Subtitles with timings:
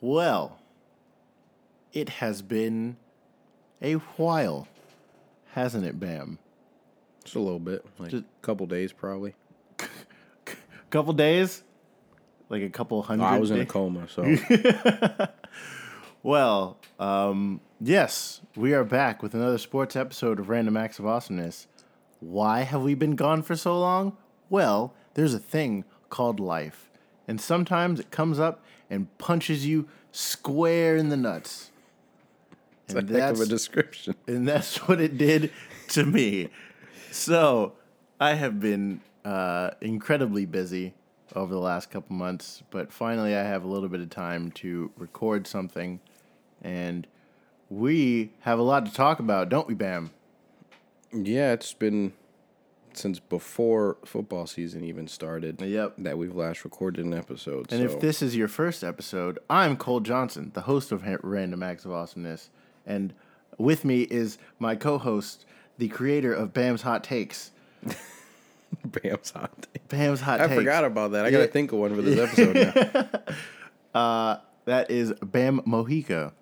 [0.00, 0.58] Well,
[1.92, 2.96] it has been
[3.82, 4.68] a while,
[5.52, 6.38] hasn't it, Bam?
[7.24, 9.34] Just a little bit, like Just- a couple days probably.
[10.90, 11.62] Couple days?
[12.48, 14.24] Like a couple hundred I was in a coma, so
[16.22, 21.66] Well, um, yes, we are back with another sports episode of Random Acts of Awesomeness.
[22.20, 24.16] Why have we been gone for so long?
[24.48, 26.87] Well, there's a thing called life,
[27.28, 31.70] and sometimes it comes up and punches you square in the nuts.
[32.86, 34.14] it's a And heck of a that's- description.
[34.26, 35.52] and that's what it did
[35.90, 36.48] to me.
[37.12, 37.74] So
[38.18, 40.94] I have been uh, incredibly busy
[41.36, 44.90] over the last couple months, but finally I have a little bit of time to
[44.96, 46.00] record something,
[46.62, 47.06] and
[47.68, 50.10] we have a lot to talk about, don't we, Bam?
[51.12, 52.14] Yeah, it's been
[52.98, 55.60] since before football season even started.
[55.60, 55.94] Yep.
[55.98, 57.72] That we've last recorded an episode.
[57.72, 57.94] And so.
[57.94, 61.92] if this is your first episode, I'm Cole Johnson, the host of Random Acts of
[61.92, 62.50] Awesomeness,
[62.86, 63.14] and
[63.56, 65.44] with me is my co-host,
[65.78, 67.50] the creator of Bam's Hot Takes.
[68.84, 69.88] Bam's hot take.
[69.88, 70.58] Bam's Hot I Takes.
[70.58, 71.24] forgot about that.
[71.24, 73.08] I gotta think of one for this episode now.
[73.94, 76.32] Uh, that is Bam Mojica.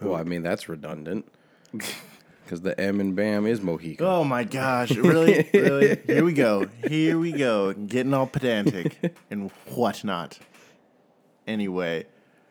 [0.00, 1.26] well, I mean that's redundant.
[2.46, 4.06] Because the M and Bam is Mohican.
[4.06, 4.92] Oh my gosh!
[4.92, 6.00] Really, really?
[6.06, 6.68] Here we go.
[6.86, 7.72] Here we go.
[7.72, 8.96] Getting all pedantic
[9.32, 10.38] and whatnot.
[11.44, 12.06] Anyway,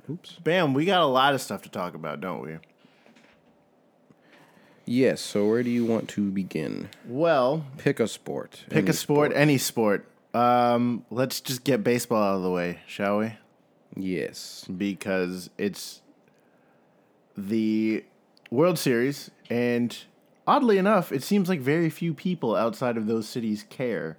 [0.09, 0.33] Oops.
[0.43, 2.57] Bam, we got a lot of stuff to talk about, don't we?
[4.85, 5.21] Yes.
[5.21, 6.89] So where do you want to begin?
[7.07, 8.65] Well, Pick a sport.
[8.69, 10.07] pick a sport, any sport.
[10.33, 13.33] Um, let's just get baseball out of the way, shall we?
[13.95, 14.65] Yes.
[14.75, 16.01] Because it's
[17.37, 18.03] the
[18.51, 19.97] World Series, and
[20.47, 24.17] oddly enough, it seems like very few people outside of those cities care.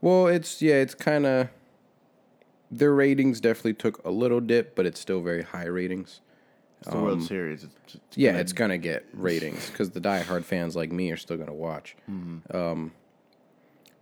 [0.00, 1.48] Well, it's yeah, it's kind of
[2.70, 6.20] their ratings definitely took a little dip, but it's still very high ratings.
[6.80, 7.64] It's the World Series.
[7.64, 11.16] It's, it's Yeah, gonna- it's gonna get ratings because the diehard fans like me are
[11.16, 11.96] still gonna watch.
[12.08, 12.92] Um,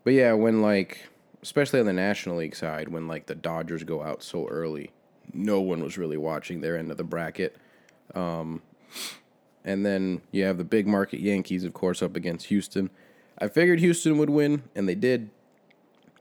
[0.03, 1.09] but yeah, when like,
[1.43, 4.91] especially on the National League side, when like the Dodgers go out so early,
[5.33, 7.57] no one was really watching their end of the bracket.
[8.15, 8.63] Um,
[9.65, 12.91] and then you have the big market Yankees, of course, up against Houston.
[13.39, 15.31] I figured Houston would win, and they did.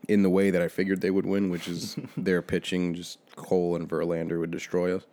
[0.06, 3.74] In the way that I figured they would win, which is their pitching, just Cole
[3.74, 5.06] and Verlander would destroy us.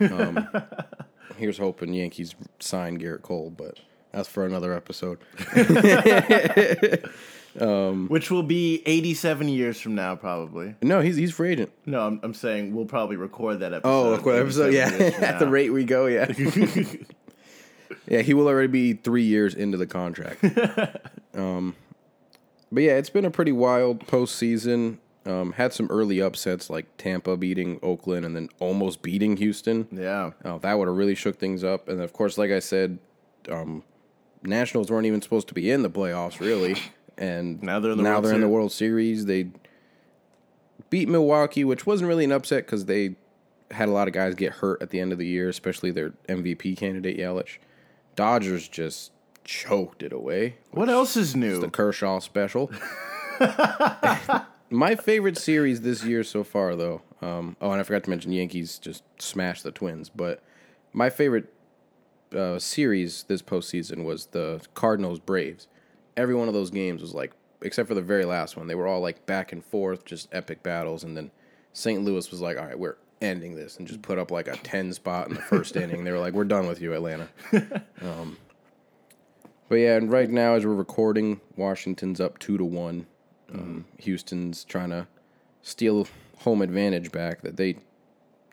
[0.00, 0.48] Um,
[1.36, 3.80] here's hoping Yankees sign Gerrit Cole, but
[4.12, 5.18] that's for another episode.
[7.54, 10.74] which will be 87 years from now, probably.
[10.82, 11.72] No, he's he's free agent.
[11.86, 13.90] No, I'm, I'm saying we'll probably record that episode.
[13.90, 14.72] Oh, what episode?
[14.74, 14.88] Yeah,
[15.20, 16.32] at the rate we go, yeah.
[18.08, 20.44] yeah, he will already be three years into the contract.
[21.34, 21.76] um,
[22.72, 24.98] but yeah, it's been a pretty wild postseason.
[25.26, 29.88] Um, had some early upsets like Tampa beating Oakland and then almost beating Houston.
[29.90, 30.32] Yeah.
[30.44, 31.88] Oh, that would have really shook things up.
[31.88, 32.98] And of course, like I said,
[33.48, 33.84] um,
[34.42, 36.76] Nationals weren't even supposed to be in the playoffs, really.
[37.16, 38.52] And Now they're in the now World they're in the Series.
[38.52, 39.26] World Series.
[39.26, 39.48] They
[40.90, 43.16] beat Milwaukee, which wasn't really an upset because they
[43.70, 46.10] had a lot of guys get hurt at the end of the year, especially their
[46.28, 47.58] MVP candidate Yelich.
[48.16, 49.12] Dodgers just
[49.44, 50.56] choked it away.
[50.70, 51.60] What else is new?
[51.60, 52.70] The Kershaw special.
[54.70, 57.02] My favorite series this year so far, though.
[57.20, 60.08] Um, oh, and I forgot to mention Yankees just smashed the Twins.
[60.08, 60.42] But
[60.92, 61.52] my favorite
[62.34, 65.68] uh, series this postseason was the Cardinals Braves.
[66.16, 67.32] Every one of those games was like,
[67.62, 70.62] except for the very last one, they were all like back and forth, just epic
[70.62, 71.04] battles.
[71.04, 71.30] And then
[71.72, 72.02] St.
[72.02, 74.92] Louis was like, all right, we're ending this, and just put up like a 10
[74.92, 76.04] spot in the first inning.
[76.04, 77.28] They were like, we're done with you, Atlanta.
[78.02, 78.36] Um,
[79.68, 83.06] but yeah, and right now as we're recording, Washington's up two to one.
[83.52, 85.06] Um, Houston's trying to
[85.62, 86.06] steal
[86.40, 87.76] home advantage back that they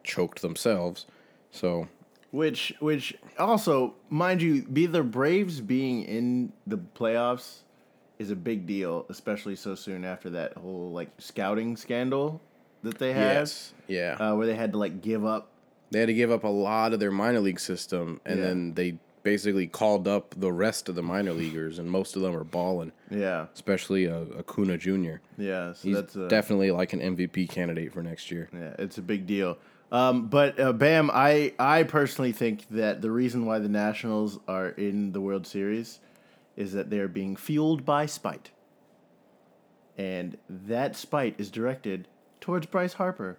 [0.04, 1.06] choked themselves.
[1.52, 1.90] So
[2.32, 7.60] Which, which also, mind you, be the Braves being in the playoffs
[8.20, 12.40] is a big deal, especially so soon after that whole like scouting scandal
[12.84, 13.74] that they had, Yes.
[13.88, 15.50] yeah, uh, where they had to like give up.
[15.92, 18.46] they had to give up a lot of their minor league system, and Yeah.
[18.46, 22.34] then they basically called up the rest of the minor leaguers, and most of them
[22.36, 25.16] are balling, Yeah, especially uh, Acuna Jr.
[25.38, 25.74] yeah.
[25.74, 28.50] So He's that's a, definitely like an MVP candidate for next year.
[28.54, 29.58] Yeah, it's a big deal.
[29.92, 34.70] Um, but uh, Bam, I I personally think that the reason why the Nationals are
[34.70, 36.00] in the World Series
[36.56, 38.52] is that they are being fueled by spite,
[39.98, 42.08] and that spite is directed
[42.40, 43.38] towards Bryce Harper.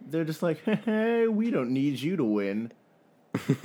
[0.00, 2.72] They're just like, hey, we don't need you to win.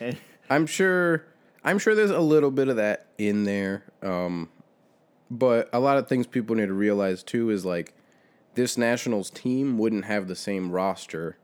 [0.00, 0.16] and,
[0.50, 1.24] I'm sure
[1.64, 3.84] I'm sure there's a little bit of that in there.
[4.02, 4.50] Um,
[5.30, 7.94] but a lot of things people need to realize too is like
[8.54, 11.38] this Nationals team wouldn't have the same roster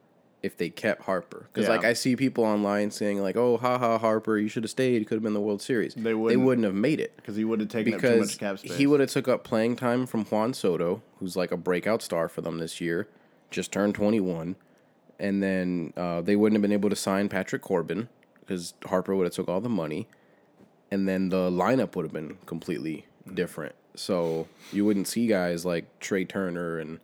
[0.48, 1.46] if they kept Harper.
[1.52, 1.76] Because Yeah.
[1.76, 4.98] like I see people online saying like, "Oh, haha, Harper, you should have stayed.
[4.98, 6.42] You could have been the World Series." They They wouldn't.
[6.44, 8.74] wouldn't have made it because he would have taken up too much cap space.
[8.76, 12.28] he would have took up playing time from Juan Soto, who's like a breakout star
[12.28, 13.06] for them this year,
[13.50, 14.56] just turned 21,
[15.20, 18.08] and then uh, they wouldn't have been able to sign Patrick Corbin
[18.40, 20.08] because Harper would have took all the money,
[20.90, 23.04] and then the lineup would have been completely
[23.34, 23.74] different.
[23.94, 27.00] So you wouldn't see guys like Trea Turner and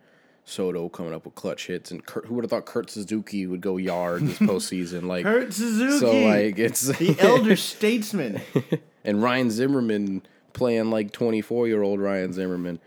[0.47, 3.61] Soto coming up with clutch hits, and Kurt, who would have thought Kurt Suzuki would
[3.61, 5.05] go yard this postseason?
[5.07, 5.99] Like Kurt Suzuki.
[5.99, 8.41] so, like it's the elder statesman.
[9.05, 12.79] and Ryan Zimmerman playing like 24 year old Ryan Zimmerman.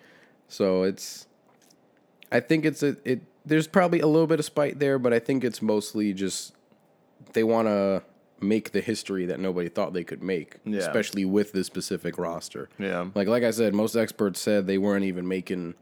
[0.48, 1.28] So it's,
[2.32, 5.20] I think it's a, it, there's probably a little bit of spite there, but I
[5.20, 6.54] think it's mostly just
[7.34, 8.04] they want to
[8.40, 10.80] make the history that nobody thought they could make, Yeah.
[10.80, 12.70] especially with this specific roster.
[12.78, 13.08] Yeah.
[13.16, 15.74] Like, like I said, most experts said they weren't even making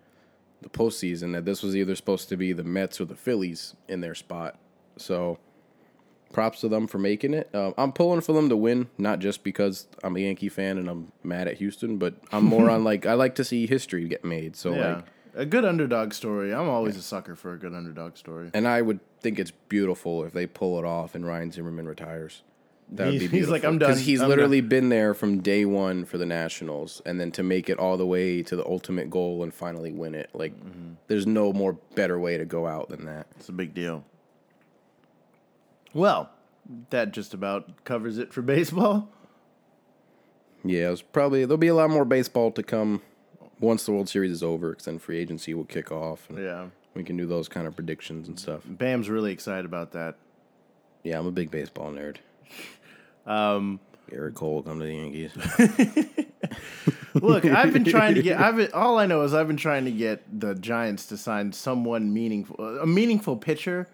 [0.65, 4.01] the postseason, that this was either supposed to be the Mets or the Phillies in
[4.01, 4.57] their spot.
[4.97, 5.37] So
[6.33, 7.49] props to them for making it.
[7.53, 10.89] Uh, I'm pulling for them to win, not just because I'm a Yankee fan and
[10.89, 14.25] I'm mad at Houston, but I'm more on like I like to see history get
[14.25, 14.55] made.
[14.55, 14.95] So Yeah.
[14.95, 16.53] like, a good underdog story.
[16.53, 18.49] I'm always a sucker for a good underdog story.
[18.53, 22.41] and I would think it's beautiful if they pull it off and Ryan Zimmerman retires.
[22.91, 23.89] That would He's- be he's like, "I'm done.
[23.89, 27.41] because he's I'm literally been there from day one for the Nationals, and then to
[27.43, 30.29] make it all the way to the ultimate goal and finally win it.
[30.33, 30.93] Like, Mm-hmm.
[31.07, 33.25] there's no more better way to go out than that.
[33.37, 34.03] It's a big deal.
[35.93, 36.29] Well,
[36.89, 39.09] that just about covers it for baseball.
[40.63, 43.01] Yeah, it's probably there'll be a lot more baseball to come
[43.59, 46.67] once the World Series is over, because then free agency will kick off, and Yeah.
[46.93, 48.61] we can do those kind of predictions and stuff.
[48.65, 50.17] Bam's really excited about that.
[51.03, 52.17] Yeah, I'm a big baseball nerd.
[53.25, 53.79] Um,
[54.11, 55.31] Gerrit Cole will come to the Yankees.
[57.15, 58.39] look, I've been trying to get.
[58.39, 61.51] I've been, all I know is I've been trying to get the Giants to sign
[61.51, 63.87] someone meaningful, a meaningful pitcher,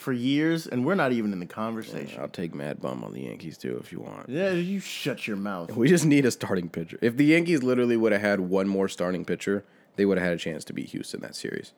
[0.00, 2.20] for years, and we're not even in the conversation.
[2.20, 4.28] I'll take Mad Bum on the Yankees too if you want.
[4.28, 5.76] Yeah, you shut your mouth.
[5.76, 6.98] We just need a starting pitcher.
[7.02, 9.62] If the Yankees literally would have had one more starting pitcher,
[9.96, 11.72] they would have had a chance to beat Houston that series.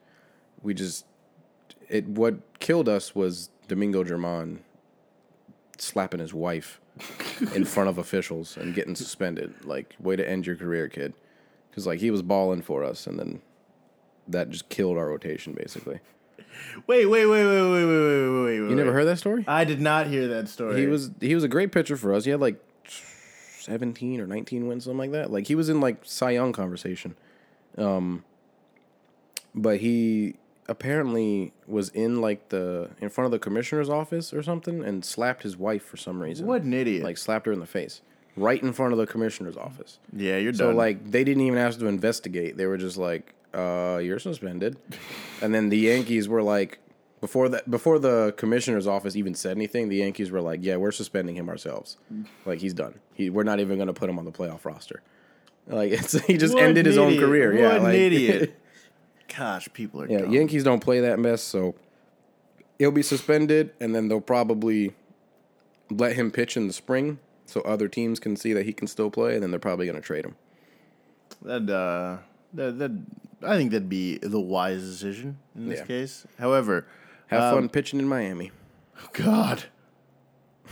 [0.61, 1.05] We just
[1.89, 4.61] it what killed us was Domingo German
[5.77, 6.79] slapping his wife
[7.55, 9.53] in front of officials and getting suspended.
[9.63, 11.13] Like, way to end your career, kid.
[11.69, 13.41] Because like he was balling for us, and then
[14.27, 15.99] that just killed our rotation basically.
[16.85, 18.69] Wait, wait, wait, wait, wait, wait, wait, wait, wait.
[18.69, 19.43] You never heard that story?
[19.47, 20.79] I did not hear that story.
[20.79, 22.25] He was he was a great pitcher for us.
[22.25, 22.63] He had like
[23.59, 25.31] seventeen or nineteen wins, something like that.
[25.31, 27.15] Like he was in like Cy Young conversation.
[27.77, 28.23] Um,
[29.55, 30.35] but he
[30.67, 35.43] apparently was in like the in front of the commissioner's office or something and slapped
[35.43, 36.47] his wife for some reason.
[36.47, 37.03] What an idiot!
[37.03, 38.01] Like slapped her in the face
[38.35, 39.99] right in front of the commissioner's office.
[40.15, 40.57] yeah, you're done.
[40.57, 40.75] So done.
[40.75, 42.57] like they didn't even ask to investigate.
[42.57, 44.77] They were just like, "Uh, you're suspended."
[45.41, 46.79] and then the Yankees were like,
[47.21, 50.91] before that, before the commissioner's office even said anything, the Yankees were like, "Yeah, we're
[50.91, 51.97] suspending him ourselves.
[52.45, 52.99] Like he's done.
[53.13, 55.01] He, we're not even going to put him on the playoff roster."
[55.67, 57.51] Like it's, he just What ended his own career.
[57.51, 58.59] What yeah, an like, idiot.
[59.37, 60.31] Gosh, people are yeah, dumb.
[60.31, 61.75] Yankees don't play that mess, so
[62.79, 64.93] he'll be suspended, and then they'll probably
[65.89, 69.09] let him pitch in the spring, so other teams can see that he can still
[69.09, 70.35] play, and then they're probably going to trade him.
[71.41, 72.17] That uh,
[72.53, 72.91] that that
[73.41, 75.85] I think that'd be the wise decision in this Yeah.
[75.85, 76.25] case.
[76.39, 76.85] However,
[77.27, 78.51] Have um, fun pitching in Miami.
[79.13, 79.63] God,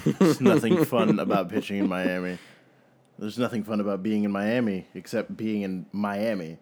[0.06, 2.38] there's nothing fun about pitching in Miami.
[3.20, 6.58] There's nothing fun about being in Miami except being in Miami,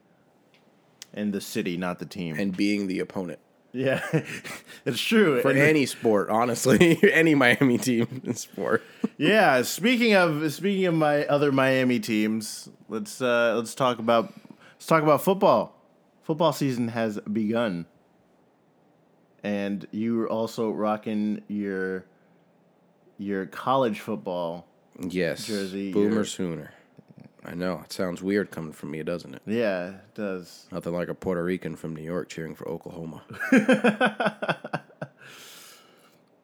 [1.13, 2.35] and the city, not the team.
[2.39, 3.39] and being the opponent
[3.71, 4.01] yeah,
[4.85, 5.41] it's true.
[5.43, 6.29] for And- any sport.
[6.31, 8.81] Honestly, any Miami team in sport.
[9.17, 14.33] Yeah, speaking of speaking of my other Miami teams, let's uh, let's talk about
[14.73, 15.75] let's talk about football.
[16.23, 17.85] Football season has begun,
[19.43, 22.05] and you are also rocking your
[23.17, 24.65] your college football.
[24.99, 26.71] Yes, Jersey, Boomer you're- Sooner.
[27.45, 29.41] I know it sounds weird coming from me, doesn't it?
[29.45, 30.67] Yeah, it does.
[30.71, 33.23] Nothing like a Puerto Rican from New York cheering for Oklahoma.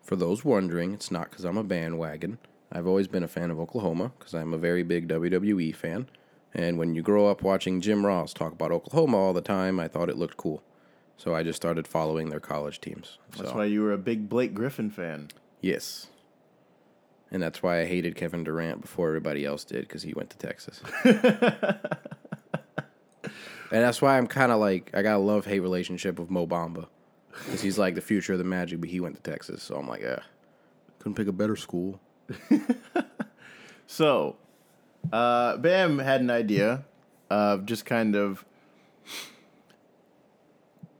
[0.01, 2.37] for those wondering, it's not because I'm a bandwagon.
[2.71, 6.07] I've always been a fan of Oklahoma because I'm a very big WWE fan.
[6.53, 9.89] And when you grow up watching Jim Ross talk about Oklahoma all the time, I
[9.89, 10.63] thought it looked cool.
[11.17, 13.17] So I just started following their college teams.
[13.37, 15.29] That's so, why you were a big Blake Griffin fan.
[15.61, 16.07] Yes.
[17.35, 20.37] And that's why I hated Kevin Durant before everybody else did because he went to
[20.37, 20.81] Texas.
[21.03, 21.19] and
[23.69, 26.87] that's why I'm kind of like, I got a love hate relationship with Mo Bamba
[27.31, 29.61] because he's like the future of the Magic, but he went to Texas.
[29.61, 30.19] So I'm like, yeah,
[30.99, 31.99] couldn't pick a better school.
[33.87, 34.37] So,
[35.13, 36.85] uh, Bam had an idea
[37.29, 38.43] of just kind of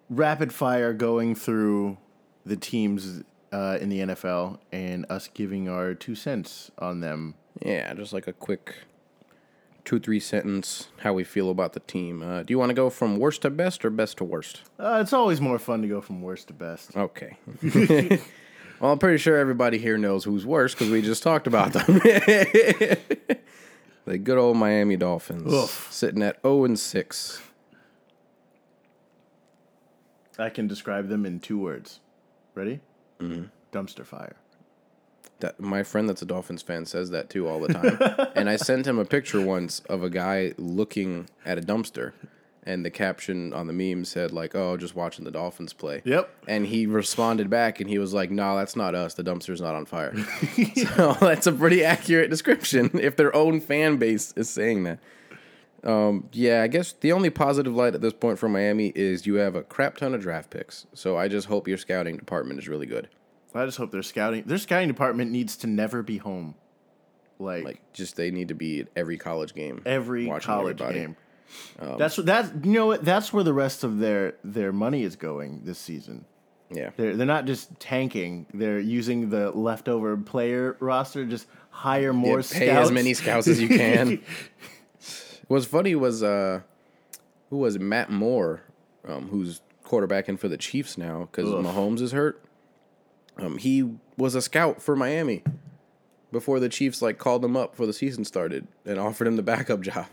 [0.10, 1.98] rapid fire going through
[2.46, 3.24] the teams
[3.55, 7.35] uh, in the NFL and us giving our two cents on them.
[7.65, 8.75] Yeah, just like a quick
[9.85, 12.21] two, three sentence how we feel about the team.
[12.21, 14.63] Uh, do you want to go from worst to best or best to worst?
[14.77, 16.97] Uh, it's always more fun to go from worst to best.
[16.97, 17.38] Okay.
[18.81, 21.85] well, I'm pretty sure everybody here knows who's worst because we just talked about them.
[24.03, 25.88] the good old Miami Dolphins Oof.
[25.91, 27.41] sitting at 0 and 6.
[30.38, 32.01] I can describe them in two words.
[32.53, 32.81] Ready?
[33.19, 33.45] Mm-hmm.
[33.72, 34.36] Dumpster fire.
[35.39, 38.29] That my friend that's a Dolphins fan says that too all the time.
[38.36, 42.13] and I sent him a picture once of a guy looking at a dumpster
[42.65, 46.29] and the caption on the meme said like, "Oh, just watching the Dolphins play." Yep.
[46.48, 49.13] And he responded back and he was like, "No, that's not us.
[49.13, 50.15] The dumpster's not on fire."
[50.75, 55.00] so that's a pretty accurate description if their own fan base is saying that.
[55.86, 59.36] Um, yeah, I guess the only positive light at this point for Miami is you
[59.36, 60.88] have a crap ton of draft picks.
[60.94, 63.08] So I just hope your scouting department is really good.
[63.54, 66.56] I just hope their scouting their scouting department needs to never be home.
[67.39, 69.82] Like, Like, just they need to be at every college game.
[69.86, 71.00] every college everybody.
[71.00, 71.15] game.
[71.98, 75.15] that's what that you know what that's where the rest of their their money is
[75.15, 76.25] going this season.
[76.72, 76.89] Yeah.
[76.98, 78.46] They're they're not just tanking.
[78.54, 81.24] They're using the leftover player roster.
[81.25, 82.60] Just hire more Yeah, scouts.
[82.60, 84.22] pay as many scouts as you can.
[85.47, 86.61] What's funny was uh,
[87.49, 87.81] who was it?
[87.81, 88.61] Matt Moore,
[89.07, 91.49] um, who's quarterbacking for the Chiefs now because.
[91.49, 92.41] Mahomes is hurt.
[93.37, 95.43] Um, he was a scout for Miami
[96.31, 99.43] before the Chiefs like called him up before the season started and offered him the
[99.43, 100.07] backup job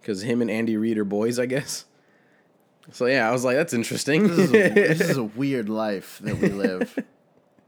[0.00, 1.84] because him and Andy Reid are boys, I guess.
[2.90, 4.28] So yeah, I was like, that's interesting.
[4.28, 6.98] this, is a, this is a weird life that we live.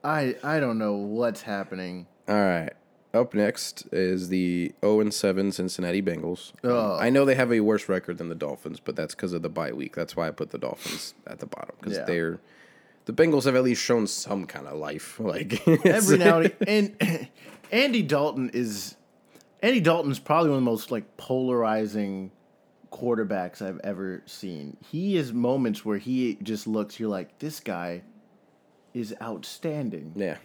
[0.02, 2.06] I I don't know what's happening.
[2.28, 2.72] All right.
[3.12, 6.52] Up next is the 0 and 7 Cincinnati Bengals.
[6.62, 6.99] Um, Ugh.
[7.00, 9.49] I know they have a worse record than the Dolphins, but that's because of the
[9.49, 9.97] bye week.
[9.97, 12.05] That's why I put the Dolphins at the bottom because Yeah.
[12.05, 12.38] they're
[13.07, 15.19] the Bengals have at least shown some kind of life.
[15.21, 16.55] Like Every now and,
[17.00, 17.29] and
[17.73, 18.95] Andy Dalton is
[19.62, 22.31] Andy Dalton's probably one of the most like polarizing
[22.93, 24.76] quarterbacks I've ever seen.
[24.88, 27.00] He has moments where he just looks.
[27.00, 28.02] You're like, this guy
[28.95, 30.12] is outstanding.
[30.17, 30.37] yeah,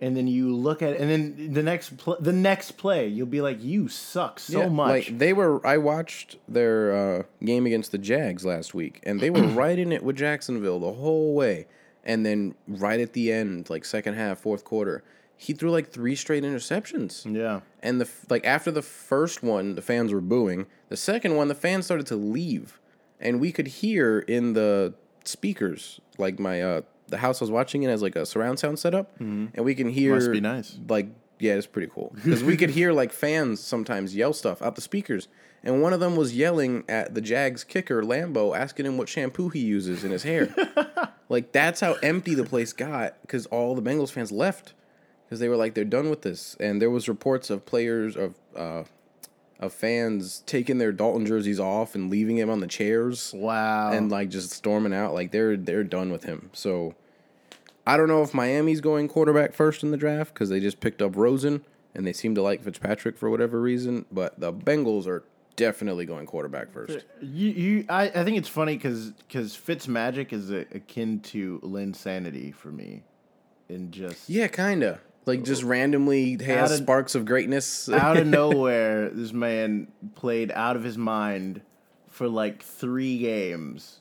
[0.00, 3.40] and then you look at and then the next pl- the next play you'll be
[3.40, 5.66] like you suck so Yeah, much Like they were.
[5.66, 9.92] I watched their uh, game against the Jags last week, and they were right in
[9.92, 11.66] it with Jacksonville the whole way.
[12.04, 15.02] And then right at the end, like second half, fourth quarter,
[15.36, 17.24] he threw like three straight interceptions.
[17.34, 20.66] yeah And the like after the first one, the fans were booing.
[20.88, 22.78] The second one, the fans started to leave,
[23.18, 27.82] and we could hear in the speakers, like my uh, the house I was watching
[27.82, 30.14] it has like a surround sound setup, and we can hear.
[30.14, 30.78] Must be nice.
[30.88, 31.08] Like
[31.38, 34.80] yeah, it's pretty cool because we could hear like fans sometimes yell stuff out the
[34.80, 35.28] speakers.
[35.62, 39.48] And one of them was yelling at the Jags kicker Lambo, asking him what shampoo
[39.48, 40.54] he uses in his hair.
[41.28, 44.74] like that's how empty the place got because all the Bengals fans left
[45.24, 48.34] because they were like they're done with this and there was reports of players of
[48.54, 48.84] uh
[49.58, 53.92] of fans taking their Dalton jerseys off and leaving him on the chairs wow.
[53.92, 55.14] and like just storming out.
[55.14, 56.50] Like they're they're done with him.
[56.52, 56.94] So
[57.86, 61.00] I don't know if Miami's going quarterback first in the draft because they just picked
[61.00, 65.24] up Rosen and they seem to like Fitzpatrick for whatever reason but the Bengals are
[65.56, 67.04] definitely going quarterback first.
[67.20, 71.60] You, you I, I think it's funny because because Fitz magic is a, akin to
[71.64, 73.02] Linsanity for me
[73.68, 79.10] in just yeah kinda like just randomly has of- sparks of greatness out of nowhere
[79.10, 81.60] this man played out of his mind
[82.08, 84.00] for like three games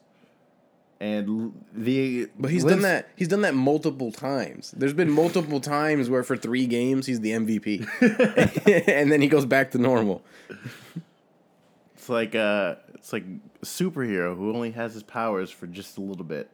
[0.99, 3.09] and the But he's done that.
[3.15, 4.71] He's done that multiple times.
[4.71, 9.45] There's been multiple times where for three games he's the MVP, and then he goes
[9.45, 10.21] back to normal.
[11.95, 16.01] It's like uh it's like a superhero who only has his powers for just a
[16.01, 16.49] little bit.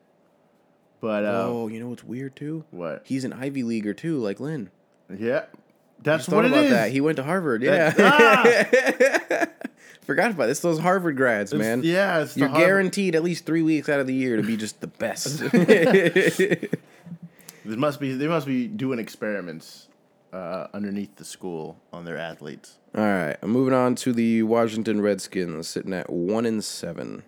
[1.01, 2.63] But uh, oh, you know what's weird too?
[2.71, 3.01] what?
[3.05, 4.69] He's an Ivy leaguer too, like Lin.
[5.13, 5.45] Yeah,
[6.01, 6.71] that's what it about is.
[6.71, 6.91] that.
[6.91, 7.63] He went to Harvard.
[7.63, 9.45] Yeah, Ah!
[10.05, 10.59] forgot about this.
[10.59, 11.81] Those Harvard grads, It's- man.
[11.83, 14.79] yeah, it's you're guaranteed at least three weeks out of the year to be just
[14.79, 15.41] the best.
[17.63, 19.87] There must be they must be doing experiments
[20.33, 22.79] uh, underneath the school on their athletes.
[22.95, 27.21] All right, I'm moving on to the Washington Redskins, sitting at one and seven.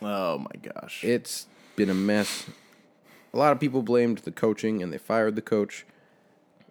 [0.00, 1.02] Oh my gosh!
[1.02, 2.46] It's been a mess.
[3.34, 5.86] A lot of people blamed the coaching and they fired the coach,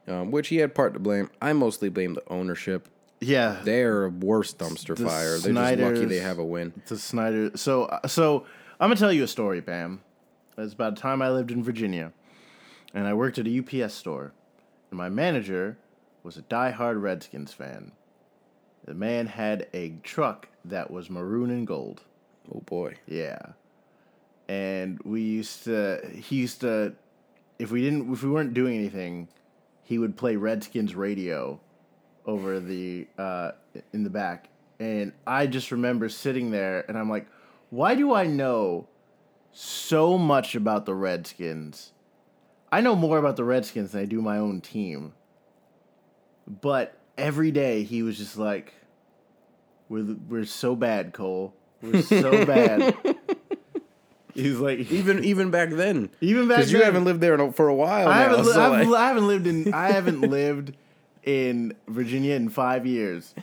[0.08, 1.30] um, which he had part to blame.
[1.42, 2.88] I mostly blame the ownership.
[3.20, 5.38] yeah, They're a worse dumpster The fire.
[5.40, 6.74] They're just lucky they have a win.
[6.88, 7.52] to Snyder.
[7.56, 8.46] So so
[8.80, 10.02] I'm gonna tell you a story, Bam.
[10.58, 12.12] It's about a time I lived in Virginia,
[12.94, 14.34] and I worked at a UPS store,
[14.92, 15.78] and my manager
[16.24, 17.94] was a diehard Redskins fan.
[18.86, 22.04] The man had a truck that was maroon and gold.
[22.54, 22.96] Oh boy.
[23.08, 23.40] Yeah.
[24.52, 26.02] And we used to.
[26.14, 26.94] He used to,
[27.58, 29.30] if we didn't, if we weren't doing anything,
[29.82, 31.62] he would play Redskins radio
[32.26, 33.52] over the uh,
[33.94, 37.28] in the back, and I just remember sitting there, and I'm like,
[37.70, 38.90] why do I know
[39.54, 41.94] so much about the Redskins?
[42.74, 45.14] I know more about the Redskins than I do my own team.
[46.46, 48.74] But every day he was just like,
[49.88, 51.54] "We're we're so bad, Cole.
[51.82, 52.98] We're so bad."
[54.34, 57.54] He's like, Even even back then, even back because you then- haven't lived there in-
[57.54, 58.30] for a while I now.
[58.30, 60.76] haven't, li- so, I've, like- I haven't lived in I haven't lived
[61.24, 63.34] in Virginia in five years.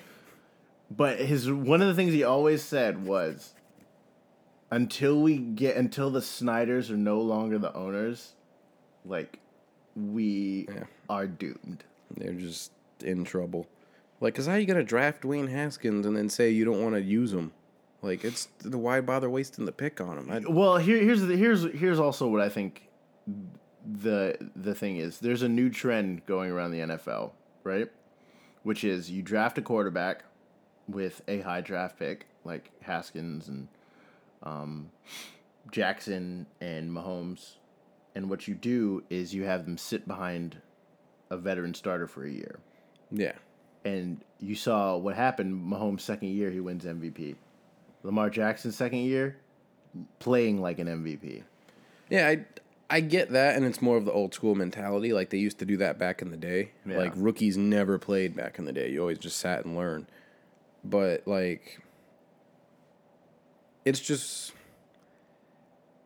[0.90, 3.52] But his one of the things he always said was,
[4.71, 8.33] until we get until the Snyders are no longer the owners,
[9.04, 9.38] like
[9.97, 10.85] we Yeah.
[11.11, 11.85] are doomed.
[12.16, 12.73] they're just
[13.04, 13.66] in trouble.
[14.21, 17.00] Like, cause how you gonna draft Dwayne Haskins and then say you don't want to
[17.02, 17.52] use him?
[18.00, 20.31] Like, it's the why bother wasting the pick on him?
[20.31, 22.88] I, Well, here, here's the, here's here's also what I think
[23.85, 25.19] the the thing is.
[25.19, 27.33] There's a new trend going around the NFL,
[27.64, 27.88] right?
[28.62, 30.25] Which is you draft a quarterback
[30.87, 33.69] with a high draft pick like Haskins and
[34.43, 34.90] um,
[35.71, 37.57] Jackson and Mahomes,
[38.14, 40.59] and what you do is you have them sit behind
[41.31, 42.59] a veteran starter for a year.
[43.11, 43.33] yeah,
[43.85, 45.71] And you saw what happened.
[45.71, 47.37] Mahomes' second year, he wins MVP.
[48.02, 49.37] Lamar Jackson's second year,
[50.19, 51.43] playing like an MVP.
[52.11, 52.28] yeah.
[52.28, 52.45] I
[52.90, 55.12] I get that, and it's more of the old school mentality.
[55.12, 56.71] Like they used to do that back in the day.
[56.87, 56.97] Yeah.
[56.99, 58.90] Like rookies never played back in the day.
[58.90, 60.07] You always just sat and learned.
[60.85, 61.81] But like,
[63.85, 64.52] it's just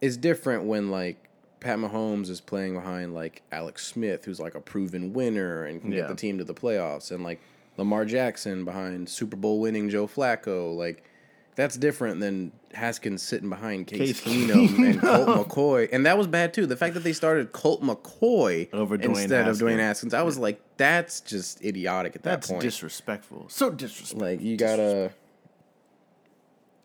[0.01, 1.29] it's different when like
[1.61, 5.93] Pat Mahomes is playing behind like Alex Smith, who's like a proven winner and can
[5.93, 5.99] Yeah.
[6.01, 7.41] get the team to the playoffs, and like
[7.77, 10.75] Lamar Jackson behind Super Bowl winning Joe Flacco.
[10.77, 11.05] Like
[11.55, 16.27] that's different than Haskins sitting behind Case, Case Keenum and Colt McCoy, and that was
[16.27, 16.67] bad too.
[16.67, 19.81] The fact that they started Colt McCoy Over Dwayne instead of Dwayne Haskins.
[19.81, 22.41] Haskins, I was like, that's just idiotic at that point.
[22.41, 22.63] That's point.
[22.63, 23.47] disrespectful.
[23.49, 24.27] So disrespectful.
[24.27, 25.13] Like you gotta,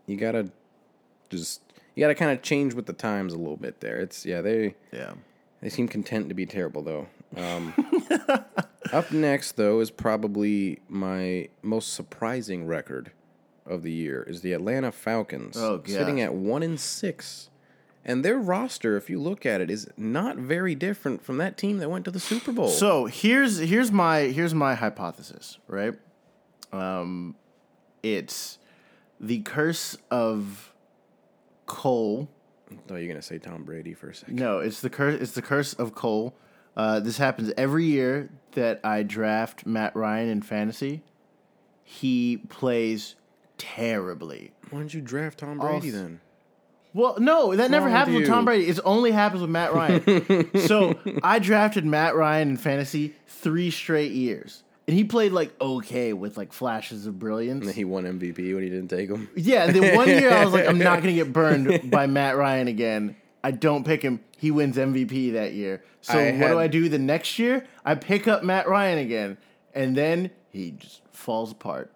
[0.05, 0.51] you gotta
[1.29, 1.61] just
[1.95, 3.99] you gotta kind of change with the times a little bit there.
[3.99, 5.13] It's yeah they yeah.
[5.61, 7.07] they seem content to be terrible though.
[7.35, 7.73] Um,
[8.93, 13.11] up next though is probably my most surprising record
[13.67, 17.49] of the year is the Atlanta Falcons Oh, sitting at one in six.
[18.05, 21.79] And their roster, if you look at it, is not very different from that team
[21.79, 22.69] that went to the Super Bowl.
[22.69, 25.93] So here's here's my here's my hypothesis, right?
[26.71, 27.35] Um,
[28.03, 28.59] it's
[29.19, 30.73] the curse of
[31.65, 32.29] Cole.
[32.71, 34.37] I thought you were gonna say Tom Brady for a second.
[34.37, 35.19] No, it's the curse.
[35.21, 36.33] It's the curse of Cole.
[36.77, 41.01] Uh, this happens every year that I draft Matt Ryan in fantasy.
[41.83, 43.15] He plays
[43.57, 44.51] terribly.
[44.69, 46.19] Why didn't you draft Tom Brady Also- then?
[46.93, 48.45] Well, no, that never happens with with Tom?
[48.45, 48.67] Brady.
[48.69, 50.49] It only happens with Matt Ryan.
[50.67, 56.13] so I drafted Matt Ryan in fantasy three straight years, and he played like okay
[56.13, 57.59] with like flashes of brilliance.
[57.59, 59.29] And then he won MVP when he didn't take him.
[59.35, 62.35] Yeah, and then one year I was like, I'm not gonna get burned by Matt
[62.35, 63.15] Ryan again.
[63.43, 64.21] I don't pick him.
[64.37, 65.83] He wins MVP that year.
[66.01, 67.67] So I what had- do I do the next year?
[67.85, 69.37] I pick up Matt Ryan again,
[69.75, 71.91] and then he just falls apart.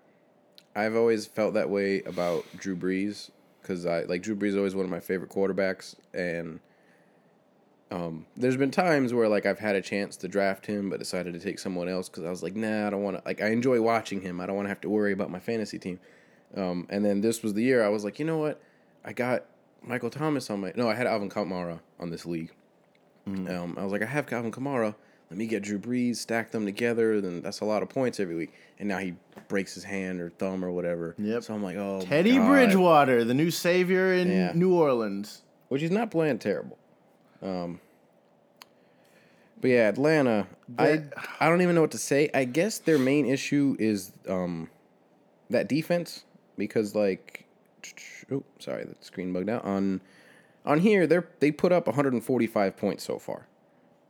[0.75, 3.29] I've always felt that way about Drew Brees
[3.61, 6.59] because I like Drew Brees is always one of my favorite quarterbacks, and
[7.91, 11.33] um, there's been times where like I've had a chance to draft him, but decided
[11.33, 13.23] to take someone else because I was like, nah, I don't want to.
[13.25, 14.39] Like I enjoy watching him.
[14.39, 15.99] I don't want to have to worry about my fantasy team.
[16.55, 18.61] Um, and then this was the year I was like, you know what?
[19.03, 19.45] I got
[19.81, 22.51] Michael Thomas on my no, I had Alvin Kamara on this league.
[23.27, 24.95] Um, I was like, I have Alvin Kamara.
[25.31, 27.21] Let me get Drew Brees, stack them together.
[27.21, 28.51] Then that's a lot of points every week.
[28.79, 29.13] And now he
[29.47, 31.15] breaks his hand or thumb or whatever.
[31.17, 31.43] Yep.
[31.43, 32.47] So I'm like, oh, Teddy God.
[32.49, 34.51] Bridgewater, the new savior in Yeah.
[34.53, 35.41] New Orleans.
[35.69, 36.77] which he's not playing terrible.
[37.41, 37.79] Um,
[39.61, 40.47] but yeah, Atlanta.
[40.77, 41.03] I
[41.39, 42.29] I don't even know what to say.
[42.33, 44.69] I guess their main issue is um,
[45.49, 46.25] that defense
[46.57, 47.45] because like,
[48.31, 50.01] oh sorry, the screen bugged out on
[50.65, 51.07] on here.
[51.07, 53.47] They are they put up 145 points so far,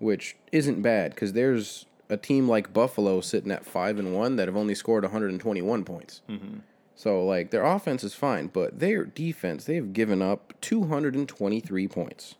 [0.02, 4.48] which isn't bad because there's a team like Buffalo sitting at five and one that
[4.48, 6.22] have only scored 121 points.
[6.30, 6.60] Mm-hmm.
[6.96, 12.36] So like their offense is fine, but their defense they've given up 223 points.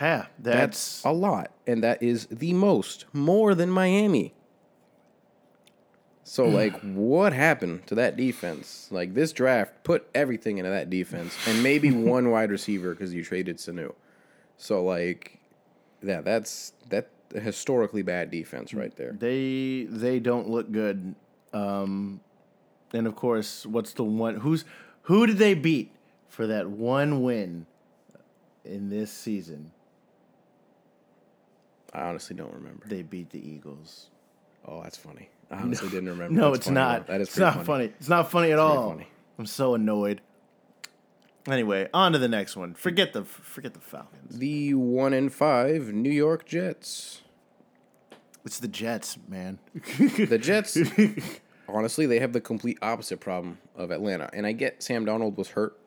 [0.00, 4.34] Yeah, That's that's a lot, and that is the most, more than Miami.
[6.24, 8.88] So like, what happened to that defense?
[8.90, 13.22] Like this draft put everything into that defense, and maybe one wide receiver because you
[13.22, 13.94] traded Sanu.
[14.56, 15.38] So like,
[16.02, 19.12] yeah, that's that historically bad defense right there.
[19.12, 21.14] they they don't look good.
[21.52, 22.20] Um,
[22.92, 24.36] and of course, what's the one?
[24.36, 24.64] Who's
[25.02, 25.90] who did they beat
[26.28, 27.66] for that one win
[28.64, 29.72] in this season
[31.92, 32.86] I honestly don't remember.
[32.86, 34.08] they beat the Eagles.
[34.66, 35.28] Oh, that's funny.
[35.50, 36.32] I honestly didn't remember.
[36.32, 37.06] No, That's it's funny, not.
[37.06, 37.12] though.
[37.12, 37.84] That is it's not funny.
[37.86, 38.90] It's not funny at pretty all.
[38.90, 39.08] funny.
[39.38, 40.20] I'm so annoyed.
[41.48, 42.74] Anyway, on to the next one.
[42.74, 44.38] Forget the forget the Falcons.
[44.38, 47.22] The one in five New York Jets.
[48.44, 49.58] It's the Jets, man.
[49.98, 50.76] The Jets,
[51.68, 54.28] honestly, they have the complete opposite problem of Atlanta.
[54.32, 55.78] And I get Sam Darnold was hurt,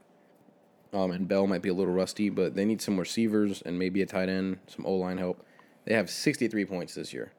[0.93, 4.01] um, and Bell might be a little rusty, but they need some receivers and maybe
[4.01, 5.45] a tight end, some O line help.
[5.85, 7.31] They have 63 points this year.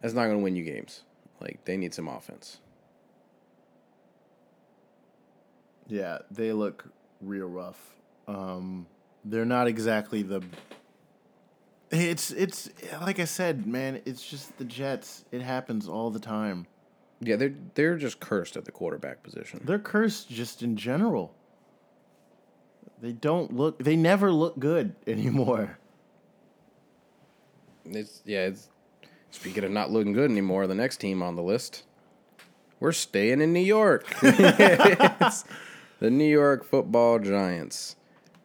[0.00, 1.02] That's not going to win you games.
[1.40, 2.58] Like they need some offense.
[5.88, 6.84] Yeah, they look
[7.20, 7.94] real rough.
[8.26, 8.86] Um,
[9.24, 10.42] they're not exactly the.
[11.90, 12.68] It's it's
[13.00, 14.02] like I said, man.
[14.04, 15.24] It's just the Jets.
[15.30, 16.66] It happens all the time.
[17.20, 19.60] Yeah, they're they're just cursed at the quarterback position.
[19.64, 21.34] They're cursed just in general.
[23.00, 23.78] They don't look.
[23.82, 25.78] They never look good anymore.
[27.84, 28.46] It's yeah.
[28.46, 28.68] It's,
[29.30, 31.84] speaking of not looking good anymore, the next team on the list,
[32.80, 34.12] we're staying in New York.
[35.98, 37.96] The New York Football Giants.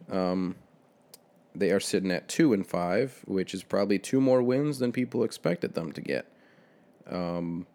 [0.09, 0.55] Um,
[1.53, 5.23] they are sitting at two and five, which is probably two more wins than people
[5.23, 6.25] expected them to get.
[7.09, 7.67] Um,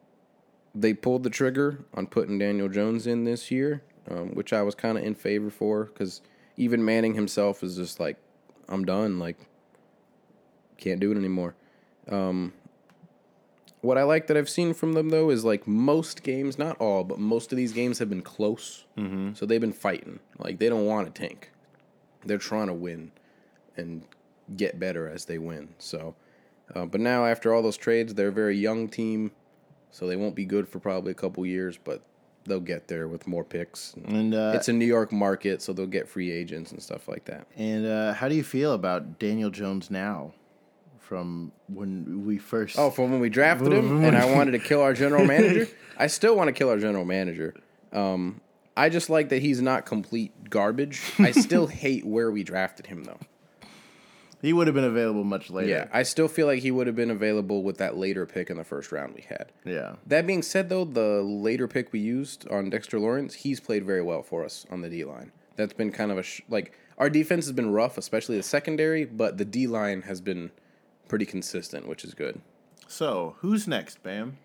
[0.75, 4.75] they pulled the trigger on putting Daniel Jones in this year, um, which I was
[4.75, 6.23] kind of in favor for because
[6.57, 8.17] even Manning himself is just like,
[8.69, 9.19] I'm done.
[9.19, 9.37] Like,
[10.79, 11.55] can't do it anymore.
[12.09, 12.53] Um,
[13.87, 17.05] what I like that I've seen from them though is like most games, not all,
[17.05, 18.85] but most of these games have been close.
[18.99, 19.35] Mm-hmm.
[19.35, 20.21] So they've been fighting.
[20.39, 21.53] Like they don't want to tank.
[22.25, 23.13] They're trying to win
[23.77, 24.03] and
[24.57, 25.69] get better as they win.
[25.79, 26.15] So,
[26.75, 29.31] uh, but now after all those trades, they're a very young team,
[29.91, 32.03] so they won't be good for probably a couple years, but
[32.45, 33.95] they'll get there with more picks.
[34.07, 37.25] And uh, it's a New York market, so they'll get free agents and stuff like
[37.27, 37.47] that.
[37.57, 40.33] and uh, how do you feel about Daniel Jones now?
[41.07, 44.83] From when we first Oh, from when we drafted him, and I wanted to kill
[44.83, 45.69] our general manager.
[45.97, 47.55] I still want to kill our general manager.
[47.93, 48.41] Um,
[48.77, 51.01] I just like that he's not complete garbage.
[51.21, 53.21] I still hate where we drafted him, though.
[54.43, 55.69] he would have been available much later.
[55.69, 58.57] Yeah, I still feel like he would have been available with that later pick in
[58.57, 59.53] the first round we had.
[59.65, 59.95] yeah.
[60.07, 64.03] That being said, though, the later pick we used on Dexter Lawrence, he's played very
[64.03, 65.31] well for us on the D line.
[65.55, 69.05] That's been kind of a sh- like our defense has been rough, especially the secondary,
[69.05, 70.51] but the D line has been
[71.09, 72.41] pretty consistent, which is good.
[72.89, 74.39] So who's next, Bam?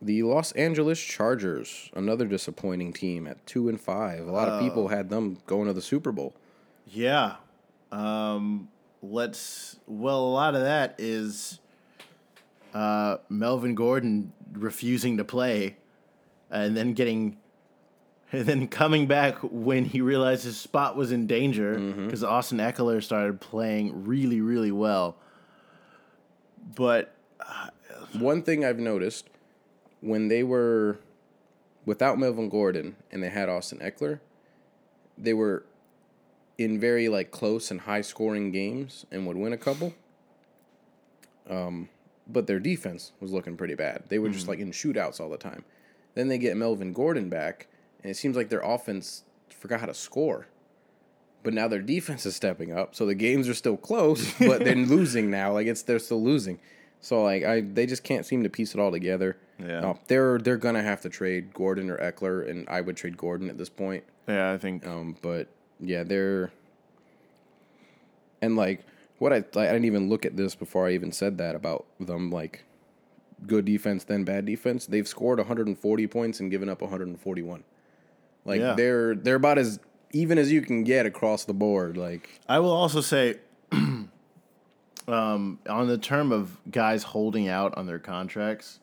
[0.00, 4.28] The Los Angeles Chargers, another disappointing team at two and five.
[4.28, 6.34] A lot of people had them going to the Super Bowl.
[6.86, 7.36] Yeah.
[7.90, 8.68] Um,
[9.02, 9.76] let's.
[9.86, 11.58] Well, a lot of that is
[12.74, 15.76] uh, Melvin Gordon refusing to play,
[16.48, 17.36] and then getting,
[18.30, 23.02] and then coming back when he realized his spot was in danger because Austin Ekeler
[23.02, 25.16] started playing really, really well.
[26.74, 27.14] But
[28.18, 29.28] One thing I've noticed
[30.00, 30.98] when they were
[31.84, 34.20] without Melvin Gordon and they had Austin Ekeler,
[35.16, 35.64] they were
[36.56, 39.94] in very like close and high scoring games and would win a couple.
[41.48, 41.88] Um,
[42.26, 44.04] but their defense was looking pretty bad.
[44.08, 45.64] They were just like in shootouts all the time.
[46.14, 47.68] Then they get Melvin Gordon back,
[48.02, 50.46] and it seems like their offense forgot how to score.
[51.44, 54.74] But now their defense is stepping up, so the games are still close, but they're
[54.96, 55.52] losing now.
[55.52, 56.58] Like it's they're still losing.
[57.00, 59.36] So like I they just can't seem to piece it all together.
[59.58, 59.80] Yeah.
[59.80, 63.48] No, they're they're gonna have to trade Gordon or Ekeler, and I would trade Gordon
[63.50, 64.04] at this point.
[64.26, 65.46] yeah, I think Um, but
[65.80, 66.50] yeah, they're
[68.42, 68.80] and like
[69.18, 71.86] what I like, I didn't even look at this before I even said that about
[72.00, 72.30] them.
[72.30, 72.64] Like
[73.46, 74.86] good defense, then bad defense.
[74.86, 77.64] They've scored 140 points and given up 141.
[78.44, 78.74] Like Yeah.
[78.74, 79.78] they're they're about as
[80.12, 81.96] even as you can get across the board.
[81.96, 83.36] Like I will also say,
[83.72, 84.10] um,
[85.08, 88.80] on the term of guys holding out on their contracts,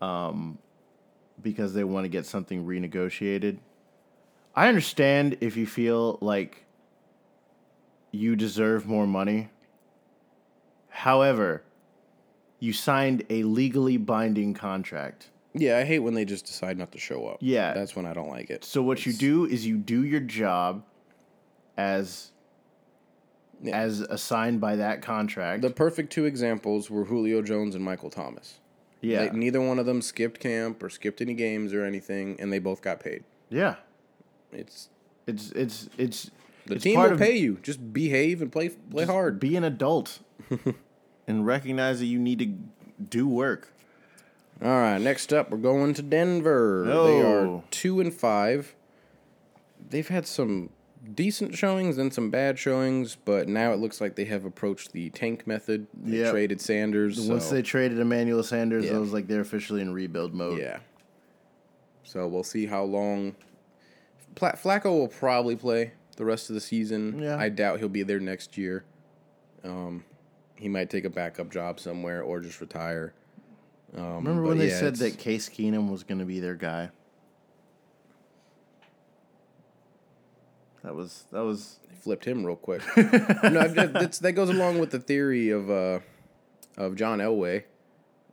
[0.00, 0.58] um,
[1.40, 3.58] because they want to get something renegotiated.
[4.54, 6.66] I understand if you feel like
[8.10, 9.48] you deserve more money.
[10.90, 11.62] However,
[12.60, 15.30] you signed a legally binding contract.
[15.54, 17.38] Yeah, I hate when they just decide not to show up.
[17.40, 17.72] Yeah.
[17.74, 18.64] that's when I don't like it.
[18.64, 20.84] So what you do is you do your job
[21.76, 22.30] as
[23.62, 23.78] Yeah.
[23.78, 25.62] as assigned by that contract.
[25.62, 28.58] The perfect two examples were Julio Jones and Michael Thomas.
[29.00, 29.26] yeah.
[29.28, 32.58] They- neither one of them skipped camp or skipped any games or anything, and they
[32.58, 33.24] both got paid.
[33.50, 33.76] yeah.
[34.52, 34.88] It's
[35.26, 36.30] It's it's it's
[36.66, 37.58] the it's team will of pay you.
[37.62, 39.40] Just behave and play play hard.
[39.40, 40.18] Be an adult
[41.26, 42.46] and recognize that you need to
[43.02, 43.71] do work.
[44.62, 46.84] All right, next up we're going to Denver.
[46.86, 47.64] They are Oh.
[47.70, 48.74] two and five.
[49.90, 50.70] They've had some
[51.16, 55.10] decent showings, and some bad showings, but now it looks like they have approached the
[55.10, 55.88] tank method.
[56.00, 56.30] They Yep.
[56.30, 57.20] traded Sanders.
[57.28, 58.94] Once so- they traded Emmanuel Sanders, Yeah.
[58.96, 60.60] it was like they're officially in rebuild mode.
[60.60, 60.78] Yeah.
[62.04, 63.34] So we'll see how long.
[64.36, 67.18] Pla- Flacco will probably play the rest of the season.
[67.18, 67.36] Yeah.
[67.36, 68.84] I doubt he'll be there next year.
[69.64, 70.04] Um,
[70.54, 73.12] he might take a backup job somewhere or just retire.
[73.96, 76.54] Um, Remember when they yeah, said it's- that Case Keenum was going to be their
[76.54, 76.90] guy?
[80.82, 82.82] That was that was they flipped him real quick?
[82.96, 86.00] no, that's, that goes along with the theory of uh,
[86.76, 87.64] of John Elway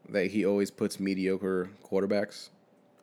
[0.10, 2.50] that he always puts mediocre quarterbacks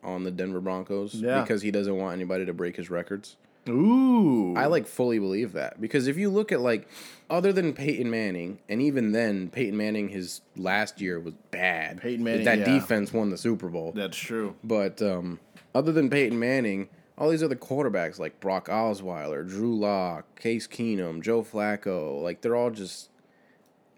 [0.03, 1.43] on the Denver Broncos Yeah.
[1.43, 3.37] because he doesn't want anybody to break his records.
[3.69, 4.55] Ooh.
[4.57, 6.89] I like fully believe that because if you look at like
[7.29, 12.01] other than Peyton Manning, and even then Peyton Manning his last year was bad.
[12.01, 12.65] Peyton Manning, that yeah.
[12.65, 13.93] defense won the Super Bowl.
[13.93, 14.55] That's true.
[14.63, 15.41] But um,
[15.75, 21.23] other than Peyton Manning, all these other quarterbacks like Brock Osweiler, Drew Lock, Case Keenum,
[21.23, 23.11] Joe Flacco, like they're all just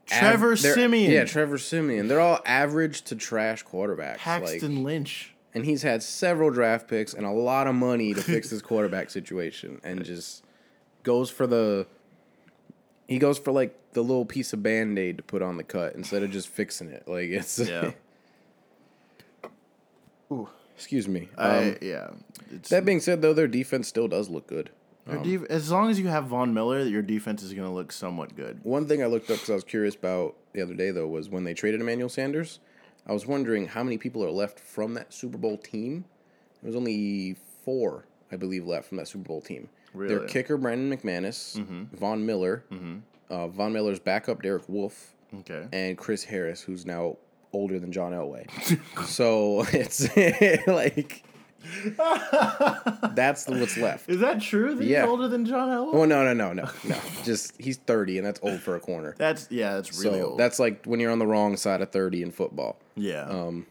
[0.07, 1.13] Trevor they're- Siemian.
[1.13, 2.09] Yeah, Trevor Siemian.
[2.09, 4.25] They're all average to trash quarterbacks.
[4.25, 5.35] Like, Paxton Lynch.
[5.55, 9.11] And he's had several draft picks and a lot of money to fix his quarterback
[9.11, 10.45] situation and just
[11.03, 11.87] goes for the
[13.07, 16.23] he goes for like the little piece of band-aid to put on the cut instead
[16.23, 17.93] of just fixing it like it's Yeah.
[20.77, 22.11] excuse me I, um, yeah.
[22.53, 24.71] It's, that being said though their defense still does look good
[25.07, 27.93] their def- as long as you have Von Miller, your defense is going to look
[27.93, 28.61] somewhat good.
[28.63, 31.29] one thing i looked up because i was curious about the other day though was
[31.31, 32.61] when they traded emmanuel sanders
[33.09, 36.05] i was wondering how many people are left from that super bowl team
[36.63, 40.15] there was only four i believe left from that super bowl team their Really?
[40.17, 40.27] Mm-hmm.
[40.27, 41.85] kicker brandon mcmanus mm-hmm.
[41.97, 42.65] von miller
[43.31, 45.67] uh, von miller's backup derek wolfe Okay.
[45.73, 47.17] and chris harris who's now
[47.53, 48.47] older than john elway
[49.07, 50.09] so it's
[50.67, 51.23] like
[53.15, 54.75] that's the, what's left Is that true?
[54.75, 55.03] That Yeah.
[55.03, 55.95] he's older than John Elway?
[55.95, 59.15] oh no no no no no just he's 30 and that's old for a corner
[59.19, 60.39] That's yeah, that's really so old.
[60.41, 62.79] that's like when you're on the wrong side of 30 in football.
[62.99, 63.25] Yeah.
[63.25, 63.67] um,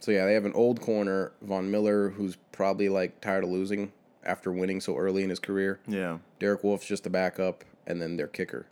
[0.00, 3.92] So yeah, they have an old corner, Von Miller, who's probably like tired of losing
[4.24, 5.80] after winning so early in his career.
[5.86, 6.18] yeah.
[6.38, 8.66] Derek Wolfe's just a backup, and then their kicker.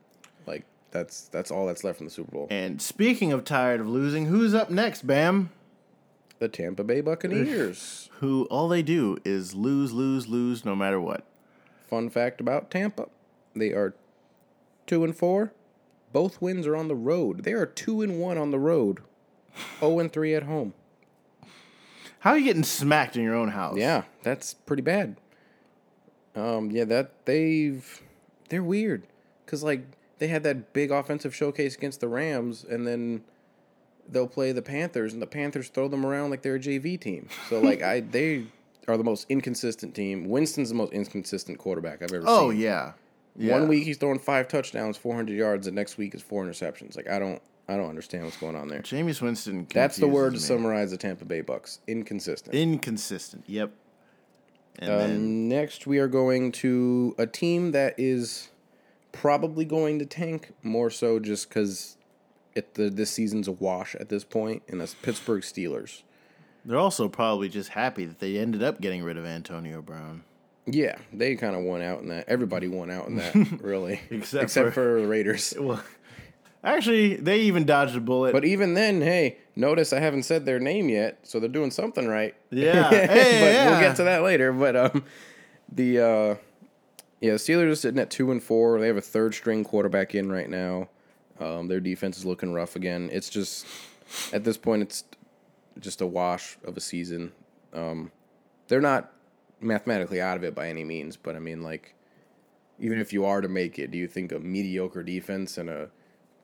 [0.47, 2.47] Like that's that's all that's left from the Super Bowl.
[2.51, 5.51] And speaking of tired of losing, who's up next, Bam?
[6.41, 8.09] The Tampa Bay Buccaneers.
[8.21, 11.25] Who all they do is lose, lose, lose, no matter what.
[11.89, 13.09] Fun fact about Tampa:
[13.55, 13.95] they are
[14.87, 15.53] two and four.
[16.13, 17.45] Both wins are on the road.
[17.45, 19.01] They are two and one on the road,
[19.81, 20.75] zero and three at home.
[22.21, 23.77] How are you getting smacked in your own house?
[23.79, 25.17] Yeah, that's pretty bad.
[26.37, 28.03] Um, yeah, that they've
[28.49, 29.05] they're weird
[29.45, 29.83] because like
[30.19, 33.25] they had that big offensive showcase against the Rams, and then
[34.09, 37.29] they'll play the Panthers, and the Panthers throw them around like they're a JV team.
[37.49, 38.45] So like I they
[38.87, 40.29] are the most inconsistent team.
[40.29, 42.61] Winston's the most inconsistent quarterback I've ever Oh seen.
[42.61, 42.93] yeah.
[43.37, 43.53] yeah.
[43.59, 46.97] One week he's throwing five touchdowns, four hundred yards, the next week is four interceptions.
[46.97, 48.81] Like I don't I don't understand what's going on there.
[48.81, 49.67] Jameis Winston.
[49.73, 50.39] That's the word to me.
[50.41, 51.79] summarize the Tampa Bay Bucks.
[51.87, 52.55] Inconsistent.
[52.55, 53.45] Inconsistent.
[53.47, 53.71] Yep.
[54.79, 58.49] And Um, then next, we are going to a team that is
[59.13, 61.97] probably going to tank more so just because
[62.55, 66.03] it the this season's a wash at this point, and that's Pittsburgh Steelers.
[66.65, 70.25] they're also probably just happy that they ended up getting rid of Antonio Brown.
[70.67, 72.29] Yeah, they kind of won out in that.
[72.29, 75.55] Everybody won out in that, really, Except except for- for the Raiders.
[75.61, 75.83] Well,
[76.65, 78.33] actually, they even dodged a bullet.
[78.33, 82.07] But even then, hey, notice I haven't said their name yet, so they're doing something
[82.07, 82.35] right.
[82.51, 82.83] Yeah.
[82.91, 83.71] but yeah.
[83.71, 84.53] we'll get to that later.
[84.53, 85.05] But um,
[85.73, 86.35] the uh,
[87.21, 88.81] yeah, the Steelers are sitting at two and four.
[88.81, 90.89] They have a third string quarterback in right now.
[91.39, 93.09] Um, their defense is looking rough again.
[93.13, 93.67] It's just
[94.33, 95.05] at this point, it's
[95.79, 97.33] just a wash of a season.
[97.73, 98.11] Um,
[98.69, 99.13] they're not
[99.61, 101.95] mathematically out of it by any means, but I mean, like,
[102.79, 105.91] even if you are to make it, do you think a mediocre defense and a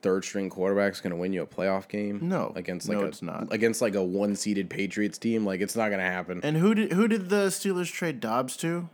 [0.02, 2.20] third string quarterback is going to win you a playoff game?
[2.22, 2.52] No.
[2.54, 3.52] against like No, a, it's not.
[3.52, 5.44] against like a one seeded Patriots team.
[5.44, 6.40] Like, it's not going to happen.
[6.42, 8.88] and who did who did the Steelers trade Dobbs to?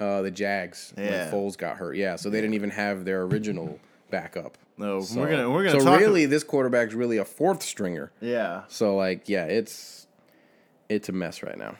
[0.00, 1.30] Uh, the Jags Yeah.
[1.30, 1.96] when Foles got hurt.
[1.96, 3.78] Yeah, so they didn't even have their original
[4.10, 4.58] backup.
[4.76, 6.00] No, So, we're gonna we're gonna so talk.
[6.00, 8.10] really, this quarterback's really a fourth stringer.
[8.20, 8.62] yeah.
[8.68, 10.08] So like, yeah, it's
[10.88, 11.76] it's a mess right now.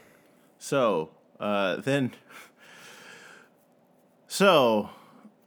[0.59, 2.13] So uh, then,
[4.29, 4.91] so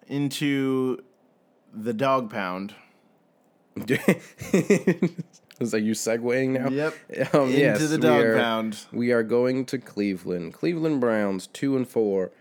[0.07, 0.99] into
[1.73, 2.73] the dog pound.
[5.59, 6.69] Is that you segueing now?
[6.69, 7.33] Yep.
[7.33, 8.85] Um, into yes, the we dog are- pound.
[8.91, 10.53] We are going to Cleveland.
[10.53, 12.31] Cleveland Browns two and four.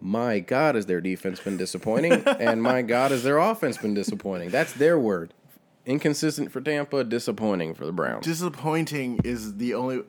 [0.00, 4.50] My God, has their defense been disappointing, and my God, has their offense been disappointing.
[4.50, 5.32] That's their word.
[5.86, 8.24] Inconsistent for Tampa, disappointing for the Browns.
[8.24, 10.02] Disappointing is the only.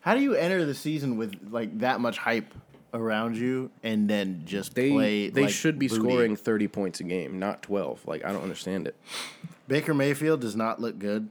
[0.00, 2.52] How do you enter the season with like that much hype
[3.00, 5.28] around you and then just They play.
[5.30, 6.00] they like should be booty.
[6.00, 8.06] scoring thirty points a game, not twelve.
[8.06, 8.96] Like I don't understand it.
[9.68, 11.28] Baker Mayfield does not look good.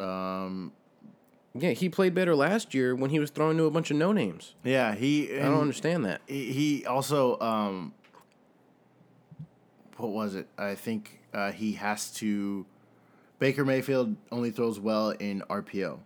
[0.00, 0.72] Um,
[1.54, 4.12] Yeah, he played better last year when he was throwing to a bunch of no
[4.12, 4.54] names.
[4.64, 5.36] yeah, he.
[5.38, 6.20] I don't understand that.
[6.26, 7.92] He he also um.
[9.98, 10.48] What was it?
[10.58, 12.66] I think uh, he has to.
[13.38, 15.98] Baker Mayfield only throws well in RPO.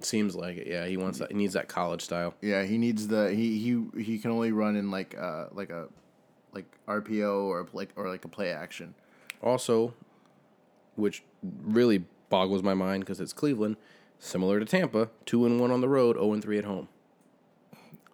[0.00, 0.66] Seems like it.
[0.66, 1.32] Yeah, he wants that.
[1.32, 2.34] He needs that college style.
[2.40, 5.88] Yeah, he needs the he he he can only run in like uh like a
[6.52, 8.94] like RPO or like or like a play action.
[9.42, 9.94] Also,
[10.94, 13.76] which really boggles my mind because it's Cleveland,
[14.18, 16.88] similar to Tampa, two and one on the road, zero and three at home.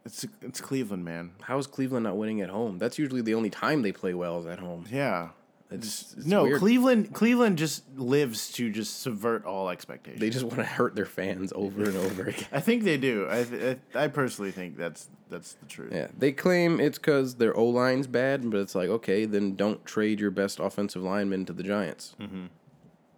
[0.07, 1.33] It's it's Cleveland, man.
[1.43, 2.79] How is Cleveland not winning at home?
[2.79, 4.87] That's usually the only time they play well is at home.
[4.91, 5.31] Yeah.
[5.75, 6.59] It's, it's no, weird.
[6.59, 10.21] Cleveland Cleveland just lives to just subvert all expectations.
[10.21, 12.47] They just want to hurt their fans over and over again.
[12.53, 13.27] I think they do.
[13.31, 15.93] I, th- I personally think that's that's the truth.
[15.93, 19.85] Yeah, they claim it's because their O line's bad, but it's like, okay, then don't
[19.85, 22.15] trade your best offensive lineman to the Giants.
[22.21, 22.47] Mm-hmm.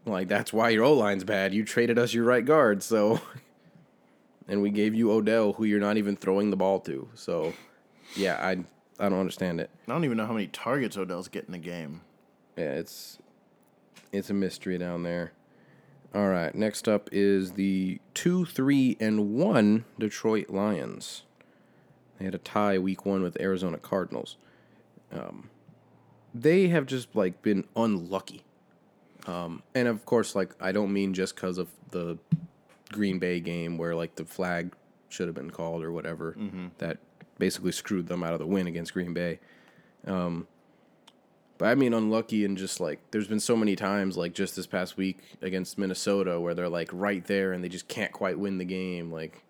[0.06, 1.52] Like that's why your O line's bad.
[1.52, 3.20] You traded us your right guard, so,
[4.48, 7.08] and we gave you Odell, who you're not even throwing the ball to.
[7.14, 7.52] So,
[8.14, 8.64] yeah, I
[8.98, 9.70] I don't understand it.
[9.86, 12.02] I don't even know how many targets Odell's getting a game.
[12.56, 13.18] Yeah, it's
[14.12, 15.32] it's a mystery down there.
[16.14, 21.24] All right, next up is the two, three, and one Detroit Lions.
[22.18, 24.36] They had a tie week one with Arizona Cardinals.
[25.12, 25.50] Um,
[26.34, 28.44] they have just like been unlucky,
[29.26, 32.18] um, and of course, like I don't mean just because of the
[32.92, 34.74] Green Bay game where like the flag
[35.08, 36.34] should have been called or whatever
[36.78, 36.98] that
[37.38, 39.38] basically screwed them out of the win against Green Bay.
[41.58, 44.66] But I mean unlucky and just like there's been so many times like just this
[44.66, 48.58] past week against Minnesota where they're like right there and they just can't quite win
[48.58, 49.42] the game like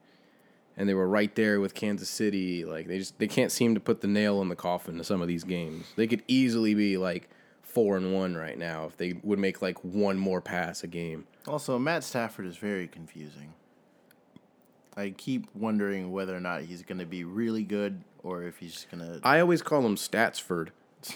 [0.77, 3.81] and they were right there with Kansas City like they just they can't seem to
[3.81, 5.93] put the nail in the coffin to some of these games.
[5.97, 7.29] They could easily be like
[7.63, 11.27] 4 and 1 right now if they would make like one more pass a game.
[11.47, 13.53] Also, Matt Stafford is very confusing.
[14.97, 18.73] I keep wondering whether or not he's going to be really good or if he's
[18.73, 19.21] just going to.
[19.23, 20.69] I always call him Statsford.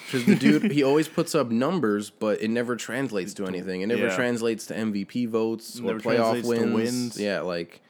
[0.07, 3.81] Because the dude, he always puts up numbers, but it never translates to anything.
[3.83, 4.16] It never Yeah.
[4.16, 6.74] translates to MVP votes or Never playoff translates to wins.
[6.74, 7.20] wins.
[7.20, 7.81] Yeah, like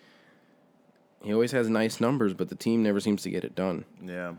[1.22, 3.84] he always has nice numbers, but the team never seems to get it done.
[4.04, 4.34] Yeah.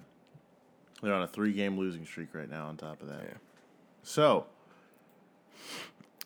[1.03, 3.21] They're on a three game losing streak right now, on top of that.
[3.23, 3.37] Yeah.
[4.03, 4.45] So,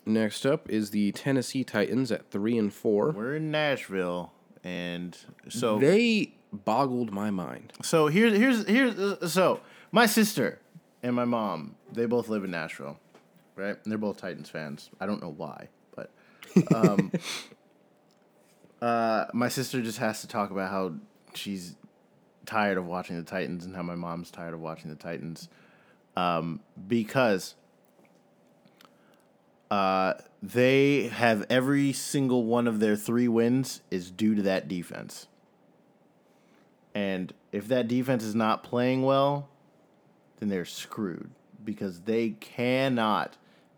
[0.08, 3.10] Next up is the Tennessee Titans at three and four.
[3.10, 4.32] we're in Nashville.
[4.62, 5.16] And
[5.48, 5.78] so.
[5.78, 7.72] They boggled my mind.
[7.82, 10.60] So here's here's here's uh, so my sister
[11.06, 12.98] and my mom they both live in Nashville,
[13.54, 13.76] right?
[13.82, 14.90] And they're both Titans fans.
[15.00, 16.10] I don't know why, but
[16.74, 17.12] um,
[18.82, 20.94] uh, my sister just has to talk about how
[21.34, 21.76] she's
[22.44, 25.48] tired of watching the Titans and how my mom's tired of watching the Titans,
[26.16, 27.54] um, because
[29.70, 35.28] uh, they have every single one of their three wins is due to that defense.
[36.96, 39.48] And if that defense is not playing well,
[40.38, 41.30] then they're screwed
[41.64, 43.36] because they cannot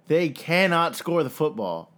[0.08, 1.90] they cannot score the football.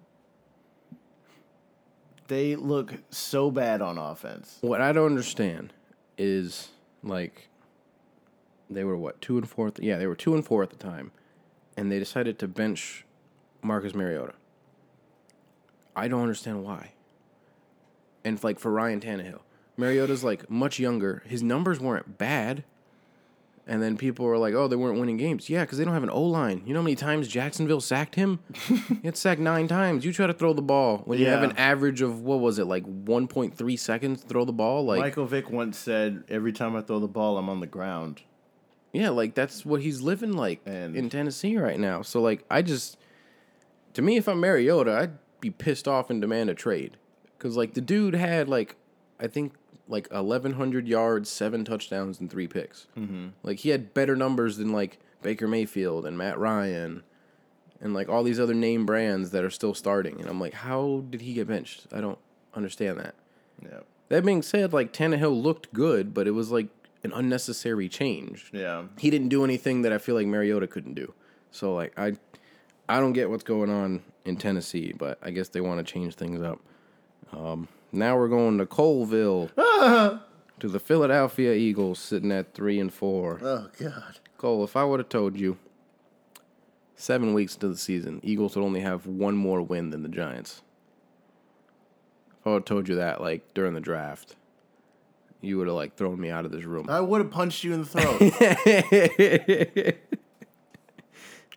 [2.29, 4.59] They look so bad on offense.
[4.61, 5.73] What I don't understand
[6.19, 6.69] is
[7.03, 7.49] like
[8.69, 9.71] they were what two and four.
[9.71, 11.13] The, yeah, they were two and four at the time,
[11.77, 13.05] and they decided to bench
[13.63, 14.35] Marcus Mariota.
[15.97, 16.93] I don't understand why.
[18.25, 19.41] And like for Ryan Tannehill,
[19.77, 21.23] Mariota's like much younger.
[21.27, 22.65] His numbers weren't bad.
[23.71, 26.03] And then people were like, "Oh, they weren't winning games." Yeah, because they don't have
[26.03, 26.63] an O line.
[26.67, 28.41] You know how many times Jacksonville sacked him?
[28.67, 30.05] he had sacked nine times.
[30.05, 32.65] You try to throw the ball when you have an average of what was it,
[32.67, 34.85] like one point three seconds to throw the ball?
[34.85, 38.23] Like, Michael Vick once said, "Every time I throw the ball, I'm on the ground."
[38.93, 42.03] yeah, like that's what he's living like And- in Tennessee right now.
[42.03, 42.99] So like, I just,
[43.95, 46.97] to me, if I'm Mariota, I'd be pissed off and demand a trade
[47.39, 48.75] because like the dude had like,
[49.21, 49.53] I think
[49.91, 52.87] like 1,100 yards, seven touchdowns, and three picks.
[52.97, 53.29] Mm-hmm.
[53.43, 57.03] Like he had better numbers than like Baker Mayfield and Matt Ryan.
[57.83, 61.03] And like all these other name brands that are still starting, and I'm like, how
[61.09, 61.87] did he get benched?
[61.93, 62.19] I don't
[62.55, 63.15] understand that.
[63.63, 63.81] Yeah,
[64.11, 66.69] That being said, like Tannehill looked good, but it was like
[67.03, 68.51] an unnecessary change.
[68.53, 68.85] yeah.
[68.99, 71.15] He didn't do anything that I feel like Mariota couldn't do.
[71.53, 72.13] So like I
[72.89, 76.17] I don't get what's going on in Tennessee, but I guess they want to change
[76.17, 76.61] things up.
[77.33, 80.21] Um, now we're going to Colville to
[80.61, 83.39] the Philadelphia Eagles sitting at three and four.
[83.43, 84.19] Oh God.
[84.39, 85.59] Cole, if I would have told you
[86.95, 90.63] seven weeks into the season, Eagles would only have one more win than the Giants.
[92.41, 94.37] If I would have told you that like during the draft,
[95.41, 96.89] you would have like thrown me out of this room.
[96.89, 98.21] I would have punched you in the throat.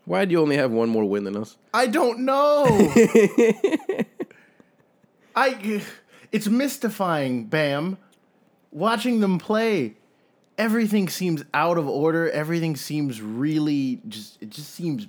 [0.06, 1.58] Why do you only have one more win than us?
[1.74, 2.66] I don't know.
[5.36, 5.50] I
[6.34, 7.98] it's mystifying, Bam.
[8.72, 9.96] Watching them play,
[10.58, 12.30] everything seems out of order.
[12.32, 15.08] Everything seems really just it just seems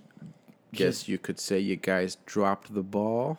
[0.73, 3.39] Guess you could say you guys dropped the ball.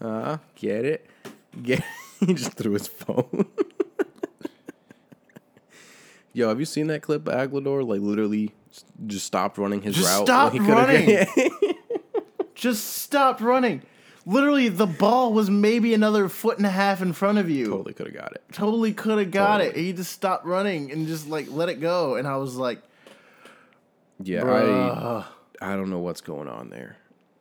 [0.00, 1.06] Uh, get it?
[1.62, 1.84] Get
[2.20, 3.46] he just threw his phone.
[6.32, 7.86] Yo, have you seen that clip of Agholor?
[7.86, 8.54] Like literally
[9.06, 10.26] just stopped running his Just route.
[10.26, 11.26] stop He coulda- running.
[12.54, 13.82] just stopped running.
[14.24, 17.66] Literally the ball was maybe another foot and a half in front of you.
[17.66, 18.42] totally could have got it.
[18.52, 19.66] Totally could have got it.
[19.70, 19.84] Totally.
[19.86, 22.80] He just stopped running and just like let it go and I was like
[24.22, 25.24] Yeah, Bruh.
[25.60, 26.96] I I don't know what's going on there.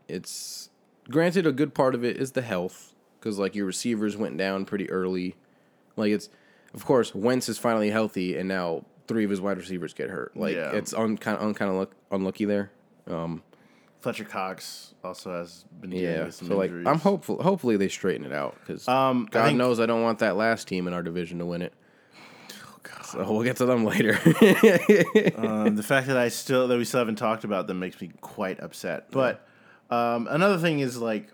[0.08, 0.70] It's
[1.10, 4.66] granted a good part of it is the health because like your receivers went down
[4.66, 5.36] pretty early.
[5.96, 6.30] Like it's
[6.74, 10.36] of course Wentz is finally healthy and now three of his wide receivers get hurt.
[10.36, 10.72] Like Yeah.
[10.72, 12.72] it's un, kind of un, kind of look, unlucky there.
[13.08, 13.44] Um,
[14.02, 16.88] Fletcher Cox also has been dealing yeah, with some so like injuries.
[16.88, 17.42] I'm hopeful.
[17.42, 20.36] Hopefully they straighten it out because Um, I God think- knows I don't want that
[20.36, 21.74] last team in our division to win it.
[23.06, 24.14] So we'll get to them later.
[25.36, 28.10] um, the fact that I still that we still haven't talked about them makes me
[28.22, 29.12] quite upset.
[29.12, 29.46] But
[29.90, 31.28] um, another thing is like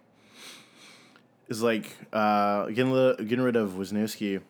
[1.47, 2.91] is like uh, getting
[3.27, 4.41] getting rid of Wisniewski.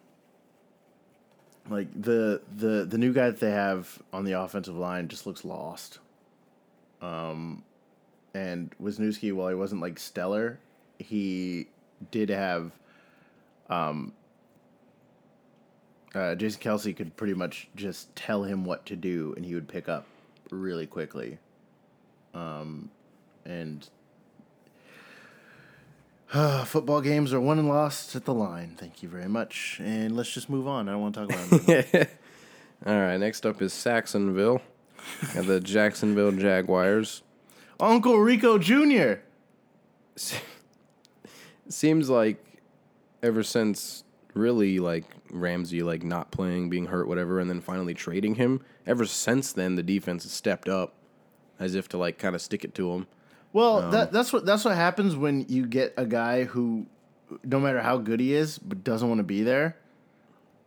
[1.70, 5.44] Like the the the new guy that they have on the offensive line just looks
[5.44, 6.00] lost.
[7.02, 7.64] Um,
[8.38, 10.60] and Wisniewski, while he wasn't like stellar,
[11.00, 11.68] he
[12.12, 12.72] did have
[16.14, 19.68] uh, Jason Kelce could pretty much just tell him what to do, and he would
[19.68, 20.06] pick up
[20.52, 21.40] really quickly.
[22.34, 22.92] Um,
[23.46, 23.90] and
[26.32, 28.76] uh, football games are won and lost at the line.
[28.78, 30.88] Thank you very much, and let's just move on.
[30.88, 32.10] I don't want to talk about it.
[32.86, 34.62] All right, next up is Saxonville.
[35.34, 37.24] Got the Jacksonville Jaguars.
[37.80, 39.22] Uncle Rico Jr.
[41.70, 42.44] Seems like
[43.22, 44.04] ever since
[44.34, 48.62] really like Ramsey like not playing, being hurt, whatever, and then finally trading him.
[48.86, 50.94] Ever since then, the defense has stepped up,
[51.60, 53.08] as if to like kind of stick it to him.
[53.54, 56.86] Well, that, that's what that's what happens when you get a guy who,
[57.44, 59.78] no matter how good he is, but doesn't want to be there.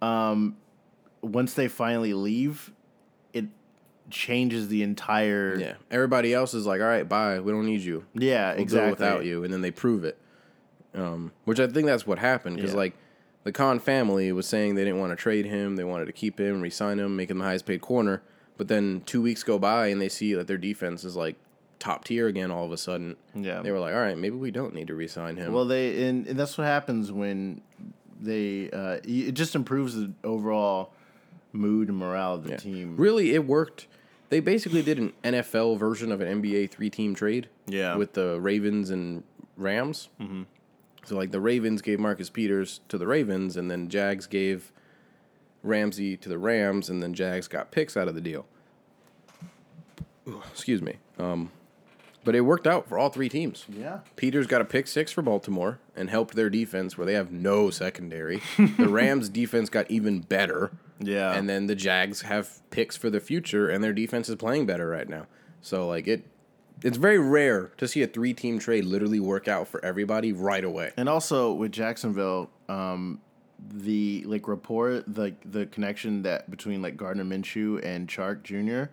[0.03, 0.57] Um,
[1.23, 2.73] once they finally leave,
[4.11, 5.57] changes the entire.
[5.59, 8.05] Yeah, everybody else is like, all right, bye, we don't need you.
[8.15, 8.91] Yeah, We'll exactly.
[8.91, 10.19] without you, and then they prove it.
[10.95, 12.79] Um, which I think that's what happened because Yeah.
[12.79, 12.95] like
[13.45, 16.39] the Khan family was saying they didn't want to trade him, they wanted to keep
[16.41, 18.23] him, re-sign him, make him the highest paid corner.
[18.57, 21.37] But then two weeks go by and they see that their defense is like
[21.79, 22.51] top tier again.
[22.51, 23.63] All of a sudden, Yeah.
[23.63, 25.53] they were like, all right, maybe we don't need to re-sign him.
[25.53, 27.63] Well, they and, and that's what happens when
[28.21, 28.69] they.
[28.71, 30.93] Uh, it just improves the overall
[31.53, 32.97] mood and morale of the team.
[32.97, 33.87] Really, it worked.
[34.31, 37.49] They basically did an NFL version of an NBA three-team trade.
[37.67, 37.97] Yeah.
[37.97, 39.23] With the Ravens and
[39.57, 40.09] Rams.
[40.21, 40.43] Mm-hmm.
[41.05, 44.73] So like the Ravens gave Marcus Peters to the Ravens, and then Jags gave
[45.63, 48.47] Ramsey to the Rams, and then Jags got picks out of the deal.
[50.29, 50.97] Ooh, Excuse me.
[51.19, 51.51] Um,
[52.23, 53.65] but it worked out for all three teams.
[53.69, 54.01] Yeah.
[54.17, 57.71] Peters got a pick six for Baltimore and helped their defense where they have no
[57.71, 58.43] secondary.
[58.77, 60.71] the Rams defense got even better.
[61.01, 61.33] Yeah.
[61.35, 64.89] And then the Jags have picks for the future and their defense is playing better
[64.89, 65.27] right now.
[65.63, 66.25] So like it
[66.83, 70.65] it's very rare to see a three team trade literally work out for everybody right
[70.65, 70.93] away.
[70.97, 73.21] And also with Jacksonville, um,
[73.73, 78.91] the like rapport, the the connection that between like Gardner Minshew and Chark Jr.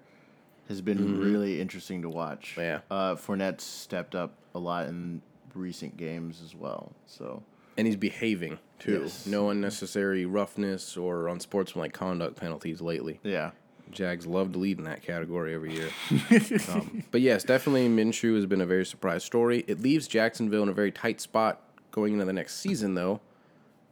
[0.68, 2.52] has been really interesting to watch.
[2.52, 2.62] Mm-hmm.
[2.62, 2.80] Yeah.
[2.92, 5.22] uh, Fournette's stepped up a lot in
[5.54, 6.92] recent games as well.
[7.06, 7.44] So
[7.78, 9.02] And he's behaving too.
[9.04, 9.26] Yes.
[9.26, 13.20] No unnecessary roughness or unsportsmanlike conduct penalties lately.
[13.24, 13.52] yeah,
[13.92, 15.90] Jags love to lead in that category every year.
[16.70, 19.64] um, but yes, definitely Minshew has been a very surprise story.
[19.68, 21.62] It leaves Jacksonville in a very tight spot
[21.92, 23.22] going into the next season, though,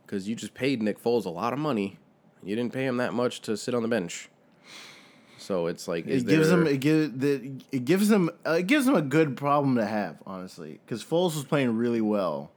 [0.06, 1.98] because you just paid Nick Foles a lot of money.
[2.44, 4.30] You didn't pay him that much to sit on the bench.
[5.38, 8.68] So it's like, it gives there, them it gives the it gives them uh, it
[8.68, 12.52] gives them a good problem to have, honestly, because Foles was playing really well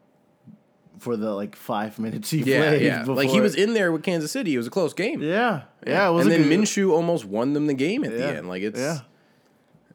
[0.99, 2.83] for the like five minutes he yeah, played.
[2.83, 3.05] yeah.
[3.05, 4.55] Like he was in there with Kansas City.
[4.55, 5.23] It was a close game.
[5.23, 6.09] Yeah, yeah.
[6.09, 8.49] it was and then good- Minshew almost won them the game at Yeah, the end.
[8.49, 9.01] Like it's yeah.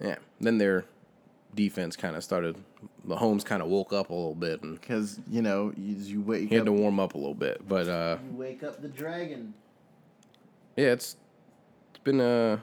[0.01, 0.15] yeah.
[0.41, 0.85] Then their
[1.55, 2.55] defense kind of started.
[3.07, 6.47] Mahomes kind of woke up a little bit and because you know you, you wake
[6.49, 7.67] he had up, to warm up a little bit.
[7.67, 9.53] But uh, you wake up the dragon.
[10.77, 11.17] yeah, it's
[11.91, 12.59] it's been a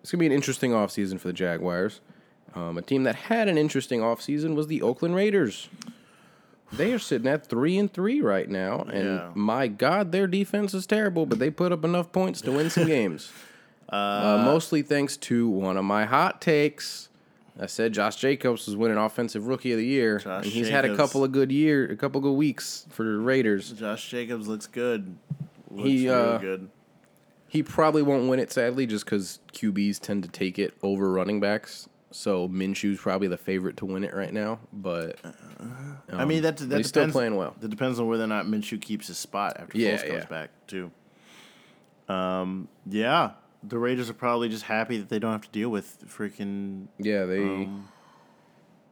[0.00, 2.00] it's gonna be an interesting offseason for the Jaguars.
[2.54, 5.68] Um, a team that had an interesting offseason was the Oakland Raiders.
[6.72, 9.30] They are sitting at three and three right now, and Yeah.
[9.34, 12.86] my God, their defense is terrible, but they put up enough points to win some
[12.86, 13.30] games.
[13.88, 17.08] Uh, mostly thanks to one of my hot takes.
[17.56, 20.84] I said Josh Jacobs was winning Offensive Rookie of the Year, Josh and he's had
[20.84, 23.70] a couple of good year, a couple good weeks for the Raiders.
[23.70, 25.14] Josh Jacobs looks good.
[25.70, 26.68] Looks He, uh, good.
[27.46, 31.38] He probably won't win it, sadly, just because QBs tend to take it over running
[31.38, 31.88] backs.
[32.18, 35.18] So Minshew's probably the favorite to win it right now, but
[36.10, 36.88] I mean, that that depends.
[36.88, 37.54] still playing well.
[37.60, 40.24] That depends on whether or not Minshew keeps his spot after Yeah, Foles comes yeah.
[40.26, 40.90] back too.
[42.08, 46.04] Um, yeah, the Raiders are probably just happy that they don't have to deal with
[46.08, 47.88] freaking yeah, they Um,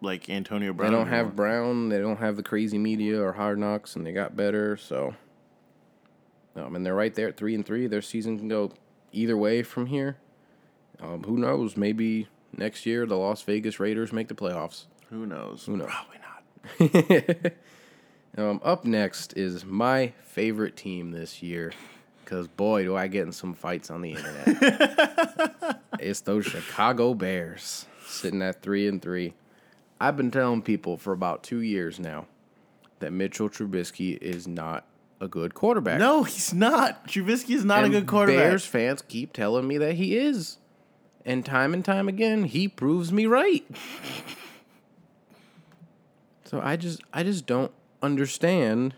[0.02, 0.90] like Antonio Brown.
[0.90, 1.24] they don't anymore.
[1.24, 4.76] have Brown, they don't have the crazy media or Hard Knocks, and they got better.
[4.76, 5.14] So,
[6.56, 7.86] um, and they're right there at three and three.
[7.86, 8.72] Their season can go
[9.12, 10.18] either way from here.
[11.00, 11.76] Um, who knows?
[11.76, 12.28] Maybe
[12.58, 14.84] next year the Las Vegas Raiders make the playoffs.
[15.10, 15.64] Who knows?
[15.66, 15.90] Who knows?
[15.90, 17.52] Probably not.
[18.36, 21.72] Um, up next is my favorite team this year,
[22.24, 25.80] because boy, do I get in some fights on the internet.
[26.00, 29.34] it's those Chicago Bears sitting at three and three.
[30.00, 32.26] I've been telling people for about two years now
[32.98, 34.84] that Mitchell Trubisky is not
[35.20, 36.00] a good quarterback.
[36.00, 37.06] No, he's not.
[37.06, 38.42] Trubisky is not And a good quarterback.
[38.42, 40.58] Bears fans keep telling me that he is,
[41.24, 43.64] and time and time again, he proves me right.
[46.44, 47.72] so I just, I just don't
[48.02, 48.94] understand,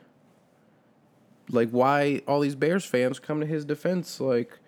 [1.51, 4.59] like, why all these Bears fans come to his defense, like,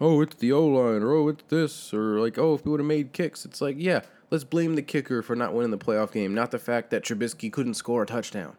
[0.00, 2.80] oh, it's the O line, or oh, it's this, or like, oh, if we would
[2.80, 4.00] have made kicks, it's like, yeah,
[4.30, 7.52] let's blame the kicker for not winning the playoff game, not the fact that Trubisky
[7.52, 8.56] couldn't score a touchdown.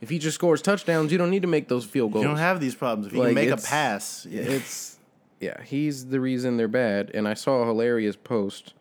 [0.00, 2.38] If he just scores touchdowns, you don't need to make those field goals You don't
[2.38, 3.06] have these problems.
[3.06, 4.98] If you Like, can make a pass, it's
[5.42, 7.10] yeah, he's the reason they're bad.
[7.12, 8.72] And I saw a hilarious post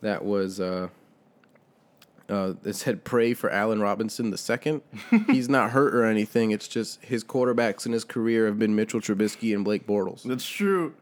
[0.00, 0.88] that was uh
[2.28, 4.80] uh it said pray for Allen Robinson the second.
[5.28, 6.50] he's not hurt or anything.
[6.50, 10.22] It's just his quarterbacks in his career have been Mitchell Trubisky and Blake Bortles.
[10.24, 10.94] that's true.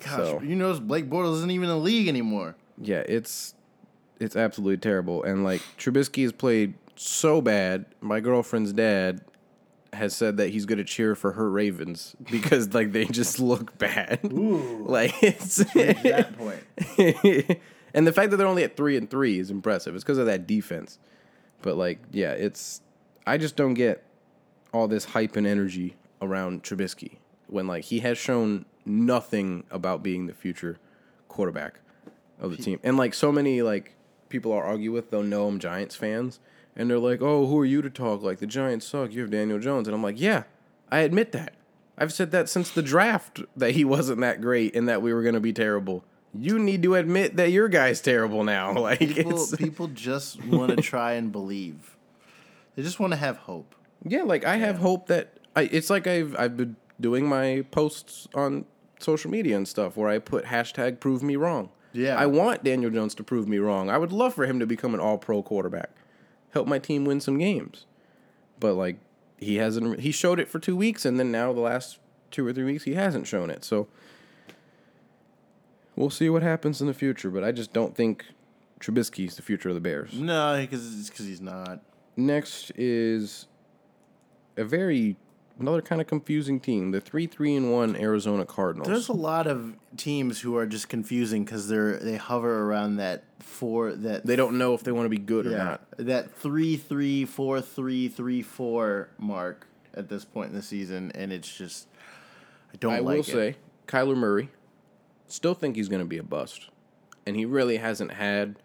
[0.00, 2.54] Gosh, So- you know Blake Bortles isn't even in the league anymore.
[2.80, 3.54] Yeah, it's
[4.20, 5.22] it's absolutely terrible.
[5.22, 7.86] And like Trubisky has played so bad.
[8.00, 9.20] My girlfriend's dad
[9.92, 14.20] has said that he's gonna cheer for her Ravens because like they just look bad.
[14.88, 17.60] Like it's that point.
[17.92, 19.94] and the fact that they're only at three and three is impressive.
[19.94, 20.98] It's because of that defense.
[21.60, 22.80] But like, yeah, it's
[23.26, 24.02] I just don't get
[24.72, 27.18] all this hype and energy around Trubisky
[27.48, 30.78] when like he has shown nothing about being the future
[31.28, 31.80] quarterback
[32.40, 32.80] of the team.
[32.82, 33.94] And like so many like
[34.28, 36.40] people I'll argue with, they'll know I'm Giants fans,
[36.78, 38.22] and they're like, "Oh, who are you to talk?
[38.22, 39.12] Like the Giants suck.
[39.12, 40.44] You have Daniel Jones." And I'm like, "Yeah,
[40.90, 41.52] I admit that.
[41.98, 45.22] I've said that since the draft that he wasn't that great and that we were
[45.22, 46.04] going to be terrible.
[46.32, 48.72] You need to admit that your guy's terrible now.
[48.78, 51.96] Like People, people just want to try and believe.
[52.76, 53.74] They just want to have hope.
[54.04, 55.62] yeah, like I have hope that I.
[55.72, 58.64] It's like I've I've been doing my posts on
[59.00, 61.70] social media and stuff where I put hashtag prove me wrong.
[61.92, 62.16] Yeah.
[62.16, 63.88] I want Daniel Jones to prove me wrong.
[63.90, 65.90] I would love for him to become an All Pro quarterback,
[66.50, 67.86] help my team win some games.
[68.60, 68.98] But like
[69.38, 70.00] he hasn't.
[70.00, 71.98] He showed it for two weeks, and then now the last
[72.30, 73.64] two or three weeks he hasn't shown it.
[73.64, 73.88] So
[75.96, 77.30] we'll see what happens in the future.
[77.30, 78.24] But I just don't think
[78.80, 80.12] Trubisky's the future of the Bears.
[80.12, 81.80] No, because it's because he's not.
[82.16, 83.46] Next is
[84.56, 85.16] a very
[85.58, 88.88] another kind of confusing team, the three three and one Arizona Cardinals.
[88.88, 93.24] There's a lot of teams who are just confusing because they're they hover around that
[93.40, 95.80] four that they don't know if they want to be good or yeah not.
[95.98, 101.32] that three three four three three four mark at this point in the season, and
[101.32, 101.88] it's just
[102.72, 103.24] I don't I like will it.
[103.26, 103.56] say,
[103.86, 104.50] Kyler Murray,
[105.26, 106.68] still think he's going to be a bust,
[107.26, 108.56] and he really hasn't had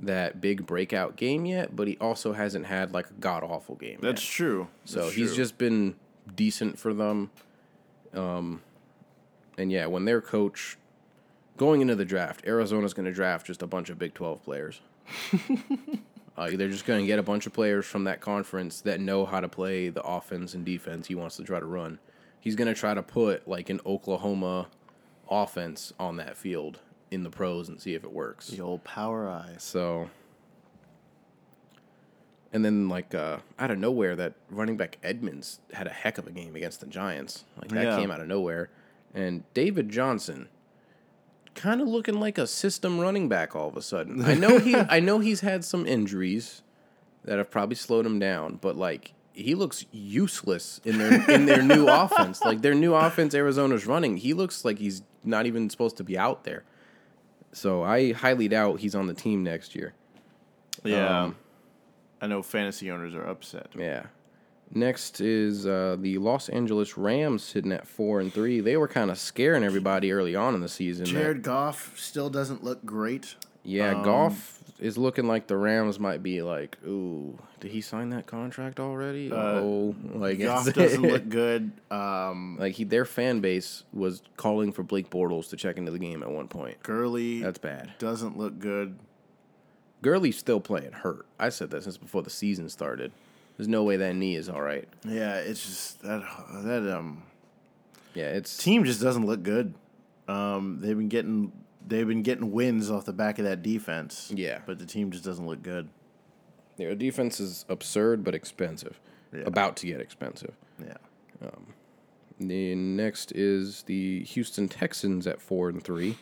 [0.00, 1.74] that big breakout game yet.
[1.76, 3.98] But he also hasn't had like a god awful game.
[4.00, 4.30] that's yet.
[4.32, 4.68] true.
[4.84, 5.36] So That's he's true.
[5.36, 5.96] just been
[6.34, 7.30] decent for them.
[8.12, 8.62] Um,
[9.58, 10.76] and yeah, when their coach
[11.56, 14.80] going into the draft, Arizona's going to draft just a bunch of Big Twelve players.
[16.36, 19.24] uh, they're just going to get a bunch of players from that conference that know
[19.24, 21.98] how to play the offense and defense he wants to try to run.
[22.40, 24.68] He's going to try to put like an Oklahoma
[25.30, 28.48] offense on that field in the pros and see if it works.
[28.48, 29.62] the old power eyes.
[29.62, 30.10] So,
[32.54, 36.26] and then like uh, out of nowhere, that running back Edmonds had a heck of
[36.26, 37.44] a game against the Giants.
[37.60, 37.96] Like that Yeah.
[37.98, 38.70] came out of nowhere,
[39.12, 40.48] and David Johnson,
[41.54, 44.24] kind of looking like a system running back all of a sudden.
[44.24, 46.62] I know he, I know he's had some injuries
[47.24, 51.62] that have probably slowed him down, but like he looks useless in their in their
[51.62, 52.40] new offense.
[52.42, 54.16] Like their new offense, Arizona's running.
[54.18, 56.62] He looks like he's not even supposed to be out there.
[57.52, 59.94] So I highly doubt he's on the team next year.
[60.84, 61.22] Yeah.
[61.22, 61.36] Um,
[62.20, 63.68] I know fantasy owners are upset.
[63.78, 64.04] Yeah.
[64.72, 68.60] Next is uh, the Los Angeles Rams sitting at four and three.
[68.60, 71.04] They were kind of scaring everybody early on in the season.
[71.04, 73.36] that- Jared Goff still doesn't look great.
[73.62, 78.08] yeah, um, Goff is looking like the Rams might be like, ooh, did he sign
[78.10, 79.30] that contract already?
[79.32, 81.70] oh, like Goff doesn't look good.
[81.90, 85.98] Um, like he, their fan base was calling for Blake Bortles to check into the
[86.00, 86.82] game at one point.
[86.82, 87.92] Gurley That's bad.
[87.98, 88.98] doesn't look good.
[90.04, 91.24] Gurley's still playing hurt.
[91.40, 93.10] I said that since before the season started.
[93.56, 94.86] There's no way that knee is all right.
[95.08, 96.22] Yeah, it's just that
[96.62, 97.22] that um
[98.12, 99.74] Yeah, it's team just doesn't look good.
[100.28, 101.52] Um, they've been getting
[101.86, 104.30] they've been getting wins off the back of that defense.
[104.34, 104.58] Yeah.
[104.66, 105.88] but the team just doesn't look good.
[106.76, 109.00] their defense is absurd but expensive.
[109.32, 109.42] Yeah.
[109.46, 110.54] About to get expensive.
[110.78, 110.96] Yeah,
[111.42, 111.74] Um,
[112.40, 116.18] The next is the Houston Texans at four and three.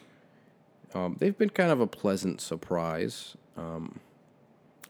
[0.95, 3.35] Um, they've been kind of a pleasant surprise.
[3.57, 4.01] Um,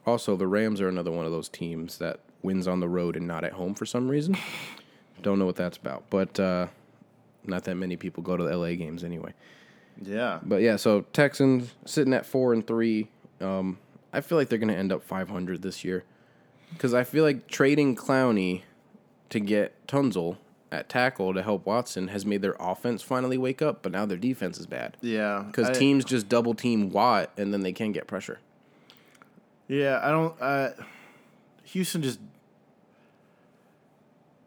[0.07, 3.27] also, the Rams are another one of those teams that wins on the road and
[3.27, 4.37] not at home for some reason.
[5.23, 6.67] Don't know what that's about, but uh,
[7.45, 9.33] not that many people go to the LA games anyway.
[10.03, 10.41] yeah.
[10.43, 13.09] But yeah, so Texans sitting at four and three.
[13.41, 13.79] Um,
[14.13, 16.05] I feel like they're going to end up 500 this year
[16.73, 18.63] because I feel like trading Clowney
[19.31, 20.39] to get Tunsil
[20.71, 24.17] at tackle to help Watson has made their offense finally wake up, but now their
[24.17, 28.07] defense is bad Yeah, because teams just double team Watt and then they can't get
[28.07, 28.41] pressure.
[29.73, 30.35] Yeah, I don't.
[30.39, 30.71] Uh,
[31.65, 32.21] Houston just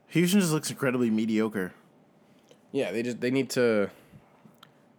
[0.09, 1.73] Houston just looks incredibly mediocre.
[2.71, 3.89] Yeah, they just they need to.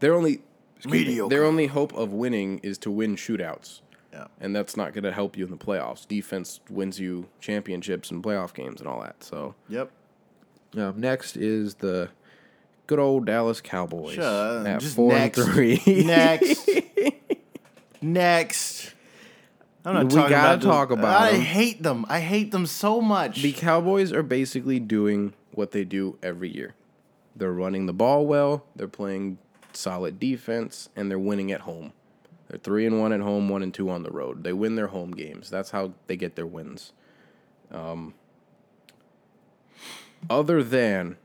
[0.01, 0.41] Their only
[0.75, 1.29] excuse me, Mediocre.
[1.31, 3.83] Their only hope of winning is to win shootouts.
[4.13, 6.09] Yeah, and that's not going to help you in the playoffs.
[6.09, 9.23] Defense wins you championships and playoff games and all that.
[9.23, 9.93] So yep.
[10.77, 12.09] uh, next is the
[12.89, 14.67] good old Dallas Cowboys up.
[14.67, 15.39] at four next.
[15.39, 15.83] and three.
[15.87, 16.69] Next,
[18.03, 18.96] next.
[19.87, 21.41] I'm not We talking gotta about talk those- about I them.
[21.41, 22.05] hate them.
[22.09, 23.41] I hate them so much.
[23.43, 26.75] the Cowboys are basically doing what they do every year.
[27.37, 28.65] They're running the ball well.
[28.75, 29.39] They're playing
[29.73, 31.93] solid defense, and they're winning at home.
[32.49, 34.43] They're three and one at home, one and two on the road.
[34.43, 35.51] They win their home games.
[35.51, 36.93] That's how they get their wins.
[37.71, 38.15] Um,
[40.31, 41.17] other than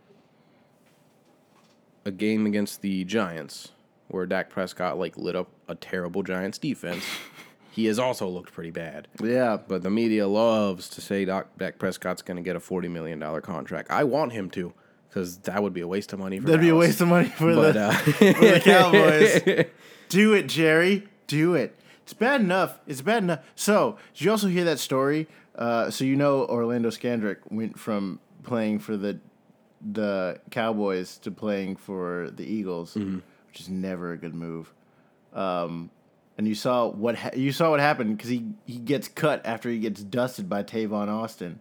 [2.05, 3.71] a game against the Giants,
[4.07, 7.03] where Dak Prescott like lit up a terrible Giants defense,
[7.71, 9.07] he has also looked pretty bad.
[9.23, 12.87] yeah, But the media loves to say Doc, Dak Prescott's going to get a forty
[12.87, 13.89] million dollar contract.
[13.89, 14.73] I want him to,
[15.09, 16.39] because that would be a waste of money.
[16.39, 19.65] For that'd be a waste of money for But the uh, for the Cowboys.
[20.09, 21.07] Do it, Jerry.
[21.27, 21.75] Do it.
[22.03, 22.79] It's bad enough.
[22.85, 23.39] It's bad enough.
[23.55, 25.27] So, did you also hear that story?
[25.55, 29.19] Uh, so you know Orlando Scandrick went from playing for the
[29.93, 34.73] the Cowboys to playing for the Eagles, which is never a good move.
[35.33, 35.89] Um,
[36.37, 39.69] and you saw what ha- you saw what happened because he he gets cut after
[39.69, 41.59] he gets dusted by Tavon Austin.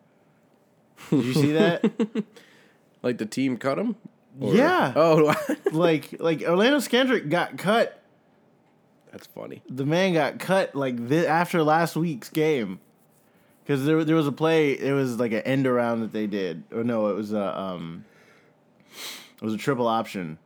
[1.11, 2.25] Did you see that?
[3.03, 3.97] like the team cut him.
[4.41, 4.93] Or- Yeah.
[4.97, 5.35] Oh,
[5.73, 7.97] like like Orlando Scandrick got cut
[9.13, 9.61] that's funny.
[9.69, 12.79] the man got cut like this after last week's game
[13.65, 14.71] because there there was a play.
[14.73, 18.05] It was like an end around that they did, or no, it was a um,
[19.37, 20.39] it was a triple option,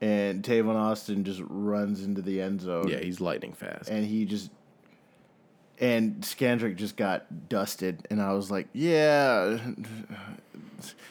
[0.00, 2.88] and Tavon Austin just runs into the end zone.
[2.88, 3.88] Yeah, he's lightning fast.
[3.88, 4.50] and he just
[5.78, 9.58] and Scandrick just got dusted, and I was like, yeah,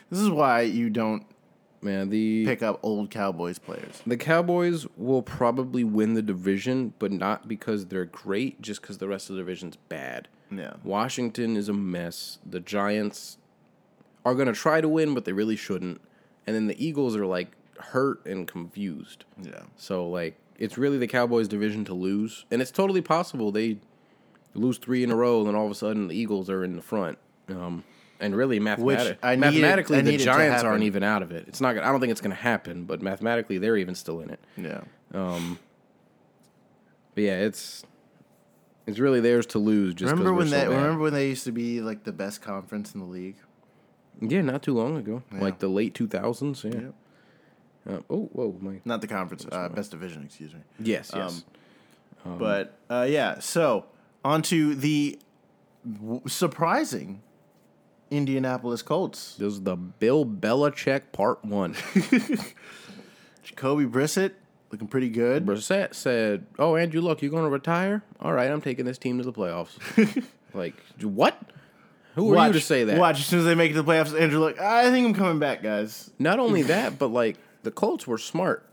[0.10, 1.26] this is why you don't
[1.86, 4.02] Man, the pick up old Cowboys players.
[4.08, 9.08] the Cowboys will probably win the division, but not because they're great, just because the
[9.08, 10.28] rest of the division's bad.
[10.50, 12.40] Yeah, Washington is a mess.
[12.44, 13.38] The Giants
[14.26, 16.02] are going to try to win, but they really shouldn't.
[16.48, 19.26] And then the Eagles are like hurt and confused.
[19.42, 19.62] yeah.
[19.76, 22.46] So like it's really the Cowboys division to lose.
[22.52, 23.78] And it's totally possible they
[24.54, 26.76] lose 3 in a row and then all of a sudden the Eagles are in
[26.76, 27.18] the front.
[27.50, 27.84] Um
[28.20, 31.46] and really mathematic- I needed- mathematically the Giants aren't even out of it.
[31.50, 34.22] It's not gonna, I don't think it's going to happen, but mathematically they're even still
[34.22, 34.40] in it.
[34.56, 34.82] Yeah.
[35.14, 35.60] Um
[37.14, 37.84] but yeah, it's
[38.88, 40.70] it's really theirs to lose just Remember when so that?
[40.70, 40.76] bad.
[40.76, 43.36] Remember when they used to be like the best conference in the league?
[44.22, 45.42] Yeah, not too long ago, Yeah.
[45.42, 46.64] like the late two thousands.
[46.64, 46.72] Yeah.
[46.74, 46.94] Yep.
[47.88, 48.82] Uh, oh, whoa, my.
[48.84, 50.24] Not the conference, uh, best division.
[50.24, 50.62] Excuse me.
[50.80, 51.44] Yes, yes.
[52.26, 53.86] Um, but uh, yeah, so
[54.24, 55.20] on to the
[56.00, 57.22] w- surprising
[58.10, 59.36] Indianapolis Colts.
[59.36, 61.76] this is the Bill Belichick part one.
[63.44, 64.32] Jacoby Brissett
[64.72, 65.46] looking pretty good.
[65.46, 68.04] Brissett said, "Oh, Andrew, look, you're going to retire.
[68.20, 69.78] All right, I'm taking this team to the playoffs."
[70.54, 71.40] like what?
[72.16, 72.98] Who are you to say that?
[72.98, 74.20] Watch as soon as they make it to the playoffs.
[74.20, 76.10] Andrew, like I think I'm coming back, guys.
[76.18, 78.70] Not only that, but like the Colts were smart.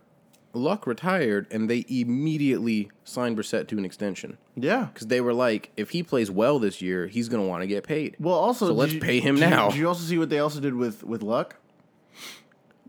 [0.55, 4.89] Luck retired, and they immediately signed Brissett to an extension Yeah.
[4.93, 7.67] because they were like, if he plays well this year, he's going to want to
[7.67, 8.17] get paid.
[8.21, 9.71] Well, also, So did let's you- pay him did you- now.
[9.71, 11.57] Did you also see what they also did with with Luck?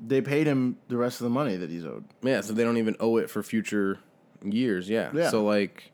[0.06, 2.04] They paid him the rest of the money that he's owed.
[2.22, 4.00] Yeah, so they don't even owe it for future
[4.44, 4.90] years.
[4.90, 5.12] Yeah.
[5.14, 5.30] Yeah.
[5.30, 5.93] So like,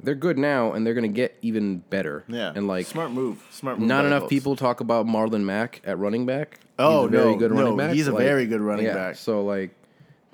[0.00, 2.24] they're good now, and they're going to get even better.
[2.28, 3.46] Yeah, And like, smart move.
[3.50, 3.88] Smart move.
[3.88, 4.30] not enough Colts.
[4.30, 6.60] people talk about Marlon Mack at running back.
[6.78, 7.94] Oh, he's a very no, good no, running back.
[7.94, 9.16] he's a very good running yeah, back.
[9.16, 9.74] So like,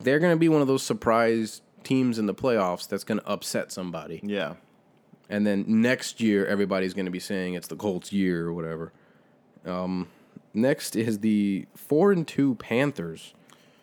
[0.00, 3.26] they're going to be one of those surprise teams in the playoffs that's going to
[3.26, 4.20] upset somebody.
[4.22, 4.54] Yeah.
[5.28, 8.92] And then next year, everybody's going to be saying it's the Colts' year or whatever.
[9.64, 10.08] Um,
[10.52, 13.34] next is the four and two Panthers.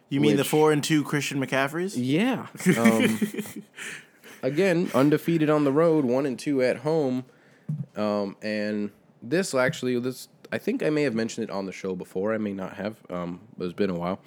[0.09, 1.93] You mean the four and two Christian McCaffreys?
[1.95, 2.47] Yeah.
[2.77, 3.19] Um,
[4.41, 7.25] again, undefeated on the road, one and two at home.
[7.95, 11.95] Um, and this actually, this I think I may have mentioned it on the show
[11.95, 12.33] before.
[12.33, 12.97] I may not have.
[13.09, 14.19] Um, but it's been a while.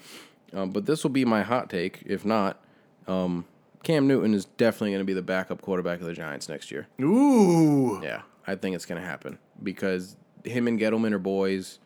[0.53, 2.03] Um, but this will be my hot take.
[2.05, 2.63] If not,
[3.07, 3.45] um,
[3.83, 6.89] Cam Newton is definitely going to be the backup quarterback of the Giants next year.
[7.01, 8.01] Ooh.
[8.03, 11.79] Yeah, I think it's going to happen because him and Gettleman are boys.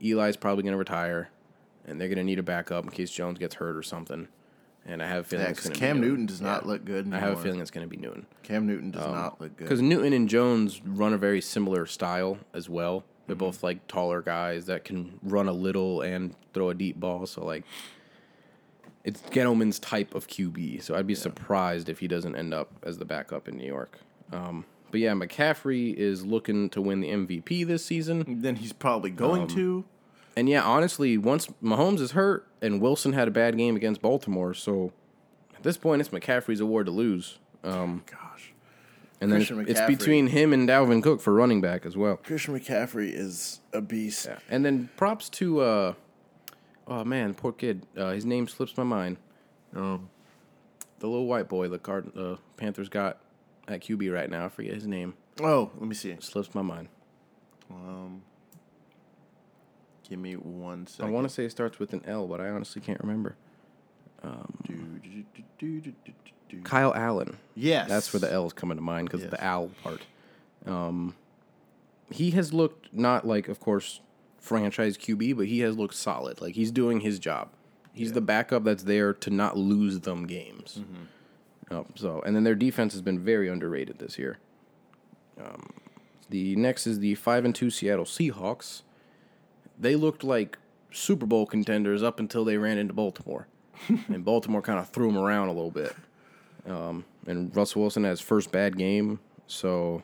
[0.00, 1.30] Eli's probably going to retire,
[1.84, 4.28] and they're going to need a backup in case Jones gets hurt or something.
[4.84, 6.26] And I have a feeling Yeah, it's because going to Cam be Newton.
[6.26, 6.68] Does not Yeah.
[6.70, 7.06] look good.
[7.06, 7.18] Anymore.
[7.18, 9.64] I have a feeling it's going to be Newton Cam Newton does not look good.
[9.64, 13.00] because Newton and Jones run a very similar style as well.
[13.00, 13.06] Mm-hmm.
[13.28, 17.26] They're both like taller guys that can run a little and throw a deep ball.
[17.26, 17.64] So like,
[19.04, 20.82] it's Gettleman's type of QB.
[20.82, 23.98] So I'd be surprised if he doesn't end up as the backup in New York.
[24.32, 28.40] Um, but yeah, McCaffrey is looking to win the MVP this season.
[28.42, 29.84] then he's probably Um, going to.
[30.36, 34.54] And yeah, honestly, once Mahomes is hurt and Wilson had a bad game against Baltimore,
[34.54, 34.92] so
[35.56, 37.38] at this point it's McCaffrey's award to lose.
[37.64, 38.52] Um, Gosh,
[39.20, 39.86] and then Christian it's McCaffrey.
[39.98, 42.16] between him and Dalvin Cook for running back as well.
[42.16, 44.26] Christian McCaffrey is a beast.
[44.26, 44.38] Yeah.
[44.48, 45.94] And then props to uh
[46.88, 47.86] oh man, poor kid.
[47.96, 49.18] Uh, his name slips my mind.
[49.76, 50.08] Um,
[51.00, 53.18] The little white boy the card uh, Panthers got
[53.68, 54.46] at QB right now.
[54.46, 55.14] I forget his name.
[55.40, 56.16] oh, let me see.
[56.20, 56.88] Slips my mind.
[57.70, 58.22] Um,
[60.12, 62.82] give me one I want to say it starts with an L, but I honestly
[62.82, 63.34] can't remember.
[64.66, 64.74] Do,
[65.58, 65.92] do, do,
[66.50, 66.60] do.
[66.62, 67.38] Kyle Allen.
[67.56, 70.02] Yes, That's where the L's coming to mind because of the owl part.
[70.66, 71.16] Um,
[72.10, 74.00] he has looked not like, of course,
[74.38, 76.42] franchise QB, but he has looked solid.
[76.42, 77.48] Like he's doing his job.
[77.94, 80.80] He's the backup that's there to not lose them games.
[81.70, 84.38] Oh, so, and then their defense has been very underrated this year.
[85.42, 85.70] Um,
[86.28, 88.82] the next is the five and two Seattle Seahawks.
[89.82, 90.56] They looked like
[90.92, 93.48] Super Bowl contenders up until they ran into Baltimore,
[94.08, 95.94] and Baltimore kind of threw them around a little bit.
[96.66, 99.18] Um, and Russell Wilson had his first bad game.
[99.48, 100.02] So,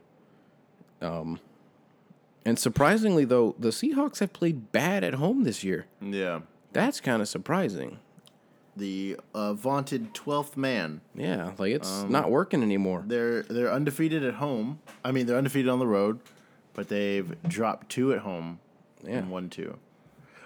[1.01, 1.39] um,
[2.45, 5.87] and surprisingly though, the Seahawks have played bad at home this year.
[6.01, 6.41] Yeah,
[6.73, 7.99] That's kind of surprising.
[8.77, 11.01] the uh, vaunted twelfth man.
[11.15, 13.05] Yeah, like it's Um, not working anymore.
[13.07, 14.81] They're they're undefeated at home.
[15.05, 16.19] I mean, they're undefeated on the road,
[16.75, 18.59] but they've dropped two at home
[19.05, 19.19] Yeah.
[19.19, 19.79] and won two.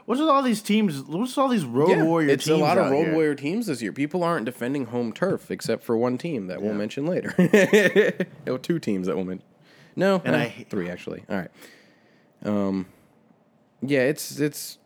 [0.04, 1.00] What's with all these teams?
[1.02, 2.58] What's with all these road warrior it's teams?
[2.58, 3.14] a lot of road here?
[3.14, 3.92] warrior teams this year.
[3.92, 7.34] People aren't defending home turf except for one team that we'll mention later.
[8.46, 9.46] no, two teams that we'll mention.
[9.94, 11.24] No, And I hate- three actually.
[11.30, 11.50] All right.
[12.44, 12.86] Um,
[13.80, 14.78] yeah, it's it's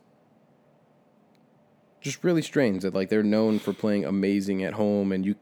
[2.01, 5.35] just really strange that like they're known for playing amazing at home, and you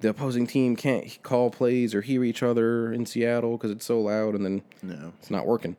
[0.00, 4.00] the opposing team can't call plays or hear each other in Seattle because it's so
[4.00, 5.12] loud, and then No.
[5.18, 5.76] it's not working.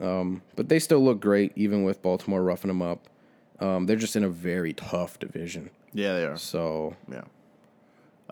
[0.00, 3.08] Um, but they still look great, even with Baltimore roughing them up.
[3.60, 6.36] Um, they're just in a very tough division, Yeah, they are.
[6.38, 7.22] so Yeah.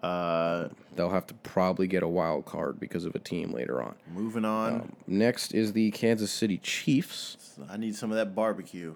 [0.02, 3.96] Uh, they'll have to probably get a wild card because of a team later on.
[4.14, 4.74] moving on.
[4.74, 7.58] Um, next is the Kansas City Chiefs.
[7.68, 8.94] I need some of that barbecue.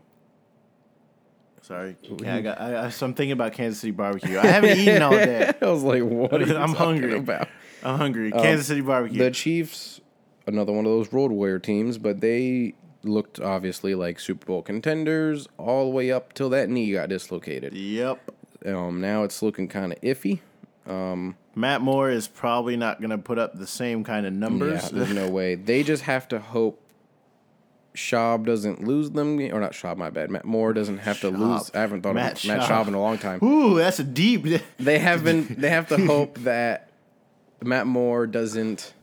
[1.62, 2.60] Sorry, yeah, I got.
[2.60, 4.36] I, I, so I'm thinking about Kansas City barbecue.
[4.38, 5.52] I haven't eaten all day.
[5.62, 7.16] I was like, "What I'm hungry.
[7.16, 7.48] about?"
[7.84, 8.30] I'm hungry.
[8.32, 9.18] Kansas City barbecue.
[9.18, 10.00] The Chiefs,
[10.46, 15.48] another one of those road warrior teams, but they looked obviously like Super Bowl contenders
[15.58, 17.72] all the way up till that knee got dislocated.
[17.74, 18.20] yep.
[18.64, 20.38] Um, now it's looking kind of iffy.
[20.86, 24.84] Um, Matt Moore is probably not going to put up the same kind of numbers.
[24.84, 25.56] Yeah, there's no way.
[25.56, 26.80] They just have to hope
[27.94, 30.30] Schaub doesn't lose them, or not Schaub, my bad.
[30.30, 31.70] Matt Moore doesn't have to lose.
[31.74, 32.84] I haven't thought Matt of Matt Schaub.
[32.84, 33.42] Schaub in a long time.
[33.44, 34.46] Ooh, that's a deep.
[34.78, 35.56] They have been.
[35.58, 36.90] They have to hope that
[37.62, 38.94] Matt Moore doesn't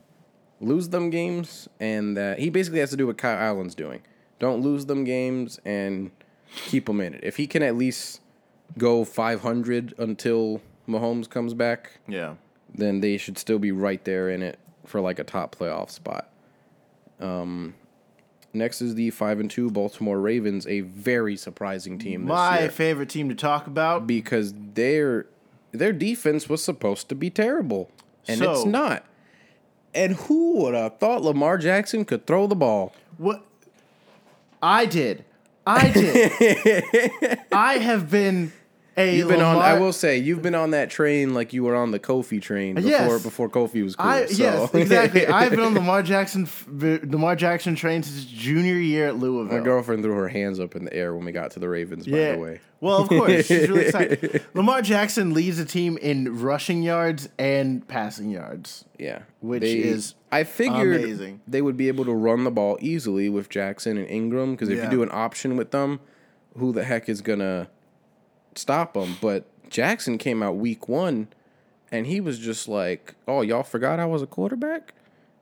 [0.59, 4.01] lose them games, and that he basically has to do what Kyle Allen's doing.
[4.39, 6.11] Don't lose them games and
[6.55, 7.23] keep them in it.
[7.23, 8.21] If he can at least
[8.77, 12.35] go 500 until Mahomes comes back, yeah.
[12.73, 16.29] then they should still be right there in it for like a top playoff spot.
[17.19, 17.75] Um,
[18.53, 22.71] next is the five and two Baltimore Ravens, a very surprising team this My year
[22.71, 24.07] favorite team to talk about.
[24.07, 25.25] because they're
[25.71, 27.91] their defense was supposed to be terrible,
[28.27, 29.05] and it's not.
[29.93, 32.93] And who would have thought Lamar Jackson could throw the ball?
[33.17, 33.43] What?
[34.61, 35.25] I did.
[35.65, 37.39] I did.
[37.51, 38.51] I have been
[38.99, 39.57] a You've been on.
[39.57, 42.75] I will say you've been on that train like you were on the Kofi train
[42.75, 42.89] before.
[42.89, 43.23] Yes.
[43.23, 44.07] Before Kofi was cool.
[44.07, 44.43] I, so.
[44.43, 45.25] Yes, exactly.
[45.27, 49.57] I've been on the Lamar Jackson, Lamar Jackson train since junior year at Louisville.
[49.57, 52.05] My girlfriend threw her hands up in the air when we got to the Ravens.
[52.05, 54.43] By the way, Well, of course, she's really excited.
[54.53, 58.85] Lamar Jackson leads the team in rushing yards and passing yards.
[58.97, 61.41] yeah, Which is I figured amazing.
[61.47, 64.77] they would be able to run the ball easily with Jackson and Ingram because if
[64.77, 64.83] Yeah.
[64.85, 65.99] you do an option with them,
[66.57, 67.69] who the heck is gonna
[68.59, 69.15] stop him.
[69.21, 71.27] But Jackson came out week one,
[71.91, 74.93] and he was just like, "Oh, y'all forgot I was a quarterback."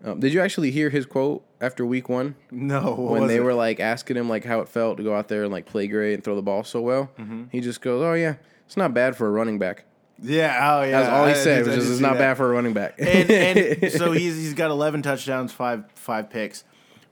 [0.03, 2.35] Um, did you actually hear his quote after week one?
[2.51, 3.43] No, when they it?
[3.43, 5.87] were like asking him like how it felt to go out there and like play
[5.87, 7.45] great and throw the ball so well, Mm-hmm.
[7.51, 8.35] he just goes, "Oh yeah,
[8.67, 9.85] it's not bad for a running back."
[10.21, 10.91] yeah, oh yeah.
[11.01, 11.61] That's all he I- I said.
[11.67, 12.19] I did "It's not that.
[12.19, 16.29] bad for a running back." and, and so he's he's got 11 touchdowns, five five
[16.29, 16.63] picks,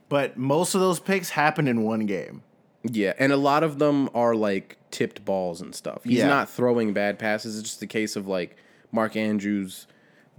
[0.08, 2.42] but most of those picks happen in one game.
[2.84, 6.04] yeah, and a lot of them are like tipped balls and stuff.
[6.04, 6.28] He's Yeah.
[6.28, 7.58] not throwing bad passes.
[7.58, 8.56] It's just a case of like
[8.92, 9.86] Mark Andrews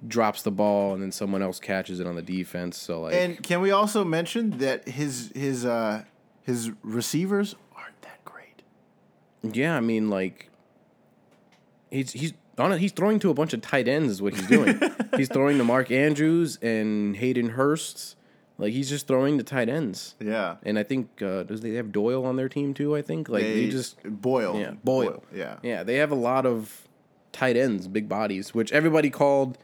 [0.08, 2.76] drops the ball and then someone else catches it on the defense.
[2.78, 6.06] So like, And can we also mention that his his uh
[6.42, 8.64] his receivers aren't that great?
[9.44, 10.50] yeah, I mean like
[11.92, 12.80] he's he's on it.
[12.80, 14.80] He's throwing to a bunch of tight ends is what he's doing.
[15.18, 18.16] he's throwing to Mark Andrews and Hayden Hurst.
[18.58, 20.16] Like he's just throwing the tight ends.
[20.20, 20.56] Yeah.
[20.64, 22.96] And I think uh, does they have Doyle on their team too?
[22.96, 24.60] I think like they, just Boyle.
[24.60, 25.24] yeah Boyle.
[25.34, 25.58] Yeah.
[25.62, 26.88] yeah they have a lot of
[27.32, 29.58] tight ends, big bodies, which everybody called.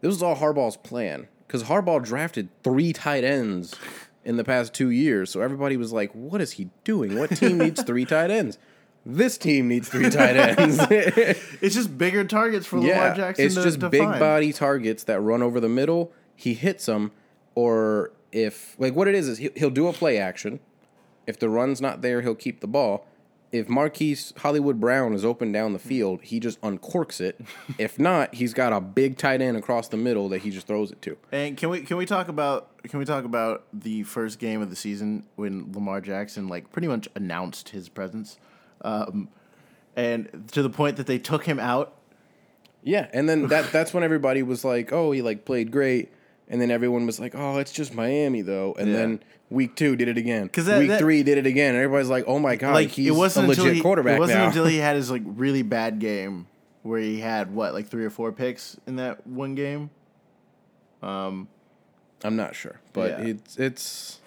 [0.00, 3.76] This was all Harbaugh's plan because Harbaugh drafted three tight ends
[4.24, 5.30] in the past two years.
[5.30, 7.16] So everybody was like, "What is he doing?
[7.16, 8.58] What team needs three tight ends?"
[9.04, 10.80] This team needs three tight ends.
[11.60, 13.46] It's just bigger targets for Lamar Jackson.
[13.46, 14.18] It's to, just to big find.
[14.18, 16.12] body targets that run over the middle.
[16.34, 17.12] He hits them,
[17.54, 20.60] or if like what it is is he- he'll do a play action.
[21.26, 23.06] If the run's not there, he'll keep the ball.
[23.52, 27.38] If Marquise Hollywood Brown is open down the field, he just uncorks it.
[27.78, 30.90] if not, he's got a big tight end across the middle that he just throws
[30.90, 31.18] it to.
[31.30, 34.70] And can we can we talk about can we talk about the first game of
[34.70, 38.38] the season when Lamar Jackson like pretty much announced his presence,
[38.80, 39.28] um,
[39.94, 41.94] and to the point that they took him out.
[42.82, 46.10] Yeah, and then that that's when everybody was like, "Oh, he like played great,"
[46.52, 48.96] and then everyone was like, "Oh, it's just Miami though," and Yeah.
[48.96, 50.48] then week two did it again.
[50.48, 51.74] 'Cause that- week that- three did it again.
[51.74, 54.20] And everybody's like, "Oh my god, like he's it wasn't a legit he, quarterback It
[54.20, 56.46] wasn't now." until he had his like really bad game
[56.82, 59.90] where he had what like three or four picks in that one game.
[61.02, 61.48] Um,
[62.22, 63.26] I'm not sure, but Yeah.
[63.34, 64.18] it's it's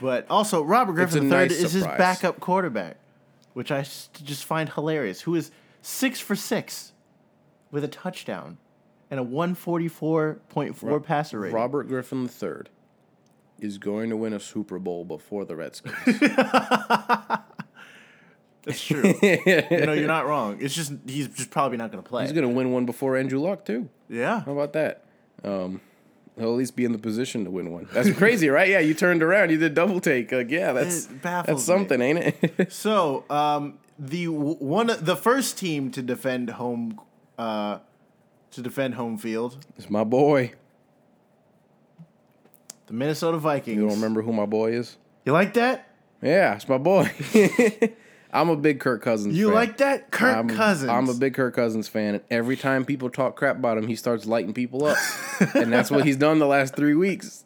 [0.00, 2.96] But also Robert Griffin III nice is his backup quarterback,
[3.54, 5.22] which I just find hilarious.
[5.22, 5.50] Who is
[5.82, 6.92] six for six
[7.72, 8.58] with a touchdown
[9.10, 11.54] and a one forty four point four passer rating.
[11.54, 12.62] Robert Griffin III
[13.60, 15.94] is going to win a Super Bowl before the Redskins.
[18.64, 19.14] That's true.
[19.22, 20.58] you know, you're not wrong.
[20.60, 22.24] It's just he's just probably not going to play.
[22.24, 23.88] He's going to win one before Andrew Luck too.
[24.08, 24.40] yeah.
[24.42, 25.04] How about that?
[25.42, 25.80] Um,
[26.36, 27.88] he'll at least be in the position to win one.
[27.92, 28.68] That's crazy, right?
[28.68, 30.30] Yeah, you turned around, you did double take.
[30.32, 31.74] Like, yeah, that's It baffles that's me.
[31.74, 32.72] something, ain't it?
[32.72, 37.00] So, um, the w- one the first team to defend home
[37.38, 37.78] uh,
[38.58, 40.52] to defend home field, it's my boy.
[42.88, 43.76] the Minnesota Vikings.
[43.76, 44.96] You don't remember who my boy is?
[45.24, 45.88] You like that?
[46.20, 47.10] Yeah, it's my boy.
[48.32, 49.36] I'm a big Kirk Cousins.
[49.36, 49.54] You fan.
[49.54, 50.10] like that?
[50.10, 50.90] Kirk I'm, Cousins.
[50.90, 53.94] I'm a big Kirk Cousins fan, and every time people talk crap about him, he
[53.96, 54.98] starts lighting people up,
[55.54, 57.44] and that's what he's done the last three weeks,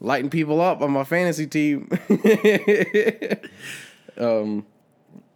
[0.00, 1.88] lighting people up on my fantasy team.
[4.18, 4.66] um,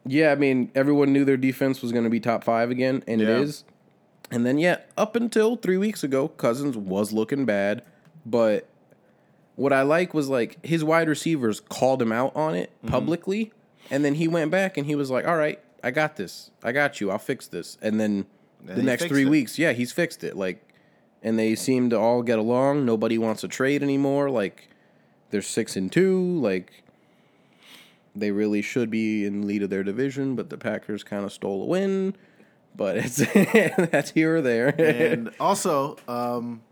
[0.06, 3.20] yeah, I mean, everyone knew their defense was going to be top five again, and
[3.20, 3.28] Yeah.
[3.28, 3.64] it is.
[4.32, 7.82] And then, yeah, up until three weeks ago, Cousins was looking bad,
[8.26, 8.66] but
[9.56, 12.88] what I like was like his wide receivers called him out on it Mm-hmm.
[12.88, 13.52] publicly,
[13.90, 16.50] and then he went back and he was like, "All right, I got this.
[16.62, 17.10] I got you.
[17.10, 18.24] I'll fix this." And then
[18.64, 19.28] the next three it.
[19.28, 20.34] weeks, yeah, he's fixed it.
[20.36, 20.66] Like,
[21.22, 22.86] and they seem to all get along.
[22.86, 24.30] Nobody wants to trade anymore.
[24.30, 24.68] Like,
[25.30, 26.38] they're six and two.
[26.40, 26.82] Like,
[28.16, 31.62] they really should be in lead of their division, but the Packers kind of stole
[31.62, 32.14] a win.
[32.74, 33.16] But it's
[33.90, 34.68] that's here or there.
[34.80, 36.62] and also, um,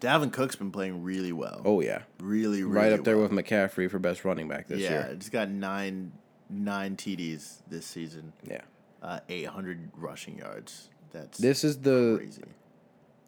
[0.00, 1.62] Dalvin Cook's been playing really well.
[1.64, 3.28] oh yeah, really, really right up there well.
[3.28, 4.90] with McCaffrey for best running back this year.
[4.90, 5.06] yeah.
[5.06, 5.14] year.
[5.14, 6.12] He's got nine
[6.50, 8.60] nine TDs this season, Yeah.
[9.02, 10.88] uh, eight hundred rushing yards.
[11.12, 12.42] That's This is the crazy.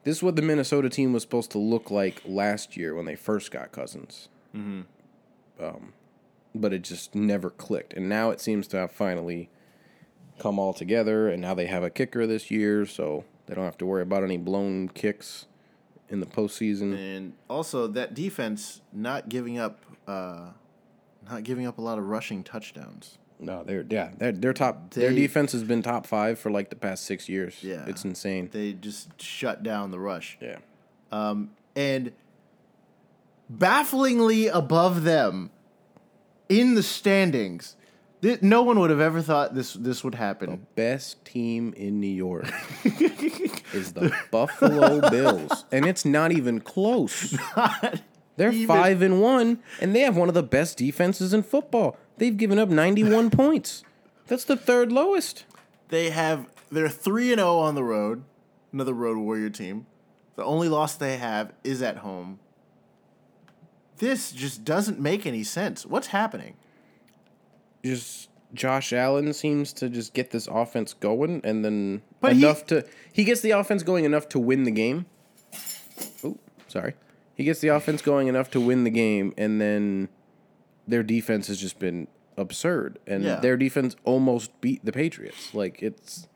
[0.04, 3.14] this is what the Minnesota team was supposed to look like last year when they
[3.16, 4.28] first got Cousins.
[4.54, 4.82] Mm-hmm.
[5.64, 5.92] Um,
[6.54, 9.48] but it just never clicked, and now it seems to have finally
[10.38, 13.78] come all together, and now they have a kicker this year, so they don't have
[13.78, 15.46] to worry about any blown kicks
[16.08, 16.96] in the postseason.
[16.96, 20.50] And also that defense not giving up, uh,
[21.28, 23.18] not giving up a lot of rushing touchdowns.
[23.38, 24.90] No, they're yeah, they're, they're top.
[24.90, 27.62] their defense has been top five for like the past six years.
[27.62, 27.84] Yeah.
[27.86, 28.48] it's insane.
[28.50, 30.38] They just shut down the rush.
[30.40, 30.56] yeah,
[31.12, 32.12] Um, and
[33.50, 35.50] bafflingly above them
[36.48, 37.76] in the standings,
[38.22, 40.50] th- no one would have ever thought this this would happen.
[40.50, 42.46] The best team in New York
[43.72, 47.36] is the Buffalo Bills, and it's not even close.
[48.36, 51.96] They're even- five and one, and they have one of the best defenses in football.
[52.18, 53.82] They've given up ninety-one points.
[54.26, 55.44] That's the third lowest.
[55.88, 58.24] They have they're three and zero on the road,
[58.72, 59.86] another road warrior team.
[60.34, 62.40] The only loss they have is at home.
[63.98, 65.86] This just doesn't make any sense.
[65.86, 66.56] What's happening?
[67.84, 72.66] Just Josh Allen seems to just get this offense going, and then But he- enough
[72.66, 75.06] to he gets the offense going enough to win the game.
[76.24, 76.94] Oh, sorry.
[77.34, 80.08] He gets the offense going enough to win the game, and then
[80.88, 83.36] their defense has just been absurd, and Yeah.
[83.40, 85.52] their defense almost beat the Patriots.
[85.54, 86.28] Like it's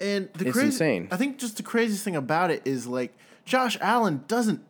[0.00, 1.08] And the It's crazy, insane.
[1.10, 3.12] I think just the craziest thing about it is like
[3.44, 4.62] Josh Allen doesn't.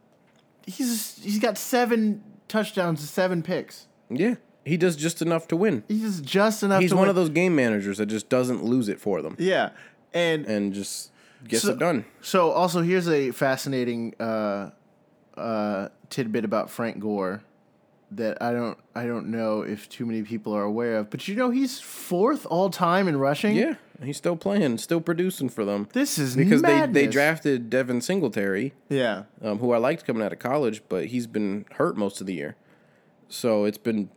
[0.67, 3.87] He's he's got seven touchdowns, and seven picks.
[4.11, 4.35] yeah,
[4.65, 5.85] he does just enough to win.
[5.89, 6.81] He's just, just enough.
[6.83, 7.11] He's one win.
[7.11, 9.71] of those game managers that just doesn't lose it for them, Yeah,
[10.13, 11.11] and and just
[11.49, 12.05] gets So- it done.
[12.21, 14.71] So also here's a fascinating uh,
[15.37, 17.43] uh, tidbit about Frank Gore
[18.13, 21.35] that I don't I don't know if too many people are aware of, but you
[21.37, 23.55] know he's fourth all time in rushing.
[23.57, 25.89] Yeah, he's still playing, still producing for them.
[25.93, 30.33] this is because they, they drafted Devin Singletary, Yeah, um, who I liked coming out
[30.33, 32.57] of college, but he's been hurt most of the year.
[33.29, 34.11] So it's been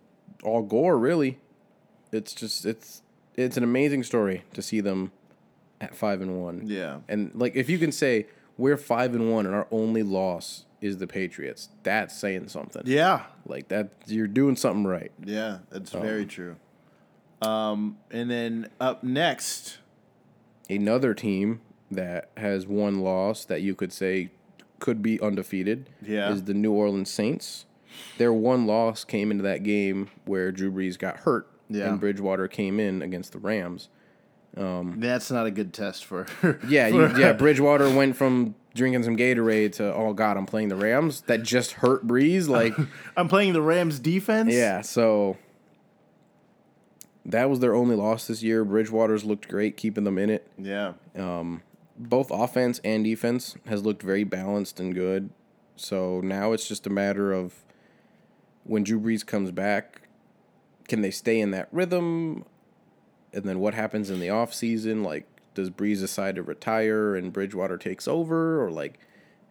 [0.44, 1.40] all Gore really.
[2.12, 3.02] It's just it's
[3.36, 5.12] it's an amazing story to see them
[5.82, 6.62] at five and one.
[6.66, 8.28] yeah, And like if you can say
[8.58, 12.84] we're five and one and our only loss is the Patriots, that's saying something.
[12.86, 15.12] yeah, Like that you're doing something right.
[15.26, 15.60] yeah.
[15.72, 16.58] That's very true.
[17.42, 19.80] Um, and then up next,
[20.70, 21.60] Another team
[21.92, 24.32] that has one loss that you could say
[24.80, 26.32] could be undefeated Yeah.
[26.32, 27.66] is the New Orleans Saints.
[28.18, 31.90] Their one loss came into that game where Drew Brees got hurt Yeah.
[31.90, 33.90] and Bridgewater came in against the Rams.
[34.56, 36.28] Um, that's not a good test for.
[36.68, 37.34] Yeah, you, yeah.
[37.34, 41.22] Bridgewater went from drinking some Gatorade to oh god, I'm playing the Rams.
[41.22, 42.48] That just hurt Brees.
[42.48, 42.74] Like
[43.18, 44.54] I'm playing the Rams defense.
[44.54, 45.38] yeah, so
[47.26, 48.66] that was their only loss this year.
[48.66, 50.48] Bridgewater's looked great, keeping them in it.
[50.58, 50.94] yeah.
[51.16, 51.62] Um,
[51.98, 55.30] both offense and defense has looked very balanced and good.
[55.76, 57.63] So now it's just a matter of
[58.66, 60.02] when Drew Brees comes back,
[60.88, 62.46] can they stay in that rhythm?
[63.34, 65.04] And then what happens in the offseason?
[65.06, 68.64] Like, does Brees decide to retire and Bridgewater takes over?
[68.64, 69.00] Or, like,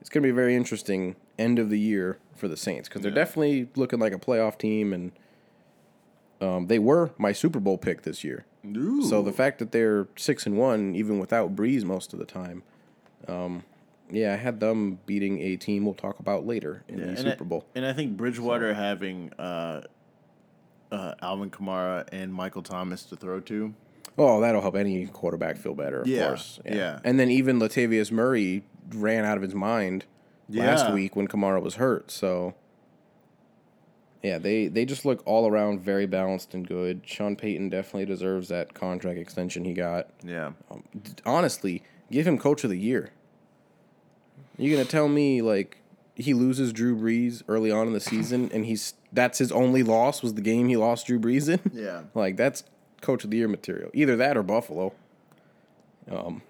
[0.00, 3.02] it's going to be a very interesting end of the year for the Saints because
[3.02, 3.16] they're Yeah.
[3.16, 4.92] definitely looking like a playoff team.
[4.92, 5.12] And
[6.40, 8.44] um, they were my Super Bowl pick this year.
[8.76, 9.02] Ooh.
[9.02, 12.62] So the fact that they're six and one, even without Brees most of the time,
[13.28, 13.64] um,
[14.12, 17.44] yeah, I had them beating a team we'll talk about later in Yeah, the Super
[17.44, 17.64] I- Bowl.
[17.74, 19.82] And I think Bridgewater having uh,
[20.92, 23.74] uh, Alvin Kamara and Michael Thomas to throw to.
[24.18, 26.60] Oh, that'll help any quarterback feel better, of Yeah, course.
[26.66, 27.00] yeah.
[27.02, 30.04] And then even Latavius Murray ran out of his mind
[30.50, 32.10] last week when Kamara was hurt.
[32.10, 32.54] So
[34.22, 37.00] yeah, they they just look all around very balanced and good.
[37.06, 40.08] Sean Payton definitely deserves that contract extension he got.
[40.22, 40.52] Yeah.
[41.24, 43.10] honestly, give him coach of the year.
[44.59, 45.78] You gonna tell me like
[46.14, 50.22] he loses Drew Brees early on in the season and he's that's his only loss
[50.22, 51.61] was the game he lost Drew Brees in?
[51.72, 52.03] Yeah.
[52.14, 52.64] Like that's
[53.00, 53.90] coach of the year material.
[53.94, 54.92] Either that or Buffalo.
[56.11, 56.42] Um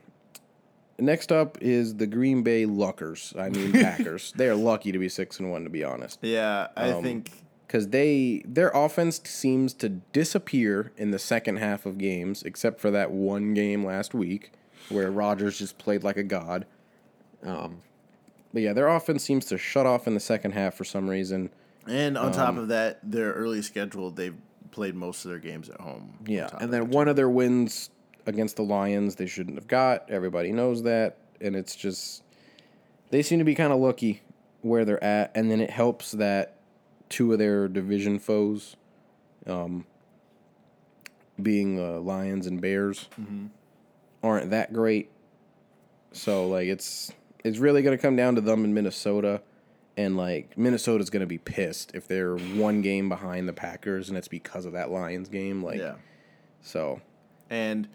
[0.98, 3.32] next up is the Green Bay Luckers.
[3.38, 4.32] I mean Packers.
[4.36, 6.68] they are lucky to be six and one to be honest Yeah.
[6.76, 7.30] I Um, think.
[7.66, 12.90] because they their offense seems to disappear in the second half of games, except for
[12.90, 14.52] that one game last week
[14.88, 16.66] where Rodgers just played like a god.
[17.44, 17.78] Um,
[18.52, 21.50] but yeah, their offense seems to shut off in the second half for some reason.
[21.86, 24.36] And on um, top of that, their early schedule, they've
[24.70, 26.18] played most of their games at home.
[26.26, 27.90] Yeah, and then one of their wins
[28.26, 30.10] against the Lions they shouldn't have got.
[30.10, 32.22] Everybody knows that, and it's just
[33.10, 34.22] they seem to be kind of lucky
[34.60, 36.56] where they're at, and then it helps that
[37.08, 38.76] two of their division foes,
[39.46, 39.84] um,
[41.40, 43.08] being uh, Lions and Bears,
[44.22, 45.10] aren't that great.
[46.12, 47.12] So like it's
[47.44, 49.42] it's really gonna come down to them in Minnesota.
[49.96, 54.28] And like Minnesota's gonna be pissed if they're one game behind the Packers, and it's
[54.28, 55.62] because of that Lions game.
[55.62, 55.94] Like, Yeah.
[56.62, 57.00] so
[57.50, 57.88] And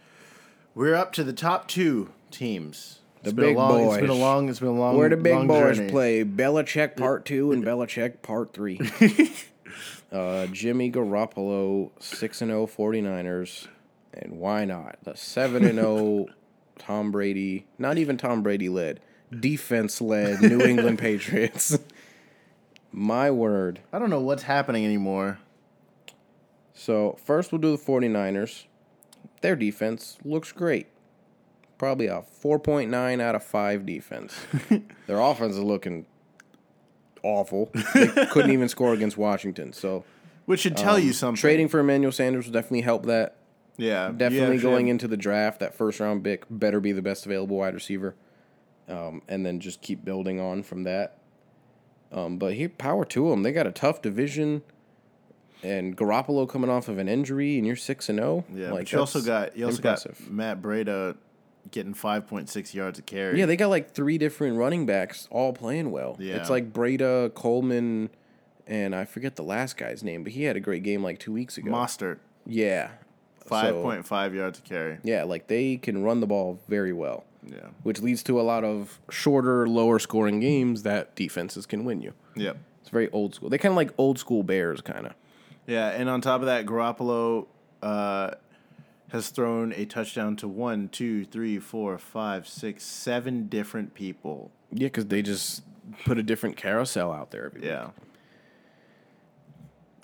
[0.76, 3.00] We're up to the top two teams.
[3.24, 4.48] The It's been a big long, It's been a long.
[4.50, 4.96] It's been a long.
[4.96, 5.90] Where the big long boys journey.
[5.90, 8.80] play Belichick Part Two and Belichick Part Three.
[10.12, 13.68] uh, Jimmy Garoppolo, six and 0 49ers,
[14.14, 16.28] and why not the seven and zero
[16.78, 17.66] Tom Brady?
[17.80, 19.00] Not even Tom Brady led,
[19.38, 21.78] defense led New England Patriots.
[22.92, 23.80] My word.
[23.92, 25.40] I don't know what's happening anymore.
[26.74, 28.66] So first we'll do the 49ers.
[29.42, 30.88] Their defense looks great.
[31.78, 34.36] Probably a 4.9 out of 5 defense.
[35.08, 36.08] Their offense is looking
[37.22, 37.70] awful.
[37.94, 39.74] They couldn't even score against Washington.
[39.74, 40.04] So
[40.46, 41.40] Which should tell you um, something.
[41.40, 43.36] trading for Emmanuel Sanders will definitely help that.
[43.78, 47.26] yeah, Definitely yeah, going into the draft, that first round pick better be the best
[47.28, 48.16] available wide receiver.
[48.88, 51.18] Um, and then just keep building on from that.
[52.12, 53.44] Um, but here, power to them.
[53.44, 54.62] They got a tough division,
[55.62, 58.46] and Garoppolo coming off of an injury, and you're six and zero.
[58.54, 60.18] Yeah, like but you also got you also impressive.
[60.20, 61.18] got Matt Breida
[61.72, 63.38] getting five point six yards a carry.
[63.40, 66.16] Yeah, they got like three different running backs all playing well.
[66.18, 66.36] Yeah.
[66.36, 68.10] It's like Breida, Coleman,
[68.66, 71.34] and I forget the last guy's name, but he had a great game like two
[71.34, 71.72] weeks ago.
[71.72, 72.92] Mostert yeah,
[73.46, 75.00] five So, point five yards a carry.
[75.04, 77.26] Yeah, like they can run the ball very well.
[77.50, 77.68] Yeah.
[77.84, 82.14] which leads to a lot of shorter, lower scoring games that defenses can win you.
[82.36, 82.58] Yep.
[82.82, 83.50] It's very old school.
[83.50, 85.14] They kind of like old school Bears, kind of.
[85.66, 87.48] Yeah, and on top of that, Garoppolo
[87.82, 88.32] uh,
[89.10, 94.52] has thrown a touchdown to one, two, three, four, five, six, seven different people.
[94.72, 95.64] Yeah, because they just
[96.06, 97.48] put a different carousel out there.
[97.48, 97.70] Every week.
[97.70, 97.90] Yeah.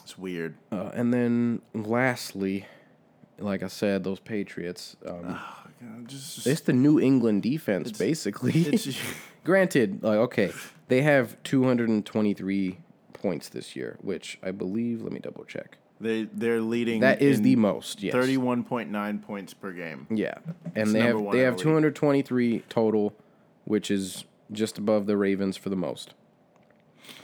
[0.02, 0.56] It's weird.
[0.72, 2.66] Uh, and then lastly,
[3.39, 4.98] like I said, those Patriots.
[5.06, 5.39] Um,
[6.06, 8.52] Just, it's the New England defense, basically.
[8.62, 8.88] it's
[9.44, 10.52] Granted, like okay,
[10.88, 12.78] they have 223
[13.14, 15.02] points this year, which I believe.
[15.02, 15.78] Let me double check.
[16.02, 17.02] they they're leading.
[17.02, 18.02] That is the most.
[18.04, 18.14] Yes.
[18.14, 20.08] Thirty one point nine points per game.
[20.10, 20.36] Yeah,
[20.76, 21.92] and It's they have they have the league.
[21.94, 23.14] 223 total,
[23.66, 26.14] which is just above the Ravens for the most.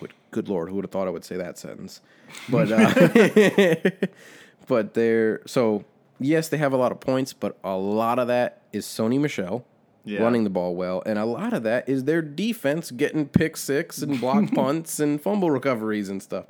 [0.01, 2.01] Would- Good lord, who would have thought I would say that sentence?
[2.49, 3.89] But uh,
[4.67, 5.85] but they're so
[6.19, 9.65] yes, they have a lot of points, but a lot of that is Sony Michel
[10.05, 10.21] Yeah.
[10.21, 14.01] running the ball well, and a lot of that is their defense getting pick six
[14.01, 16.45] and block punts and fumble recoveries and stuff.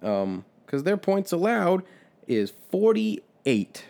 [0.00, 1.82] Because their points allowed
[2.26, 3.84] is 48.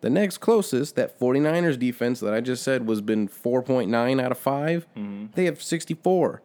[0.00, 4.38] The next closest, that 49ers defense that I just said was been 4.9 out of
[4.38, 5.26] 5, Mm-hmm.
[5.34, 6.40] they have 64.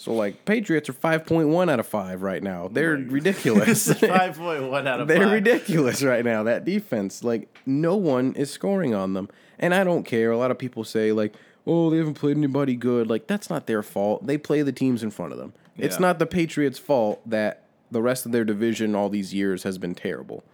[0.00, 2.68] So, like, Patriots are 5.1 out of 5 right now.
[2.68, 3.92] They're ridiculous.
[3.94, 5.32] Five point one out of They're five.
[5.32, 6.44] ridiculous right now.
[6.44, 9.28] That defense, like no one is scoring on them,
[9.58, 10.30] and I don't care.
[10.30, 11.34] A lot of people say like,
[11.66, 14.24] "Oh, they haven't played anybody good." Like that's not their fault.
[14.24, 15.52] They play the teams in front of them.
[15.76, 19.78] It's not the Patriots' fault that the rest of their division all these years has
[19.78, 20.44] been terrible.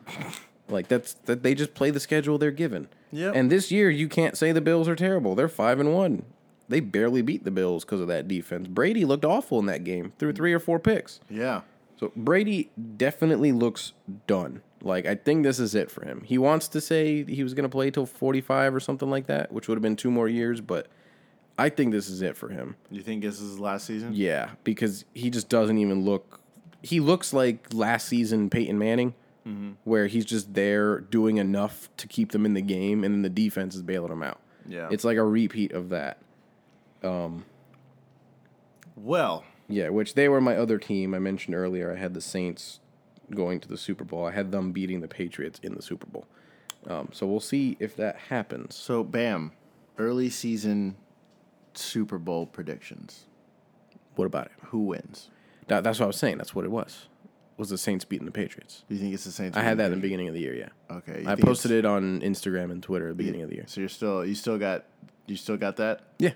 [0.71, 2.89] like that's that they just play the schedule they're given.
[3.13, 3.33] Yeah.
[3.35, 5.35] And this year you can't say the Bills are terrible.
[5.35, 6.25] They're five and one.
[6.69, 8.69] They barely beat the Bills because of that defense.
[8.69, 10.13] Brady looked awful in that game.
[10.19, 11.21] Threw three or four picks.
[11.29, 11.63] Yeah.
[11.99, 13.93] So Brady definitely looks
[14.27, 14.63] done.
[14.83, 16.23] Like I think this is it for him.
[16.25, 19.53] He wants to say he was going to play till 45 or something like that,
[19.53, 20.89] which would have been two more years, but
[21.59, 22.77] I think this is it for him.
[22.91, 24.11] You think this is his last season?
[24.13, 26.41] Yeah, because he just doesn't even look
[26.83, 29.15] he looks like last season Peyton Manning
[29.47, 29.73] mm-hmm.
[29.85, 33.31] where he's just there doing enough to keep them in the game and then the
[33.31, 34.41] defense is bailing him out.
[34.69, 34.89] Yeah.
[34.91, 36.19] It's like a repeat of that.
[38.97, 39.45] Well.
[39.69, 41.15] Yeah, which they were my other team.
[41.15, 42.81] I mentioned earlier I had the Saints
[43.35, 44.27] going to the Super Bowl.
[44.27, 46.27] I had them beating the Patriots in the Super Bowl.
[46.87, 48.75] Um, so we'll see if that happens.
[48.75, 49.53] So bam,
[49.99, 50.97] early season
[51.73, 53.25] Super Bowl predictions.
[54.17, 54.53] What about it?
[54.67, 55.31] Who wins?
[55.69, 56.37] That, that's what I was saying.
[56.37, 57.09] That's what it was.
[57.57, 58.85] Was the Saints beating the Patriots?
[58.89, 59.57] Do you think it's the Saints?
[59.57, 60.55] I had that in the beginning of the year.
[60.55, 61.25] Yeah, Okay.
[61.27, 63.65] I posted it on Instagram and Twitter at the beginning of the year.
[63.67, 64.85] So you're still you still got
[65.27, 66.03] you still got that?
[66.19, 66.33] Yeah.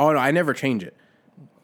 [0.00, 0.96] Oh no, I never change it.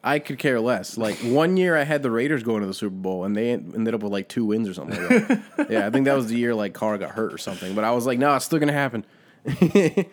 [0.05, 0.97] I could care less.
[0.97, 3.95] Like one year, I had the Raiders going to the Super Bowl, and they ended
[3.95, 5.67] up with like two wins or something like that.
[5.71, 7.75] yeah, I think that was the year like Carr got hurt or something.
[7.75, 9.05] But I was like, no, it's still gonna happen.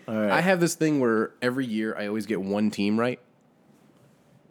[0.08, 3.20] I have this thing where every year I always get one team right.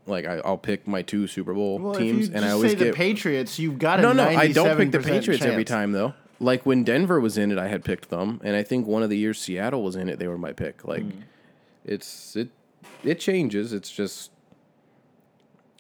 [0.07, 2.85] Like I, I'll pick my two Super Bowl Well, teams, and I always say the
[2.87, 3.59] get Patriots.
[3.59, 4.25] You've got a no, no.
[4.29, 6.15] I don't pick the 97% Patriots every time though.
[6.41, 9.11] Like when Denver was in it, I had picked them, and I think one of
[9.11, 10.85] the years Seattle was in it, they were my pick.
[10.85, 11.21] Like, Hmm.
[11.85, 12.49] it's it
[13.05, 13.73] it changes.
[13.73, 14.31] It's just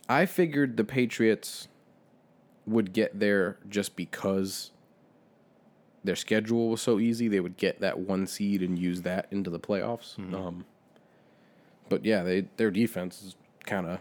[0.08, 1.68] I figured the Patriots
[2.66, 4.70] would get there just because
[6.04, 7.28] their schedule was so easy.
[7.28, 10.16] They would get that one seed and use that into the playoffs.
[10.16, 10.34] Hmm.
[10.34, 10.64] Um,
[11.88, 13.98] but yeah, they their defense is kind of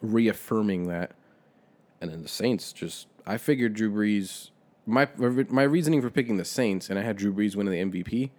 [0.00, 1.12] reaffirming that.
[2.00, 4.50] And then the Saints just I figured Drew Brees
[4.86, 8.30] my my reasoning for picking the Saints and I had Drew Brees winning the MVP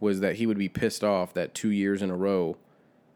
[0.00, 2.56] was that he would be pissed off that two years in a row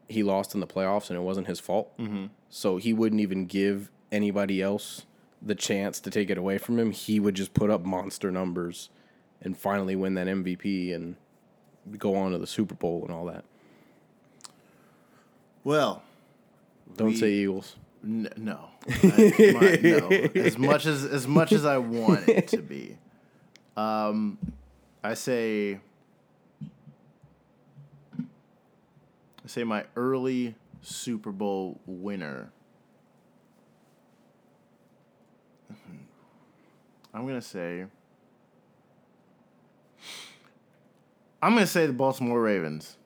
[0.09, 1.95] he lost in the playoffs and it wasn't his fault.
[1.97, 2.25] Mm-hmm.
[2.49, 5.05] So he wouldn't even give anybody else
[5.41, 6.91] the chance to take it away from him.
[6.91, 8.89] He would just put up monster numbers
[9.41, 11.15] and finally win that MVP and
[11.97, 13.45] go on to the Super Bowl and all that.
[15.63, 16.03] Well,
[16.97, 17.75] Don't We- say Eagles.
[18.03, 18.69] N- no.
[18.87, 20.07] I- my- no.
[20.41, 22.97] As much as as much as I want it to be.
[23.77, 24.37] Um
[25.03, 25.79] I say
[29.49, 32.51] say my early Super Bowl winner.
[35.67, 35.97] Hmm.
[37.13, 37.85] I'm going to say
[41.41, 42.97] I'm going to say the Baltimore Ravens.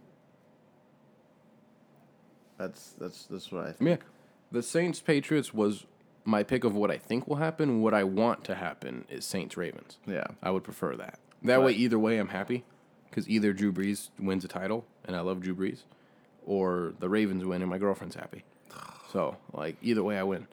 [2.58, 3.90] That's that's that's what I think.
[3.90, 4.08] Yeah.
[4.52, 5.86] The Saints Patriots was
[6.26, 7.82] my pick of what I think will happen.
[7.82, 9.98] What I want to happen is Saints Ravens.
[10.08, 10.28] Yeah.
[10.42, 11.20] I would prefer that.
[11.44, 12.64] That way, either way, I'm happy
[13.10, 15.80] because either Drew Brees wins a title, and I love Drew Brees,
[16.46, 18.44] or the Ravens win, and my girlfriend's happy.
[19.12, 20.48] So, like, either way, I win.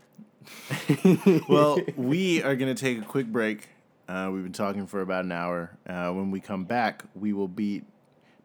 [1.48, 3.68] well, we are going to take a quick break.
[4.08, 5.76] Uh, we've been talking for about an hour.
[5.86, 7.82] Uh, when we come back, we will be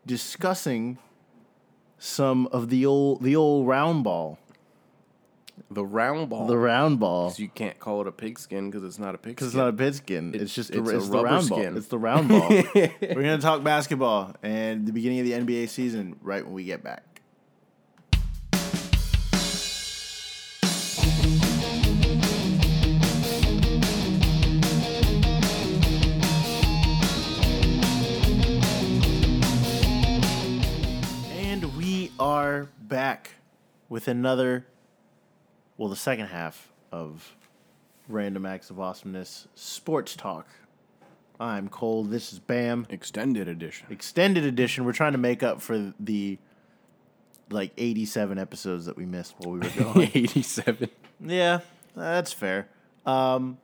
[0.06, 1.00] discussing
[1.98, 4.38] some of the old the old round ball.
[5.72, 6.48] The round ball.
[6.48, 7.34] The round ball.
[7.38, 9.32] you can't call it a pigskin because it's not a pigskin.
[9.32, 10.36] Because it's not a pigskin.
[10.36, 11.78] It's, just it's the, a the rubber round ball.
[11.78, 12.50] It's the round ball.
[12.76, 16.66] We're going to talk basketball and the beginning of the NBA season right when we
[16.66, 17.15] get back.
[32.20, 33.32] Are back
[33.90, 34.66] with another,
[35.78, 37.36] well, the second half of
[38.08, 40.48] Random Acts of Awesomeness Sports Talk.
[41.40, 42.04] I'm Cole.
[42.06, 42.88] This is Bam.
[42.90, 43.88] extended edition.
[43.90, 44.86] Extended edition.
[44.86, 46.38] We're trying to make up for the
[47.50, 50.12] like 87 episodes that we missed while we were going.
[50.14, 50.90] 87.
[51.20, 51.60] yeah,
[51.96, 52.70] that's fair.
[53.06, 53.58] Um,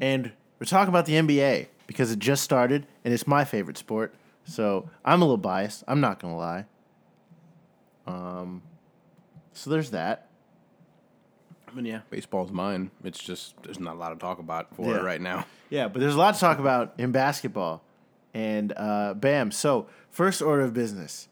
[0.00, 4.14] and we're talking about the NBA because it just started and it's my favorite sport.
[4.44, 5.84] So I'm a little biased.
[5.86, 6.64] I'm not going to lie.
[8.06, 8.62] Um,
[9.52, 10.28] so there's that.
[11.68, 12.90] I mean, yeah, baseball's mine.
[13.02, 14.98] It's just there's not a lot to talk about for Yeah.
[14.98, 15.46] it right now.
[15.70, 17.82] Yeah, but there's a lot to talk about in basketball.
[18.34, 19.50] And uh, bam.
[19.50, 21.28] So, first order of business.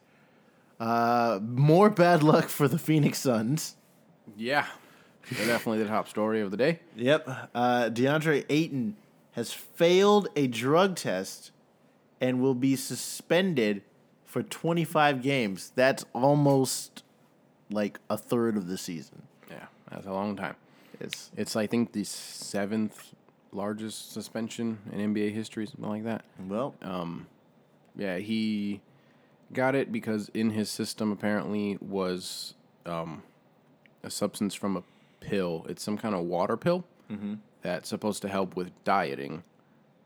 [0.78, 3.76] Uh, more bad luck for the Phoenix Suns.
[4.38, 4.64] Yeah,
[5.30, 6.80] they're definitely the top story of the day.
[6.97, 7.28] Yep.
[7.55, 8.97] Uh, DeAndre Ayton
[9.32, 11.51] has failed a drug test
[12.18, 13.82] and will be suspended
[14.31, 15.73] for 25 games.
[15.74, 17.02] That's almost
[17.69, 19.23] like a third of the season.
[19.51, 20.55] Yeah, that's a long time.
[21.01, 23.12] It's It's I think the seventh
[23.52, 26.24] largest suspension in NBA history, something like that.
[26.48, 27.27] well, um,
[27.97, 28.81] Yeah, he
[29.52, 32.55] got it because in his system apparently was
[32.86, 33.24] um,
[34.05, 34.85] a substance from a
[35.20, 35.66] pill.
[35.69, 36.85] It's some kind of water pill
[37.62, 39.43] that's supposed to help with dieting,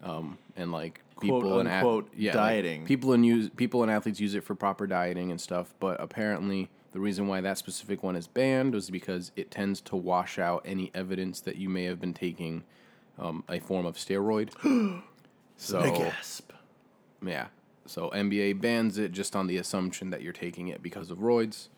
[0.03, 2.85] um, and like people Quote, and ath- unquote, yeah, like, dieting.
[2.85, 5.75] people and use people and athletes use it for proper dieting and stuff.
[5.81, 9.97] But apparently, the reason why that specific one is banned was because it tends to
[9.97, 12.65] wash out any evidence that you may have been taking
[13.19, 14.51] um, a form of steroid.
[15.57, 16.53] so gasp.
[17.25, 17.47] yeah.
[17.87, 21.69] So NBA bans it just on the assumption that you're taking it because of roids.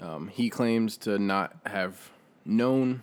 [0.00, 2.10] Um, he claims to not have
[2.44, 3.02] known.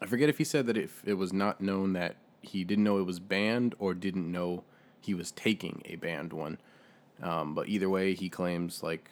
[0.00, 2.16] I forget if he said that if it was not known that
[2.48, 4.64] he didn't know it was banned or didn't know
[5.00, 6.58] he was taking a banned one.
[7.22, 9.10] Um, but either way, he claims like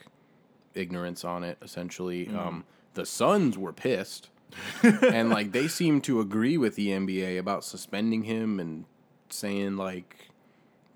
[0.75, 1.59] ignorance on it.
[1.63, 2.65] Essentially, um,
[2.95, 4.29] the Suns were pissed,
[4.83, 8.85] and like they seem to agree with the NBA about suspending him and
[9.29, 10.29] saying like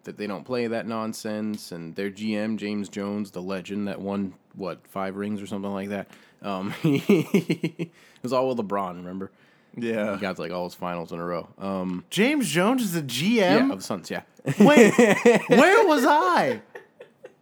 [0.04, 1.72] that they don't play that nonsense.
[1.72, 5.90] And their GM James Jones, the legend that won what five rings or something like
[5.90, 6.08] that,
[6.42, 7.90] um, it
[8.22, 8.96] was all with LeBron.
[8.96, 9.30] Remember,
[9.76, 10.14] Yeah.
[10.14, 11.48] he got like all his finals in a row.
[11.58, 13.36] Um, James Jones is the GM?
[13.36, 14.10] yeah, of the Suns.
[14.10, 14.22] Yeah,
[14.58, 14.92] Wait,
[15.48, 16.62] where was I?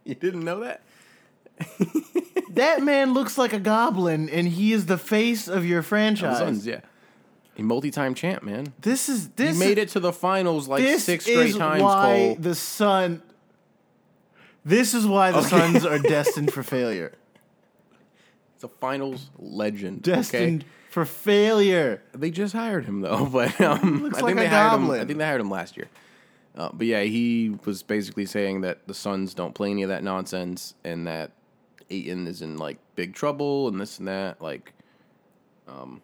[0.03, 0.81] you didn't know that?
[2.51, 5.89] That man looks like a goblin, and he is the face of your Of the
[5.89, 6.37] franchise.
[6.37, 6.79] Suns, yeah.
[7.57, 8.71] A multi-time champ, man.
[8.79, 11.81] This is this He made it to the finals like This six straight is times.
[11.83, 12.35] why Cole.
[12.39, 13.21] the Sun.
[14.63, 17.13] This is why the Suns are destined for failure.
[18.55, 20.01] It's a finals legend.
[20.03, 20.71] Destined Okay?
[20.95, 22.01] For failure.
[22.13, 24.79] They just hired him though, but um, Looks I like think a they hired him.
[24.79, 25.01] goblin.
[25.01, 25.89] I think they hired him last year.
[26.55, 30.05] Uh, but yeah, he was basically saying that the Suns don't play any of that
[30.05, 31.31] nonsense, and that
[31.89, 34.41] Ayton is in like big trouble and this and that.
[34.41, 34.71] Like,
[35.67, 36.01] um,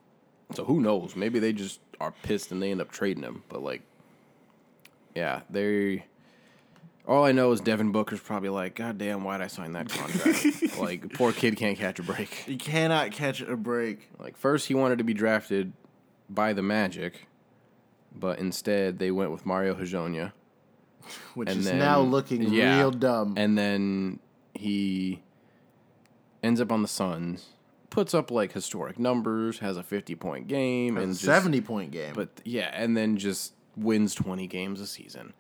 [0.54, 1.16] so who knows?
[1.16, 3.44] Maybe they just are pissed and they end up trading him.
[3.48, 3.84] But like,
[5.16, 6.04] yeah, they
[7.12, 10.78] All I know is Devin Booker's probably like, God damn, why'd I sign that contract?
[10.80, 12.30] like, poor kid can't catch a break.
[12.30, 14.08] He cannot catch a break.
[14.18, 15.74] Like, first he wanted to be drafted
[16.30, 17.28] by the Magic,
[18.16, 20.32] but instead they went with Mario Hezonja.
[21.34, 22.78] Which And is then- now looking yeah.
[22.78, 23.34] real dumb.
[23.36, 24.20] And then
[24.54, 25.22] he
[26.42, 27.48] ends up on the Suns,
[27.90, 32.14] puts up like historic numbers, has a 50 point game, and just, 70 point game.
[32.16, 35.34] But yeah, and then just wins 20 games a season,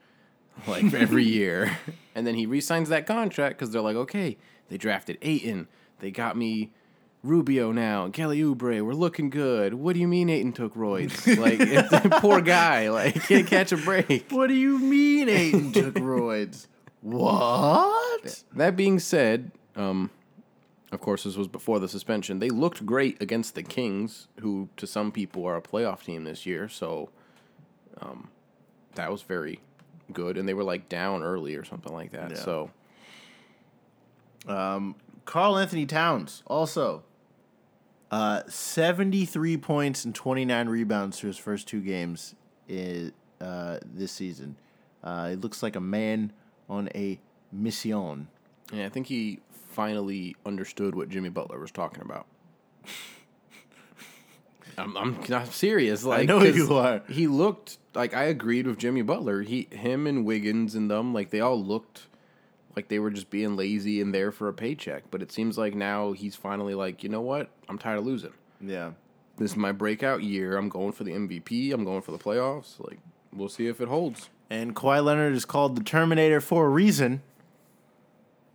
[0.67, 1.77] like every year.
[2.13, 4.35] And then he re-signs that contract because they're like, okay,
[4.67, 5.69] they drafted Ayton,
[5.99, 6.71] they got me
[7.23, 9.75] Rubio now, and Kelly Oubre, we're looking good.
[9.75, 11.25] What do you mean Ayton took roids?
[12.01, 14.25] like, poor guy, like can't catch a break.
[14.29, 16.67] what do you mean Ayton took roids?
[16.99, 18.43] What?
[18.55, 20.09] That being said, um,
[20.91, 22.39] of course, this was before the suspension.
[22.39, 26.45] They looked great against the Kings, who to some people are a playoff team this
[26.45, 26.67] year.
[26.67, 27.09] So,
[28.01, 28.29] um,
[28.95, 29.61] that was very
[30.11, 32.31] good, and they were like down early or something like that.
[32.31, 32.37] Yeah.
[32.37, 32.71] So,
[35.25, 37.03] Karl-Anthony Towns also.
[38.09, 42.35] Uh, 73 points and 29 rebounds through his first two games
[42.69, 43.09] i
[43.39, 44.57] uh, this season.
[45.01, 46.33] Uh, it looks like a man
[46.69, 47.17] on a
[47.53, 48.27] mission.
[48.73, 49.39] yeah, I think he
[49.69, 52.27] finally understood what Jimmy Butler was talking about.
[54.77, 56.03] I'm, I'm not serious.
[56.03, 57.01] Like, know 'cause you are.
[57.09, 59.41] He looked like I agreed with Jimmy Butler.
[59.41, 62.07] He, him, and Wiggins and them, like they all looked
[62.75, 65.03] like they were just being lazy and there for a paycheck.
[65.11, 67.49] But it seems like now he's finally like, you know what?
[67.67, 68.33] I'm tired of losing.
[68.61, 68.91] Yeah.
[69.37, 70.57] This is my breakout year.
[70.57, 71.73] I'm going for the MVP.
[71.73, 72.79] I'm going for the playoffs.
[72.79, 72.99] Like,
[73.33, 74.29] we'll see if it holds.
[74.49, 77.21] And Kawhi Leonard is called the Terminator for a reason.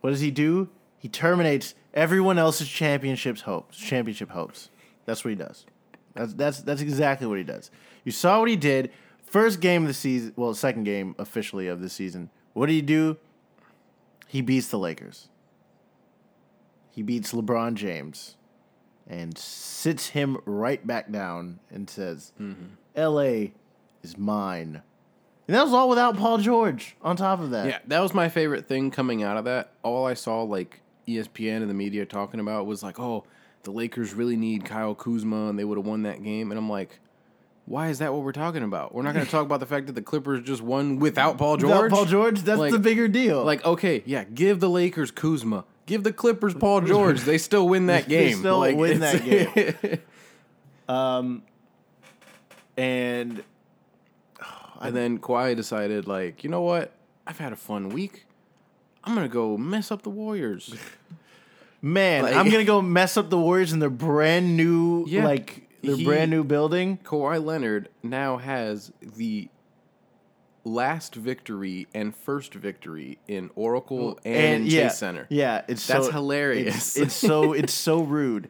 [0.01, 0.69] What does he do?
[0.99, 3.77] He terminates everyone else's championships hopes.
[3.79, 4.71] Championship hopes.
[5.05, 5.67] That's what he does.
[6.15, 7.71] That's that's that's exactly what he does.
[8.05, 8.91] You saw what he did.
[9.27, 12.31] First game of the season, well, second game officially of the season.
[12.53, 13.19] What do he do?
[14.29, 15.29] He beats the Lakers.
[16.91, 18.37] He beats LeBron James
[19.07, 22.75] and sits him right back down and says, mm-hmm.
[22.95, 23.53] "L.A.
[24.03, 24.83] is mine."
[25.47, 26.97] And that was all without Paul George.
[27.03, 29.73] On top of that, Yeah, that was my favorite thing coming out of that.
[29.83, 33.25] All I saw, like ESPN and the media talking about, was like, "Oh,
[33.65, 36.71] the Lakers really need Kyle Kuzma, and they would have won that game." And I'm
[36.71, 36.99] like,
[37.67, 38.95] "Why is that what we're talking about?
[38.95, 41.57] We're not going to talk about the fact that the Clippers just won without Paul
[41.59, 43.45] George." without Paul George, that's Like- the bigger deal.
[43.45, 47.21] Like, okay, yeah, give the Lakers Kuzma, give the Clippers Paul George.
[47.23, 48.33] They still win that game.
[48.33, 49.99] They still Like, win that it's-
[50.89, 51.43] um,
[52.77, 53.43] and
[54.81, 56.93] and then Kawhi decided, like, you know what?
[57.27, 58.27] I've had a fun week.
[59.05, 60.75] I'm gonna go mess up the Warriors.
[61.83, 65.25] man, Like- I'm gonna go mess up the Warriors in their brand new, Yeah.
[65.25, 66.99] like their He- brand new building.
[67.05, 69.49] Kawhi Leonard now has the
[70.65, 75.27] last victory and first victory in Oracle and, yeah, Chase Center.
[75.31, 76.97] Yeah, it's That's so, hilarious.
[76.97, 78.49] It's, it's so it's so rude.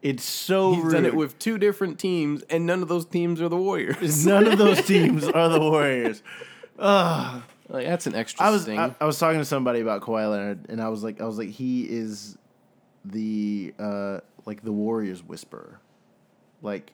[0.00, 0.92] It's so He's rude.
[0.92, 4.24] done it with two different teams, and none of those teams are the Warriors.
[4.26, 6.22] none of those teams are the Warriors.
[6.78, 8.78] like, that's an extra I was sting.
[8.78, 11.36] I, I was talking to somebody about Kawhi Leonard, and I was like, I was
[11.38, 12.38] like, he is
[13.04, 15.80] the uh like the Warriors whisperer,
[16.62, 16.92] like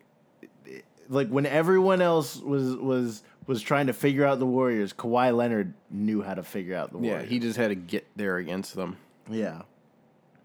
[1.09, 5.75] like when everyone else was was was trying to figure out the Warriors, Kawhi Leonard
[5.91, 7.31] knew how to figure out the yeah, Warriors.
[7.31, 8.97] he just had to get there against them.
[9.31, 9.63] yeah,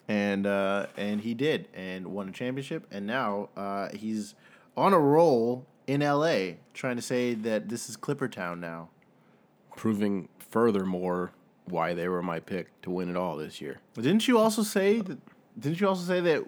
[0.07, 4.35] and uh and he did, and won a championship, and now uh he's
[4.75, 6.57] on a roll in L.A.
[6.73, 8.89] trying to say that this is Clipper Town now.
[9.75, 11.31] Proving furthermore
[11.65, 13.79] why they were my pick to win it all this year.
[13.95, 15.17] Didn't you also say that?
[15.57, 16.43] Didn't you also say that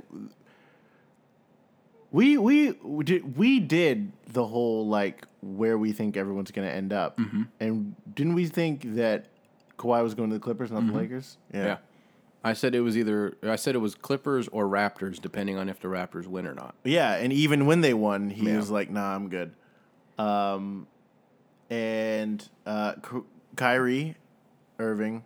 [2.11, 2.73] we we
[3.03, 7.19] did, we did the whole like where we think everyone's going to end up,
[7.59, 9.27] and didn't we think that
[9.77, 11.37] Kawhi was going to the Clippers, not the Lakers?
[11.53, 11.77] Yeah.
[12.43, 15.79] I said it was either I said it was Clippers or Raptors, depending on if
[15.79, 16.73] the Raptors win or not.
[16.83, 18.57] Yeah, and even when they won, he Yeah.
[18.57, 19.53] was like, "Nah, I'm good."
[20.17, 20.87] Um,
[21.69, 23.21] and uh, K-
[23.55, 24.15] Kyrie
[24.79, 25.23] Irving,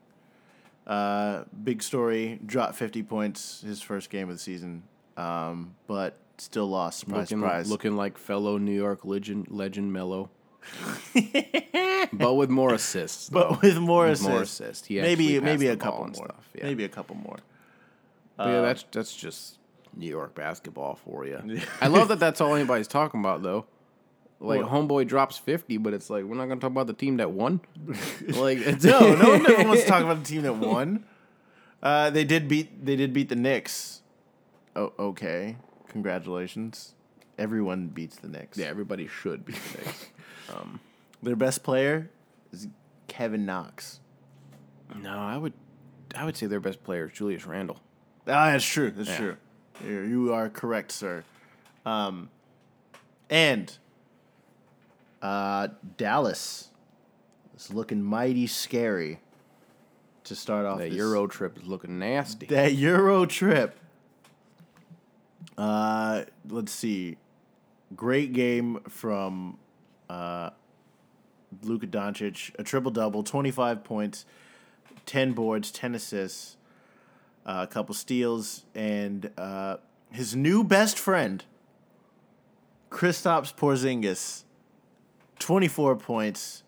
[0.85, 4.83] uh, big story, dropped 50 points his first game of the season,
[5.17, 6.99] um, but still lost.
[6.99, 7.69] Surprise, looking, surprise.
[7.69, 10.29] looking like fellow New York legend legend Melo,
[12.13, 13.29] but with more assists.
[13.29, 14.29] but with more With assists.
[14.29, 14.89] more assists.
[14.89, 16.13] Maybe maybe a couple more.
[16.13, 16.63] stuff, yeah.
[16.65, 17.37] Maybe a couple more.
[18.37, 19.57] But yeah, that's that's just
[19.95, 21.39] New York basketball for you.
[21.81, 23.65] I love that that's all anybody's talking about though.
[24.41, 24.69] Like What?
[24.71, 27.61] homeboy drops fifty, but it's like we're not gonna talk about the team that won.
[28.27, 31.05] like No, no one ever wants to talk about the team that won.
[31.81, 32.83] Uh, they did beat.
[32.85, 34.01] They did beat the Knicks.
[34.75, 35.55] Oh, okay.
[35.95, 36.93] Congratulations.
[37.37, 38.57] Everyone beats the Knicks.
[38.57, 40.07] Yeah, everybody should beat the Knicks.
[41.23, 42.09] Their best player
[42.51, 42.67] is
[43.07, 44.01] Kevin Knox.
[45.01, 45.53] No, I would,
[46.13, 47.79] I would say their best player is Julius Randle.
[48.27, 48.91] Ah, that's true.
[48.91, 49.17] That's Yeah.
[49.17, 49.37] true.
[49.85, 51.23] You you are correct, sir.
[51.85, 52.29] Um,
[53.29, 53.75] and
[55.21, 56.67] uh, Dallas
[57.55, 59.19] is looking mighty scary
[60.25, 62.47] to start off That this- Euro trip is looking nasty.
[62.47, 63.79] That Euro trip.
[65.57, 67.17] Uh, let's see.
[67.95, 69.57] Great game from
[70.09, 70.49] uh,
[71.63, 72.51] Luka Doncic.
[72.59, 74.25] A triple double, 25 points,
[75.05, 76.57] 10 boards, 10 assists,
[77.45, 79.77] uh, a couple steals, and uh,
[80.11, 81.43] his new best friend,
[82.89, 84.43] Kristaps Porzingis,
[85.39, 86.63] 24 points,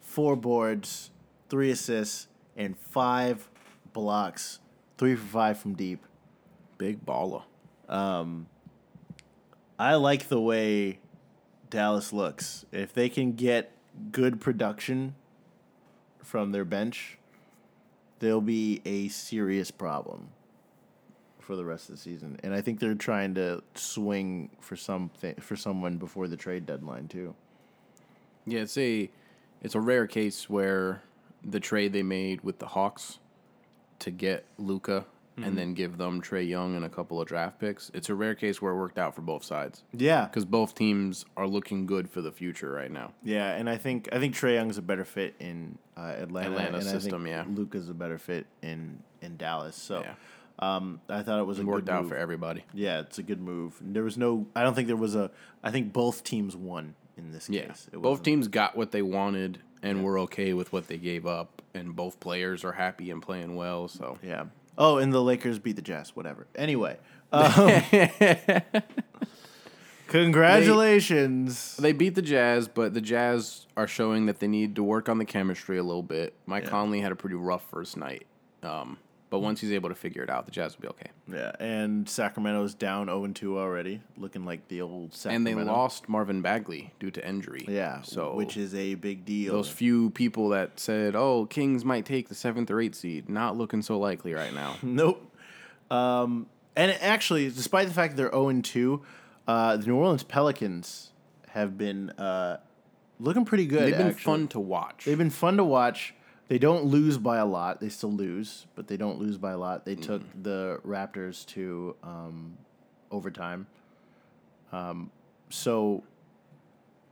[0.00, 1.10] four boards,
[1.48, 3.48] three assists, and five
[3.92, 4.58] blocks.
[4.98, 6.04] Three for five from deep.
[6.76, 7.44] Big baller.
[7.90, 8.46] Um,
[9.78, 11.00] I like the way
[11.68, 12.64] Dallas looks.
[12.72, 13.72] If they can get
[14.12, 15.16] good production
[16.22, 17.18] from their bench,
[18.20, 20.28] they'll be a serious problem
[21.40, 22.38] for the rest of the season.
[22.44, 27.08] And I think they're trying to swing for something for someone before the trade deadline
[27.08, 27.34] too.
[28.46, 29.10] Yeah, it's a,
[29.60, 31.02] it's a rare case where
[31.44, 33.18] the trade they made with the Hawks
[33.98, 35.06] to get Luka
[35.44, 37.90] and then give them Trae Young and a couple of draft picks.
[37.94, 41.24] It's a rare case where it worked out for both sides Yeah, because both teams
[41.36, 43.12] are looking good for the future right now.
[43.22, 46.56] yeah, and I think I think Trae Young's a better fit in uh, Atlanta.
[46.56, 47.44] Atlanta system, yeah.
[47.44, 49.76] think Luka's a better fit in in Dallas.
[49.76, 50.00] So.
[50.00, 50.14] Yeah.
[50.62, 52.10] Um, I thought it was a worked good out move.
[52.10, 52.64] for everybody.
[52.74, 53.78] Yeah, it's a good move.
[53.80, 54.46] There was no.
[54.54, 55.30] I don't think there was a.
[55.64, 57.88] I think both teams won in this Yeah, case.
[57.90, 61.62] It both teams got what they wanted and were okay with what they gave up,
[61.72, 63.88] and both players are happy and playing well.
[63.88, 64.44] So Yeah.
[64.80, 66.16] Oh, and the Lakers beat the Jazz.
[66.16, 66.46] Whatever.
[66.56, 66.96] Anyway.
[67.32, 67.70] Um,
[70.08, 71.76] congratulations.
[71.76, 75.18] They beat the Jazz, but the Jazz are showing that they need to work on
[75.18, 76.34] the chemistry a little bit.
[76.46, 76.70] Mike Yeah.
[76.70, 78.26] Conley had a pretty rough first night,
[78.64, 78.98] um,
[79.30, 81.10] but once he's able to figure it out, the Jazz will be okay.
[81.32, 86.42] yeah, and Sacramento's down 0 2 already, looking like the old And they lost Marvin
[86.42, 87.64] Bagley due to injury.
[87.68, 88.02] Yeah.
[88.02, 89.52] so which is a big deal.
[89.52, 93.56] those few people that said, "Oh, Kings might take the seventh or eighth seed," not
[93.56, 94.76] looking so likely right now.
[94.82, 95.26] Nope.
[95.90, 96.46] Um,
[96.76, 99.02] and actually, despite the fact that they're 0 2,
[99.46, 101.12] uh, the New Orleans Pelicans
[101.50, 102.58] have been uh,
[103.18, 103.82] looking pretty good.
[103.82, 104.22] They've been actually.
[104.22, 105.04] fun to watch.
[105.04, 106.14] They've been fun to watch.
[106.50, 107.78] They don't lose by a lot.
[107.80, 109.84] They still lose, but they don't lose by a lot.
[109.84, 112.58] They took the Raptors to um,
[113.12, 113.68] overtime.
[114.72, 115.12] Um,
[115.48, 116.02] so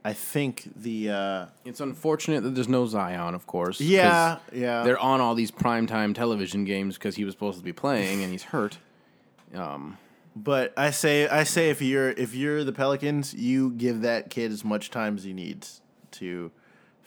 [0.04, 3.80] I think the uh, It's unfortunate that there's no Zion, of course.
[3.80, 7.72] yeah yeah They're on all these primetime television games because he was supposed to be
[7.72, 8.78] playing and he's hurt.
[9.54, 9.98] Um,
[10.34, 14.50] But I say I say if you're if you're the Pelicans, you give that kid
[14.50, 15.80] as much time as he needs
[16.12, 16.50] to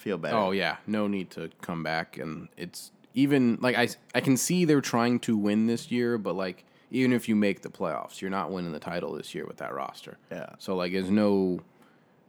[0.01, 0.35] feel better.
[0.37, 4.65] oh yeah, no need to come back, and it's even like I I can see
[4.65, 8.29] they're trying to win this year, but like even if you make the playoffs, you're
[8.29, 10.17] not winning the title this year with that roster.
[10.29, 10.49] Yeah.
[10.59, 11.61] So like, there's no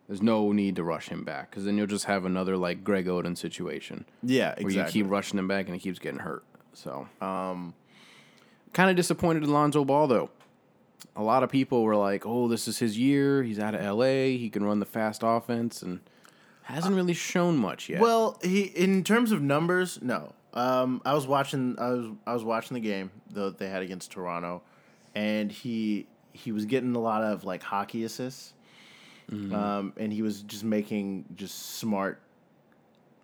[0.06, 3.06] there's no need to rush him back because then you'll just have another like Greg
[3.06, 4.04] Oden situation.
[4.22, 4.64] yeah, exactly.
[4.64, 6.44] where you keep rushing him back and he keeps getting hurt.
[6.74, 7.74] So, um,
[8.72, 10.30] kind of disappointed in Lonzo Ball though.
[11.16, 13.42] A lot of people were like, "Oh, this is his year.
[13.42, 14.36] He's out of LA.
[14.38, 16.00] He can run the fast offense," and
[16.62, 18.00] hasn't really shown much yet.
[18.00, 20.32] Well, he in terms of numbers, no.
[20.54, 21.76] Um, I was watching.
[21.78, 24.62] I was I was watching the game that they had against Toronto,
[25.14, 28.54] and he he was getting a lot of like hockey assists,
[29.30, 29.54] Mm-hmm.
[29.54, 32.20] um, and he was just making just smart,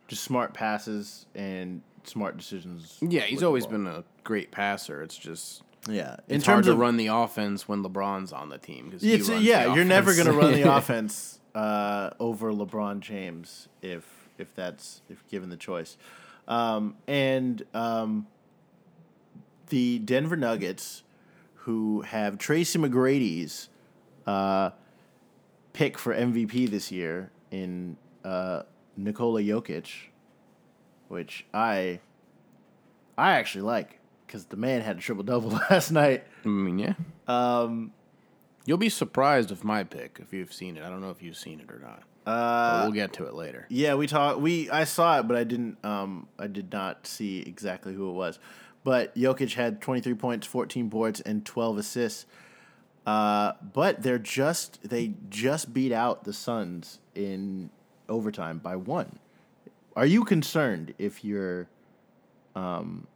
[0.07, 2.97] just smart passes and smart decisions.
[3.03, 5.03] yeah, he's always been a great passer.
[5.03, 6.17] It's just yeah.
[6.29, 8.91] In it's hard terms to of run the offense when LeBron's on the team.
[8.91, 13.69] Cause he yeah, the you're never going to run the offense uh, over LeBron James
[13.83, 15.97] if if that's if given the choice.
[16.47, 18.29] Um, and um,
[19.69, 21.03] the Denver Nuggets,
[21.55, 23.69] who have Tracy McGrady's
[24.25, 24.71] uh,
[25.73, 28.63] pick for MVP this year in uh,
[28.97, 30.11] Nikola Jokic,
[31.09, 31.99] which I
[33.19, 33.99] I actually like
[34.29, 36.25] because the man had a triple double last night.
[36.45, 36.95] I mean, yeah.
[37.27, 37.93] Um,
[38.69, 40.85] You'll be surprised with my pick if you've seen it.
[40.85, 42.03] I don't know if you've seen it or not.
[42.27, 43.65] uh, we'll get to it later.
[43.71, 44.41] Yeah, we talked.
[44.41, 45.83] We I saw it, but I didn't.
[45.83, 48.39] Um, I did not see exactly who it was.
[48.85, 52.27] But Jokic had 23 points, 14 boards, and 12 assists.
[53.07, 57.71] Uh, but they're just they just beat out the Suns in
[58.07, 59.19] overtime by one.
[59.97, 61.69] Are you concerned if you're,
[62.55, 63.07] um,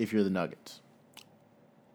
[0.00, 0.80] if you're the Nuggets?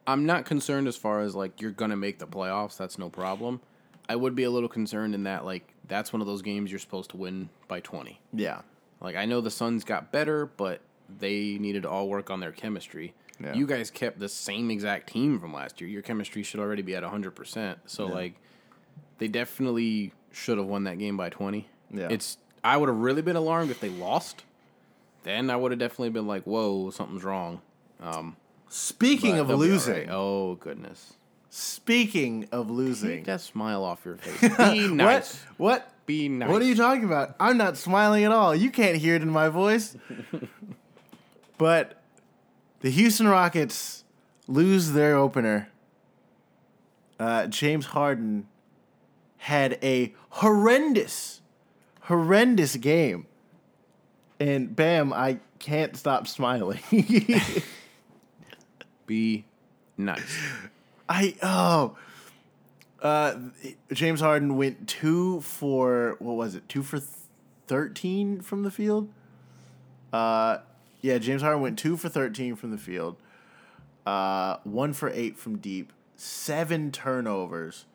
[0.05, 2.77] I'm not concerned as far as like you're gonna make the playoffs.
[2.77, 3.61] That's no problem.
[4.09, 6.79] I would be a little concerned in that like that's one of those games you're
[6.79, 8.19] supposed to win by 20.
[8.33, 8.61] Yeah,
[9.01, 10.81] Like I know the Suns got better, but
[11.19, 13.13] they needed to all work on their chemistry.
[13.41, 13.53] Yeah.
[13.53, 15.89] You guys kept the same exact team from last year.
[15.89, 17.77] Your chemistry should already be at 100%.
[17.85, 18.35] So, like,
[19.17, 21.67] they definitely should have won that game by 20.
[21.91, 22.07] Yeah.
[22.09, 24.43] It's, I would have really been alarmed if they lost.
[25.23, 27.61] Then I would have definitely been like, whoa, something's wrong.
[28.01, 28.37] Um,
[28.75, 30.07] Speaking but of they'll be all losing, right.
[30.09, 31.13] Oh, goodness.
[31.51, 34.57] speaking of losing, Take that smile off your face.
[34.57, 35.43] Be nice.
[35.57, 35.83] what?
[35.83, 35.89] What?
[36.07, 36.49] Be nice.
[36.49, 37.35] What are you talking about?
[37.39, 38.55] I'm not smiling at all.
[38.55, 39.95] You can't hear it in my voice.
[41.59, 42.01] but
[42.79, 44.05] the Houston Rockets
[44.47, 45.69] lose their opener.
[47.19, 48.47] Uh, James Harden
[49.37, 51.41] had a horrendous,
[52.01, 53.27] horrendous game.
[54.39, 56.79] And bam, I can't stop smiling.
[59.05, 59.45] Be
[59.97, 60.37] nice.
[61.09, 61.97] I oh
[63.01, 63.35] uh
[63.91, 66.67] James Harden went 2 for what was it?
[66.69, 66.99] 2 for
[67.67, 69.09] 13 from the field?
[70.11, 70.59] Uh
[71.01, 73.17] yeah, James Harden went 2 for 13 from the field.
[74.05, 75.91] Uh 1 for 8 from deep.
[76.15, 77.85] 7 turnovers.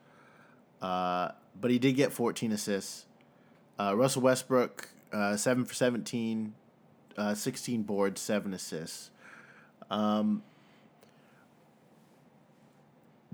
[0.82, 1.30] Uh
[1.60, 3.06] but he did get 14 assists.
[3.80, 6.52] Uh Russell Westbrook uh 7 for 17,
[7.16, 9.10] uh 16 boards, 7 assists.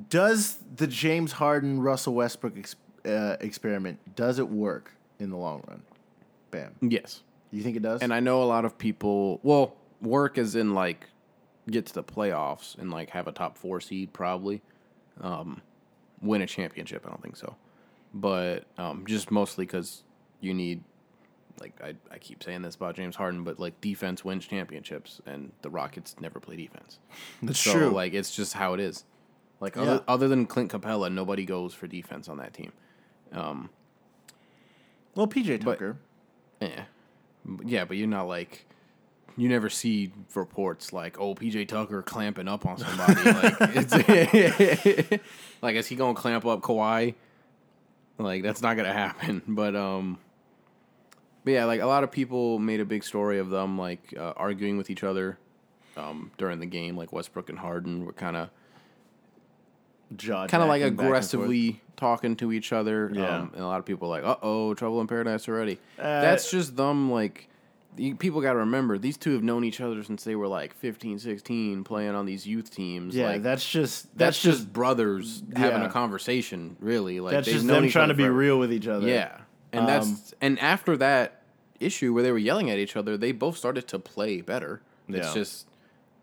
[0.09, 5.62] Does the James Harden Russell Westbrook ex- uh, experiment does it work in the long
[5.69, 5.83] run?
[6.51, 6.75] Bam.
[6.81, 7.23] Yes.
[7.51, 8.03] You think it does?
[8.03, 11.09] And I know a lot of people, well, work as in like
[11.71, 14.61] get to the playoffs and like have a top four seed probably,
[15.21, 15.62] um,
[16.21, 17.05] win a championship.
[17.07, 17.55] I don't think so,
[18.12, 20.03] but um, just mostly because
[20.41, 20.83] you need,
[21.61, 25.53] like I, I keep saying this about James Harden, but like defense wins championships, and
[25.62, 26.99] the Rockets never play defense.
[27.43, 27.91] That's so true.
[27.91, 29.05] like it's just how it is.
[29.60, 29.82] Like Yeah.
[29.82, 32.72] other, other than Clint Capela, nobody goes for defense on that team.
[33.32, 33.68] well,
[35.26, 35.97] PJ but- Tucker.
[36.60, 36.85] Yeah,
[37.64, 38.66] yeah, but you're not like
[39.36, 45.22] you never see reports like, "Oh, PJ Tucker clamping up on somebody." like, it's
[45.62, 47.14] like is he gonna clamp up Kawhi?
[48.18, 49.43] Like that's not gonna happen.
[49.48, 50.18] But um,
[51.44, 54.32] but yeah, like a lot of people made a big story of them like uh,
[54.36, 55.39] arguing with each other
[55.97, 56.97] um during the game.
[56.97, 58.48] Like Westbrook and Harden were kind of
[60.19, 61.07] kind of like jacking back and forth.
[61.07, 63.11] aggressively talking to each other.
[63.12, 63.36] Yeah.
[63.39, 65.78] Um, and a lot of people are like, uh oh, trouble in paradise already.
[65.99, 67.49] Uh, That's just them, like,
[67.97, 70.74] you, people got to remember, these two have known each other since they were like
[70.74, 73.15] 15, 16, playing on these youth teams.
[73.15, 77.20] Yeah, like, that's just that's, that's, just, just brothers having a conversation, really.
[77.20, 78.36] Like, that's just them trying to be forever.
[78.36, 79.07] real with each other.
[79.07, 79.39] Yeah.
[79.73, 81.43] And Um, that's, and after that
[81.78, 84.81] issue where they were yelling at each other, they both started to play better.
[85.09, 85.35] It's Yeah.
[85.35, 85.66] just.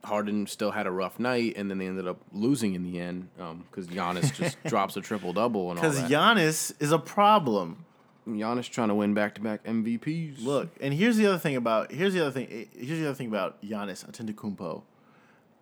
[0.03, 3.29] Harden still had a rough night, and then they ended up losing in the end
[3.69, 6.09] because Giannis just drops a triple double and all Because that.
[6.09, 7.85] Giannis is a problem.
[8.27, 10.43] Giannis trying to win back to back MVPs.
[10.43, 13.15] Look, and here's the other thing about here's the other thing eh, here's the other
[13.15, 14.83] thing about Giannis Antetokounmpo.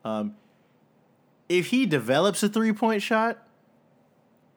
[0.06, 0.36] Um,
[1.48, 3.46] if he develops a three point shot,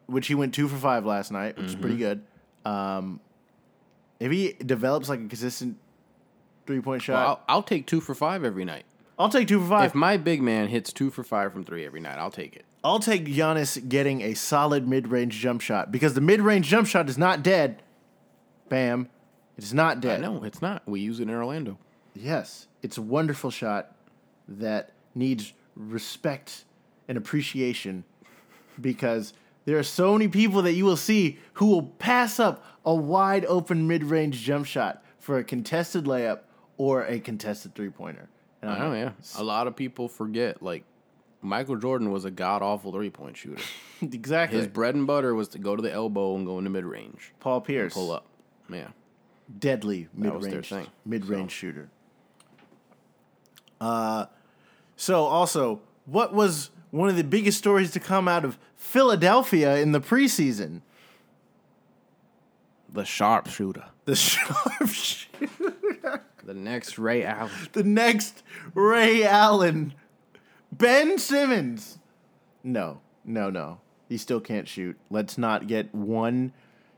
[0.07, 2.03] which he went two for five last night, which is pretty Mm-hmm.
[2.65, 2.71] good.
[2.71, 3.21] Um,
[4.21, 5.77] if he develops like a consistent
[6.67, 8.85] three point shot, Well, I'll, I'll take two for five every night.
[9.19, 9.87] I'll take two for five.
[9.87, 12.65] If my big man hits two for five from three every night, I'll take it.
[12.85, 16.89] I'll take Giannis getting a solid mid range jump shot because the mid range jump
[16.89, 17.83] shot is not dead.
[18.69, 19.09] Bam,
[19.57, 20.21] it is not dead.
[20.21, 20.83] No, it's not.
[20.87, 21.79] We use it in Orlando.
[22.15, 23.95] Yes, it's a wonderful shot
[24.49, 26.65] that needs respect
[27.09, 28.05] and appreciation
[28.81, 29.33] because
[29.65, 33.45] there are so many people that you will see who will pass up a wide
[33.45, 36.41] open mid range jump shot for a contested layup
[36.77, 38.29] or a contested three pointer.
[38.63, 39.11] And I know, yeah.
[39.37, 40.85] A lot of people forget like
[41.43, 43.63] Michael Jordan was a god awful three point shooter.
[44.01, 44.59] exactly.
[44.59, 47.33] His bread and butter was to go to the elbow and go into mid range,
[47.41, 48.27] Paul Pierce, pull up.
[48.71, 48.89] Yeah,
[49.59, 50.73] deadly mid range.
[51.05, 51.91] mid range shooter.
[53.81, 54.27] Uh,
[54.97, 59.93] so also, what was one of the biggest stories to come out of Philadelphia in
[59.93, 60.81] the preseason?
[62.93, 66.23] the sharpshooter, The sharpshooter.
[66.45, 67.51] The next Ray Allen.
[67.73, 68.43] the next
[68.75, 69.95] Ray Allen,
[70.71, 71.99] Ben Simmons.
[72.63, 73.81] No, no, no.
[74.09, 74.99] He still can't shoot.
[75.11, 76.53] Let's not get one.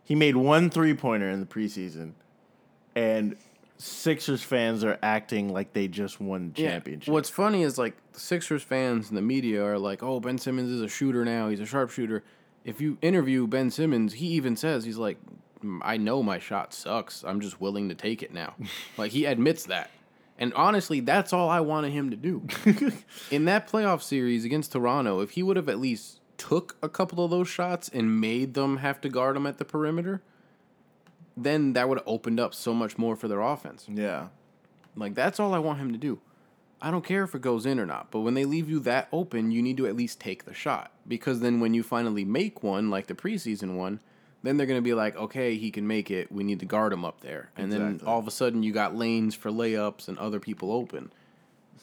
[0.05, 2.13] He made one three pointer in the preseason,
[2.95, 3.37] and
[3.79, 7.13] Sixers fans are acting like they just won the championship.
[7.13, 10.71] What's funny is like the Sixers fans and the media are like, "Oh, Ben Simmons
[10.71, 11.49] is a shooter now.
[11.49, 12.23] He's a sharpshooter."
[12.65, 15.37] If you interview Ben Simmons, he even says he's like, "Mm,
[15.83, 17.25] "I know my shot sucks.
[17.25, 18.55] I'm just willing to take it now."
[18.97, 19.91] like he admits that.
[20.39, 22.47] And honestly, that's all I wanted him to do.
[23.31, 27.25] In that playoff series against Toronto, if he would have at least took a couple
[27.25, 30.23] of those shots and made them have to guard him at the perimeter,
[31.37, 33.87] then that would have opened up so much more for their offense.
[33.89, 34.29] Yeah.
[34.97, 36.21] Like that's all I want him to do.
[36.81, 39.09] I don't care if it goes in or not, but when they leave you that
[39.11, 42.63] open, you need to at least take the shot because then when you finally make
[42.63, 44.01] one, like the preseason one,
[44.45, 46.31] then they're going to be like, okay, he can make it.
[46.31, 48.95] We need to guard him up there, and then all of a sudden you got
[48.95, 51.11] lanes for layups and other people open.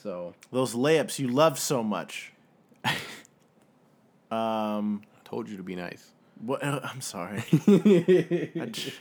[0.01, 2.31] So Those layups you love so much.
[4.31, 6.11] um, I told you to be nice.
[6.39, 6.63] what?
[6.63, 7.43] uh, I'm sorry.
[7.67, 8.93] I, j-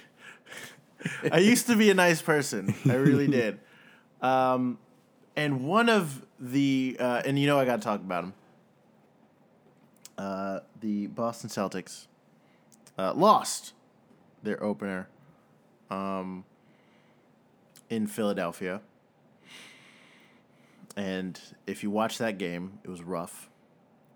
[1.31, 2.75] I used to be a nice person.
[2.87, 3.61] I really did.
[4.23, 4.79] Um,
[5.37, 8.35] and one of the uh, and you know I got to talk about them.
[10.19, 12.07] Uh, the Boston Celtics
[13.01, 13.73] uh, lost
[14.43, 15.09] their opener
[15.91, 16.45] um,
[17.89, 18.83] in Philadelphia.
[20.97, 23.49] And if you watch that game, it was rough.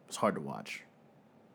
[0.04, 0.82] It was hard to watch.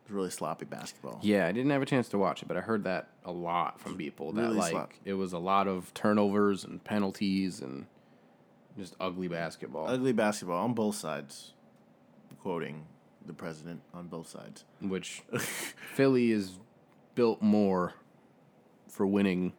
[0.06, 1.19] It was really sloppy basketball.
[1.22, 3.80] Yeah, I didn't have a chance to watch it, but I heard that a lot
[3.80, 7.85] from people that Really like it was a lot of turnovers and penalties and
[8.76, 9.88] just ugly basketball.
[9.88, 11.53] Ugly basketball on both sides.
[12.41, 12.85] Quoting
[13.26, 14.64] the president on both sides.
[14.81, 15.22] which
[15.93, 16.53] Philly is
[17.20, 17.94] built more
[18.88, 19.52] for winning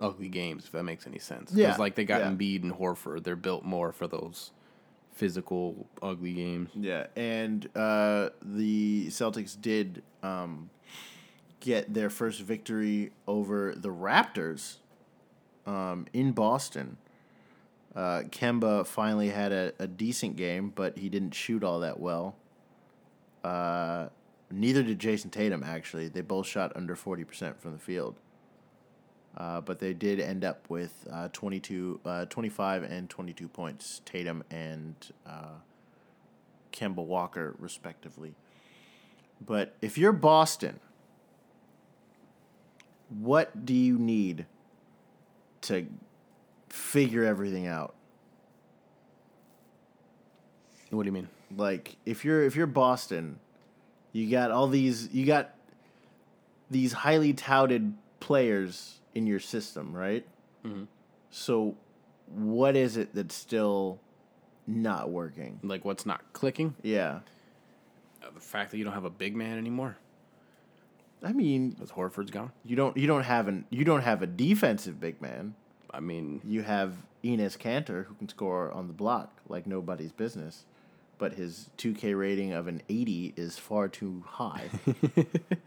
[0.00, 1.50] ugly games, if that makes any sense.
[1.52, 2.30] Yeah, like they got yeah.
[2.30, 4.52] Embiid and Horford, they're built more for those
[5.10, 6.70] physical, ugly games.
[6.76, 10.70] Yeah, and uh, the Celtics did um,
[11.58, 14.76] get their first victory over the Raptors
[15.66, 16.98] um, in Boston.
[17.96, 22.36] Uh, Kemba finally had a, a decent game, but he didn't shoot all that well.
[23.42, 24.06] Uh,
[24.52, 26.08] neither did Jayson Tatum, actually.
[26.08, 28.16] They both shot under 40% from the field.
[29.36, 34.44] Uh, but they did end up with uh, 22, uh, 25 and 22 points, Tatum
[34.50, 34.94] and
[35.26, 35.54] uh,
[36.70, 38.34] Kemba Walker, respectively.
[39.44, 40.80] But if you're Boston,
[43.08, 44.46] what do you need
[45.62, 45.86] to
[46.68, 47.94] figure everything out?
[50.90, 51.28] What do you mean?
[51.56, 53.38] Like if you're if you're Boston,
[54.12, 55.54] you got all these you got
[56.70, 60.26] these highly touted players in your system, right?
[61.30, 61.76] So
[62.28, 63.98] what is it that's still
[64.66, 65.58] not working?
[65.62, 66.74] Like what's not clicking?
[66.82, 67.20] Yeah.
[68.22, 69.96] Uh, the fact that you don't have a big man anymore
[71.24, 72.50] I mean, because Horford's gone.
[72.64, 75.54] you don't you don't have an you don't have a defensive big man.
[75.94, 80.64] I mean, You have Enes Kanter who can score on the block like nobody's business,
[81.22, 84.68] but his 2K rating of an 80 is far too high.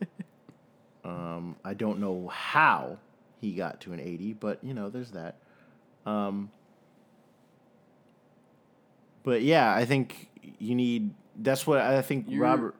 [1.05, 2.97] um, I don't know how
[3.39, 5.37] he got to an 80, but you know, there's that.
[6.05, 6.51] Um,
[9.23, 10.29] but yeah, I think
[10.59, 11.11] you need.
[11.37, 12.25] That's what I think.
[12.27, 12.75] You're- Robert.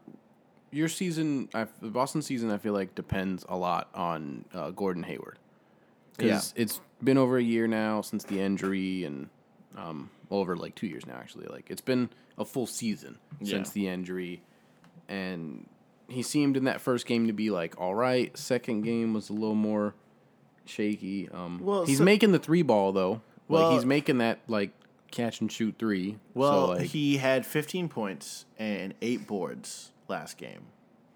[0.69, 5.03] your season, I, the Boston season, I feel like depends a lot on uh, Gordon
[5.03, 5.39] Hayward.
[6.17, 9.29] Because it's been over a year now since the injury, and
[9.77, 11.47] um, well, over like two years now, actually.
[11.47, 14.41] Like it's been a full season since the injury,
[15.07, 15.67] and
[16.07, 18.35] he seemed in that first game to be like all right.
[18.37, 19.93] Second game was a little more
[20.65, 21.29] shaky.
[21.29, 23.21] Um, Well, he's so- making the three ball though.
[23.47, 24.71] Well- like he's making that like
[25.11, 26.17] catch and shoot three.
[26.33, 30.65] Well, so, like, he had 15 points and eight boards last game,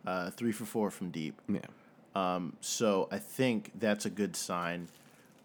[0.05, 1.41] uh, three for four from deep.
[1.49, 1.59] yeah.
[2.15, 4.87] Um, so I think that's a good sign.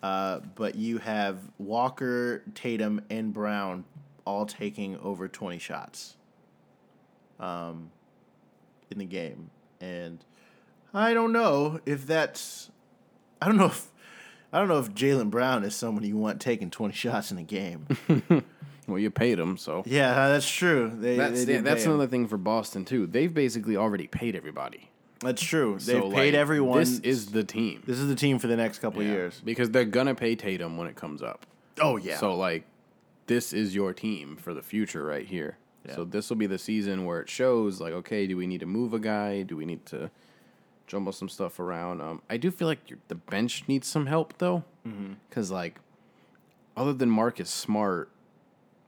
[0.04, 3.86] Uh, but you have Walker, Tatum, and Brown
[4.26, 6.16] all taking over 20 shots
[7.40, 7.90] um,
[8.90, 9.48] in the game.
[9.80, 10.22] And
[10.92, 12.70] I don't know if that's.
[13.40, 13.86] I don't know if.
[14.52, 17.42] I don't know if Jaylen Brown is someone you want taking 20 shots in a
[17.42, 17.86] game.
[18.86, 20.92] Well, you paid him, so yeah, that's true.
[20.94, 21.92] They, That's they yeah, that's him.
[21.92, 23.06] another thing for Boston too.
[23.06, 24.90] They've basically already paid everybody.
[25.24, 25.72] That's true.
[25.74, 26.78] They've So, paid like, everyone.
[26.78, 27.82] This is the team.
[27.86, 29.12] this is the team for the next couple of Yeah.
[29.14, 29.40] years.
[29.44, 31.46] because they're gonna pay Tatum when it comes up.
[31.80, 32.18] Oh yeah.
[32.18, 32.64] So like,
[33.26, 35.56] this is your team for the future right here.
[35.94, 38.66] So this will be the season where it shows like, okay, do we need to
[38.66, 39.42] move a guy?
[39.42, 40.10] Do we need to
[40.86, 42.00] jumble some stuff around?
[42.00, 45.14] Um, I do feel like your, the bench needs some help though, Mm-hmm.
[45.28, 45.78] because like,
[46.76, 48.10] other than Marcus Smart,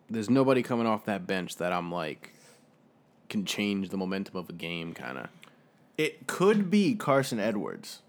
[0.09, 2.33] there's nobody coming off that bench that I'm like
[3.29, 5.29] can change the momentum of a game, kind of.
[5.99, 8.03] It could be Carsen Edwards.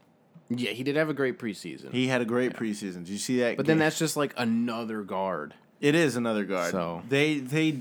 [0.50, 1.92] Yeah, he did have a great preseason.
[1.92, 3.00] He had a great preseason.
[3.06, 3.58] Did you see that?
[3.58, 5.54] but then that's just like another guard.
[5.82, 6.72] it is another guard.
[6.72, 7.72] So- they they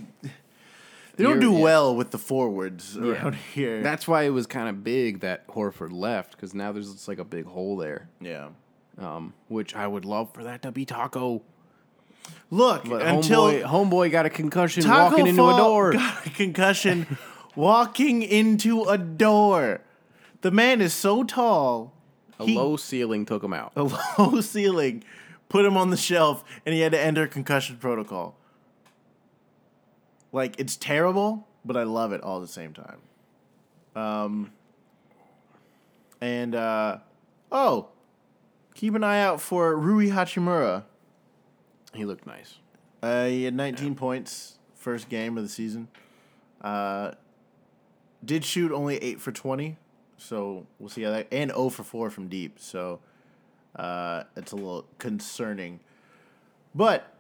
[1.17, 1.63] they don't You're- do yeah.
[1.63, 3.83] well with the forwards around here.
[3.83, 7.19] That's why it was kind of big that Horford left because now there's just like
[7.19, 8.09] a big hole there.
[8.21, 8.49] yeah.
[8.99, 11.43] Um, which I would love for that to be Tacko.
[12.51, 15.93] Look But until homeboy, homeboy got a concussion Tacko walking into a door.
[15.93, 17.19] got a concussion
[17.55, 19.83] walking into a door.
[20.47, 21.93] The man is so tall.
[22.39, 23.73] A he- low ceiling took him out.
[23.77, 25.03] a low ceiling
[25.49, 28.37] put him on the shelf, and he had to enter concussion protocol.
[30.31, 32.99] Like it's terrible, but I love it all at the same time.
[33.97, 34.53] Um,
[36.21, 36.99] and uh,
[37.51, 37.89] oh,
[38.77, 40.85] keep an eye out for Rui Hachimura.
[41.93, 42.59] He looked nice.
[43.03, 45.89] Uh, he had 19 points first game of the season.
[46.61, 47.15] Uh,
[48.25, 49.77] did shoot only eight for 20,
[50.19, 51.29] so we'll see how that.
[51.33, 53.01] And 0 for 4 from deep, so
[53.77, 55.81] uh, it's a little concerning.
[56.75, 57.13] But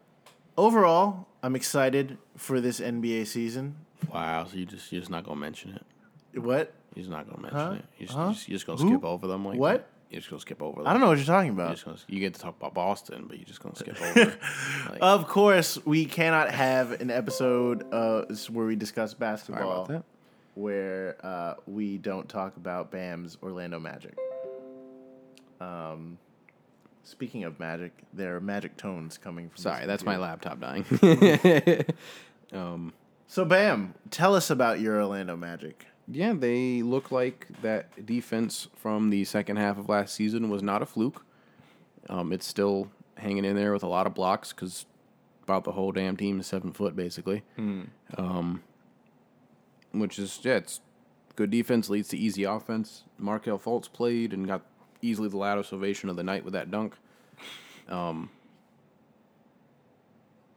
[0.56, 3.76] overall, I'm excited for this NBA season.
[4.12, 5.78] Wow, so you just you're just not gonna mention
[6.34, 6.38] it.
[6.38, 6.72] What?
[6.94, 7.72] You're just not gonna mention Huh?
[7.72, 7.84] it.
[7.98, 8.24] You're just, Huh?
[8.24, 8.88] you're just, you're just gonna Who?
[8.88, 9.72] skip over them like What?
[9.78, 9.86] that?
[10.10, 10.86] You're just gonna skip over them.
[10.86, 11.74] I don't know what you're talking You're about.
[11.74, 14.36] just gonna, you get to talk about Boston, but you're just gonna skip over.
[14.90, 20.04] Like, Of course, we cannot have an episode uh, where we discuss basketball about that.
[20.56, 24.16] Where uh, we don't talk about Bam's Orlando Magic.
[25.60, 26.18] Um,
[27.04, 29.58] speaking of Magic, there are magic tones coming from.
[29.62, 30.84] Sorry, that's my laptop dying.
[32.52, 32.92] um,
[33.28, 35.86] So, Bam, tell us about your Orlando Magic.
[36.08, 40.82] yeah, they look like that defense from the second half of last season was not
[40.82, 41.24] a fluke.
[42.08, 44.86] Um, it's still hanging in there with a lot of blocks because
[45.42, 47.42] about the whole damn team is seven foot basically.
[48.16, 48.62] Um,
[49.98, 50.80] which is yeah, it's
[51.34, 53.04] good defense leads to easy offense.
[53.18, 54.62] Markelle Fultz played and got
[55.02, 56.94] easily the loudest ovation of the night with that dunk.
[57.88, 58.30] Um,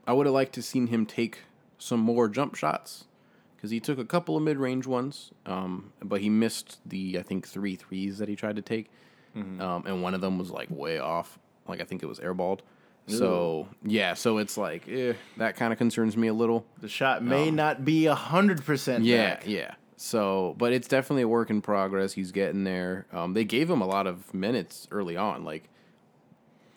[0.08, 1.40] I would have liked to seen him take
[1.78, 3.06] some more jump shots
[3.56, 7.22] because he took a couple of mid range ones, um, but he missed the I
[7.24, 8.90] think three threes that he tried to take,
[9.62, 11.38] um, and one of them was like way off.
[11.68, 12.62] Like I think it was airballed.
[13.18, 16.66] So yeah, so it's like eh, that kind of concerns me a little.
[16.82, 19.00] The shot may not be a hundred percent.
[19.00, 19.48] Um, Yeah, back.
[19.48, 19.74] yeah.
[19.98, 22.14] So, but it's definitely a work in progress.
[22.14, 23.06] He's getting there.
[23.12, 25.44] Um, they gave him a lot of minutes early on.
[25.44, 25.68] Like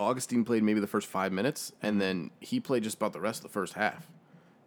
[0.01, 3.39] Augustin played maybe the first five minutes, and then he played just about the rest
[3.39, 4.09] of the first half.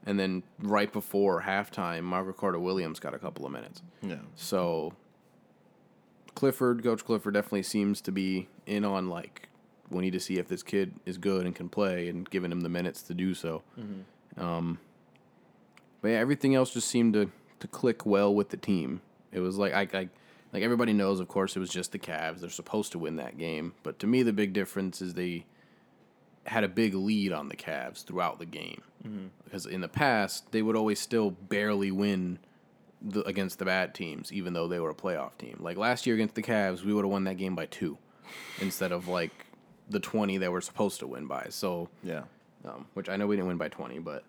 [0.06, 3.82] And then right before halftime, Margaret Carter Williams got a couple of minutes.
[4.02, 4.18] yeah.
[4.36, 4.94] So
[6.36, 9.48] Clifford, Coach Clifford definitely seems to be in on like
[9.90, 12.62] we need to see if this kid is good and can play and giving him
[12.62, 13.62] the minutes to do so.
[14.38, 14.80] Um,
[16.02, 19.02] but yeah, everything else just seemed to, to click well with the team.
[19.32, 20.10] It was like I, I
[20.54, 22.40] like everybody knows, of course, it was just the Cavs.
[22.40, 25.46] They're supposed to win that game, but to me, the big difference is they
[26.46, 28.82] had a big lead on the Cavs throughout the game.
[29.44, 32.40] Because in the past, they would always still barely win
[33.02, 35.58] the, against the bad teams, even though they were a playoff team.
[35.60, 37.98] Like last year against the Cavs, we would have won that game by two
[38.62, 39.48] instead of like
[39.90, 41.48] the 20 that we're supposed to win by.
[41.50, 42.24] So, Yeah.
[42.66, 44.24] um, which I know we didn't win by 20, but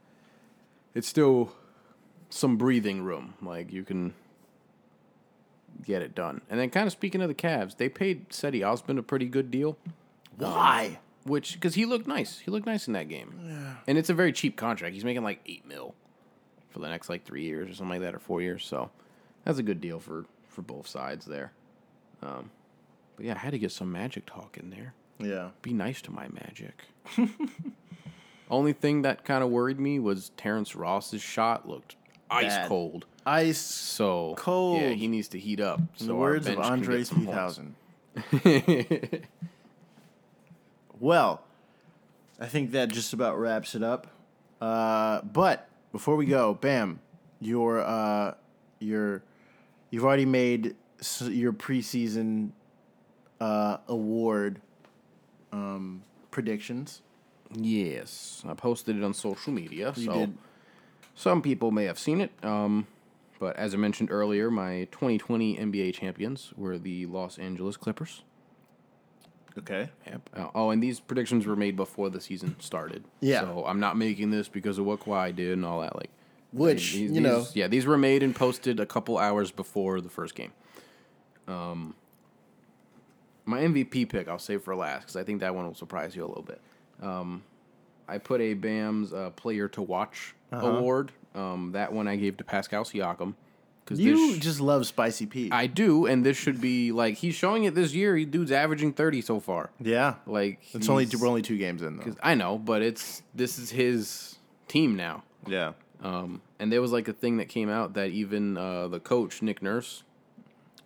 [0.95, 1.53] it's still
[2.31, 3.35] some breathing room.
[3.41, 4.15] Like you can
[5.85, 6.41] get it done.
[6.51, 9.51] And then, kind of speaking of the Cavs, they paid Cedi Osman a pretty good
[9.51, 9.77] deal,
[10.37, 10.99] Why?
[11.25, 12.39] which because he looked nice.
[12.41, 13.39] He looked nice in that game.
[13.47, 13.75] Yeah.
[13.87, 14.95] And it's a very cheap contract.
[14.95, 15.95] He's making like eight mil
[16.71, 18.65] for the next like three years or something like that, or four years.
[18.65, 18.91] So
[19.45, 21.53] that's a good deal for for both sides there.
[22.23, 22.51] Um,
[23.17, 25.51] but yeah, I had to get some magic talk in there yeah.
[25.63, 26.85] be nice to my magic.
[28.51, 31.97] Only thing that kind of worried me was Terrence Ross's shot looked
[32.31, 32.69] ice Bad.
[32.69, 33.07] cold.
[33.25, 33.59] Ice.
[33.59, 34.81] So Cold.
[34.81, 35.81] Yeah, he needs to heat up.
[35.97, 37.61] So In the words of Andre get some points.
[38.35, 39.27] 3000.
[40.99, 41.43] Well,
[42.41, 44.07] I think that just about wraps it up.
[44.61, 47.01] Uh, but before we go, Bam,
[47.41, 48.35] your uh,
[48.79, 49.23] your
[49.91, 50.75] you've already made
[51.23, 52.51] your preseason
[53.41, 54.61] uh, award
[55.53, 57.03] um, predictions.
[57.55, 59.93] Yes, I posted it on social media.
[59.97, 60.39] You so did.
[61.15, 62.33] some people may have seen it.
[62.43, 62.87] Um,
[63.39, 68.23] but as I mentioned earlier, my 2020 NBA champions were the Los Angeles Clippers.
[69.59, 69.89] Okay.
[70.07, 70.31] Yep.
[70.35, 73.05] Uh, oh, and these predictions were made before the season started.
[73.21, 73.41] Yeah.
[73.41, 75.97] So I'm not making this because of what Kawhi did and all that.
[75.97, 76.11] Like,
[76.53, 80.11] Which these- you know, yeah, these were made and posted a couple hours before the
[80.11, 80.53] first game.
[81.49, 81.95] Um,
[83.47, 86.25] my MVP pick I'll save for last because I think that one will surprise you
[86.25, 86.61] a little bit.
[87.03, 87.43] Um,
[88.09, 90.67] I put a Bam's uh, Player to Watch Uh-huh.
[90.67, 91.13] award.
[91.35, 93.35] Um, that one I gave to Pascal Siakam
[93.85, 95.53] because you just love Spicy Pete.
[95.53, 98.17] I do, and this should be like he's showing it this year.
[98.17, 99.71] He dude's averaging thirty so far.
[99.81, 100.15] yeah.
[100.27, 102.15] Like It's only he's- we're only two games in though.
[102.23, 105.23] I know, but it's this is his team now.
[105.47, 105.73] Yeah.
[106.03, 109.43] Um, and there was like a thing that came out that even uh, the coach
[109.43, 110.03] Nick Nurse,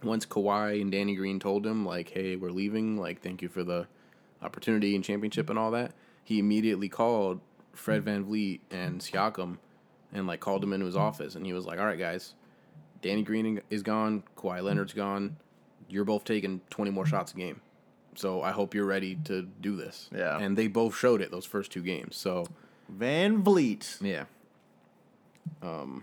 [0.02, 2.96] once Kawhi and Danny Green told him like, "Hey, we're leaving.
[2.98, 3.86] Like, thank you for the
[4.42, 5.92] opportunity and championship and all that,"
[6.24, 7.40] he immediately called
[7.72, 9.58] Fred VanVleet and Siakam,
[10.12, 12.34] and like called him into his office, and he was like, "All right, guys,
[13.02, 14.22] Danny Green is gone.
[14.36, 15.36] Kawhi Leonard's gone.
[15.88, 17.60] You're both taking 20 more shots a game."
[18.16, 20.10] So I hope you're ready to do this.
[20.14, 20.38] Yeah.
[20.38, 22.16] And they both showed it those first two games.
[22.16, 22.46] So
[22.92, 24.02] VanVleet.
[24.02, 24.24] yeah.
[25.62, 26.02] Um,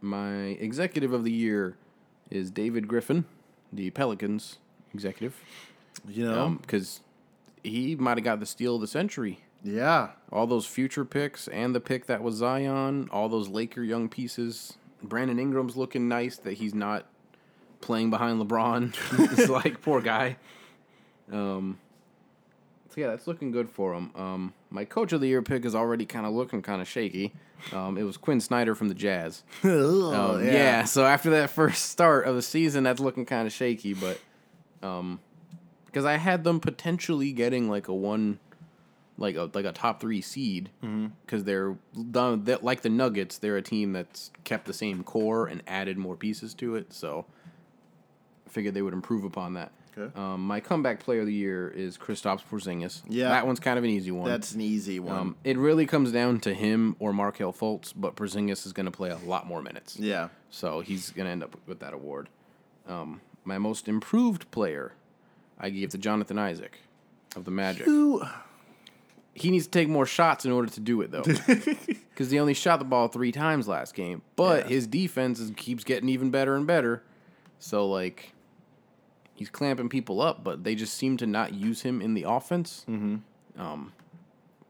[0.00, 1.76] my executive of the year
[2.30, 3.24] is David Griffin,
[3.72, 4.58] the Pelicans
[4.94, 5.36] executive,
[6.06, 7.00] You know, because
[7.62, 9.40] he might have got the steal of the century.
[9.62, 14.08] yeah, All those future picks and the pick that was Zion, all those Laker young
[14.08, 14.74] pieces.
[15.02, 17.06] Brandon Ingram's looking nice that he's not
[17.80, 18.94] playing behind LeBron.
[19.38, 20.36] it's like poor guy.
[21.30, 21.78] Um,
[22.88, 24.10] so yeah, that's looking good for him.
[24.16, 27.32] Um, my coach of the year pick is already kind of looking kind of shaky.
[27.72, 29.42] Um, it was Quin Snyder from the Jazz.
[29.64, 30.84] oh, Um, yeah.
[30.84, 33.94] So after that first start of the season, that's looking kind of shaky.
[33.94, 34.20] But
[34.82, 35.20] um,
[35.86, 38.38] because I had them potentially getting like a one,
[39.16, 40.70] like a like a top three seed,
[41.26, 41.76] because they're
[42.10, 43.38] done that like the Nuggets.
[43.38, 46.92] They're a team that's kept the same core and added more pieces to it.
[46.92, 47.26] So
[48.46, 49.72] I figured they would improve upon that.
[49.98, 50.18] Okay.
[50.20, 53.02] Um, my comeback player of the year is Kristaps Porzingis.
[53.08, 53.28] Yeah.
[53.30, 54.28] that one's kind of an easy one.
[54.30, 55.16] That's an easy one.
[55.16, 58.92] Um, it really comes down to him or Markelle Fultz, but Porzingis is going to
[58.92, 59.96] play a lot more minutes.
[59.98, 60.28] yeah.
[60.50, 62.28] So he's going to end up with that award.
[62.86, 64.92] Um, my most improved player,
[65.58, 66.78] I gave to Jonathan Isaac
[67.36, 67.84] of the Magic.
[67.84, 68.22] Who?
[69.34, 71.22] He needs to take more shots in order to do it, though.
[72.18, 74.22] Because he only shot the ball three times last game.
[74.34, 74.70] But Yeah.
[74.70, 77.04] his defense is, keeps getting even better and better.
[77.60, 78.32] So, like,
[79.38, 82.84] he's clamping people up, but they just seem to not use him in the offense.
[82.88, 83.60] Mm-hmm.
[83.60, 83.92] Um,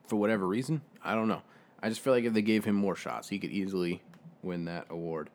[0.07, 0.83] for whatever reason.
[1.05, 1.43] I don't know.
[1.83, 4.03] I just feel like if they gave him more shots, he could easily
[4.43, 5.31] win that award.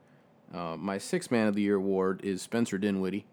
[0.54, 3.26] Uh, my sixth man of the year award is Spencer Dinwiddie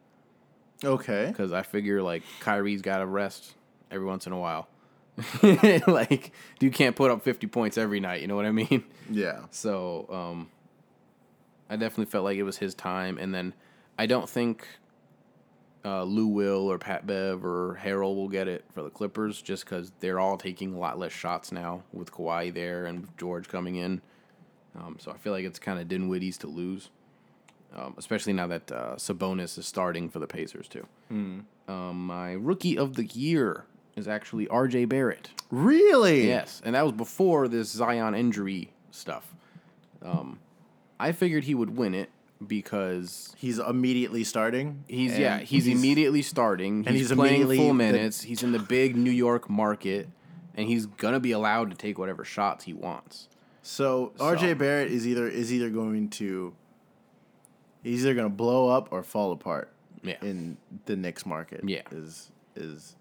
[0.84, 1.26] Okay.
[1.28, 3.54] because I figure like Kyrie's got to rest
[3.90, 4.68] every once in a while.
[5.86, 8.20] like, dude can't put up 50 points every night.
[8.22, 8.84] You know what I mean?
[9.10, 9.40] Yeah.
[9.50, 10.48] So, um,
[11.68, 13.18] I definitely felt like it was his time.
[13.18, 13.54] And then
[13.98, 14.66] I don't think
[15.84, 19.64] uh, Lou Will or Pat Bev or Harrell will get it for the Clippers just
[19.64, 23.76] because they're all taking a lot less shots now with Kawhi there and George coming
[23.76, 24.00] in.
[24.76, 26.90] Um, so I feel like it's kind of Dinwiddie's to lose,
[27.74, 30.86] um, especially now that uh, Sabonis is starting for the Pacers too.
[31.10, 33.64] Um, my rookie of the year
[33.96, 34.84] is actually R.J.
[34.84, 35.30] Barrett.
[35.50, 36.26] Really?
[36.28, 39.34] Yes, and that was before this Zion injury stuff.
[40.02, 40.38] Um,
[40.98, 42.10] I figured he would win it
[42.46, 44.84] because He's immediately starting.
[44.88, 46.84] he's yeah he's, immediately starting.
[46.86, 48.22] and He's, he's playing full the- minutes.
[48.22, 50.08] he's in the big New York market,
[50.54, 53.28] and he's gonna be allowed to take whatever shots he wants.
[53.62, 56.54] So So- RJ Barrett is either is either going to
[57.82, 59.72] he's either going to blow up or fall apart.
[60.02, 60.16] Yeah.
[60.22, 60.56] In
[60.86, 61.60] the Knicks market.
[61.62, 61.82] Yeah.
[61.92, 62.96] Is is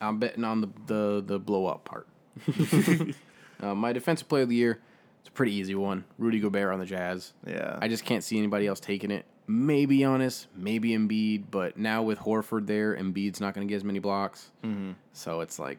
[0.00, 2.08] I'm betting on the the, the blow up part.
[3.60, 4.80] uh, my defensive player of the year,
[5.20, 6.04] it's a pretty easy one.
[6.18, 7.32] Rudy Gobert on the Jazz.
[7.46, 7.78] yeah.
[7.80, 9.24] I just can't see anybody else taking it.
[9.46, 13.84] Maybe Giannis, maybe Embiid, but now with Horford there, Embiid's not going to get as
[13.84, 14.50] many blocks.
[14.64, 14.92] Mm-hmm.
[15.12, 15.78] So it's like,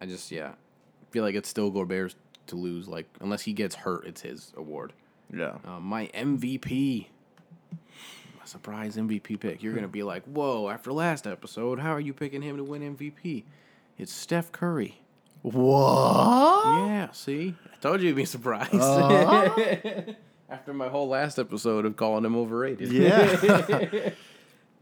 [0.00, 0.52] I just yeah,
[1.10, 2.14] feel like it's still Gobert's
[2.46, 2.86] to lose.
[2.86, 4.92] Like unless he gets hurt, it's his award.
[5.34, 5.56] yeah.
[5.66, 7.06] Uh, my MVP,
[7.72, 9.62] my surprise MVP pick.
[9.64, 10.68] You're gonna be like, whoa!
[10.68, 13.42] After last episode, how are you picking him to win MVP?
[13.98, 15.00] It's Steph Curry.
[15.42, 16.86] What?
[16.88, 18.74] Yeah, see, I told you you'd be surprised.
[20.50, 22.90] After my whole last episode of calling him overrated.
[22.90, 24.10] Yeah.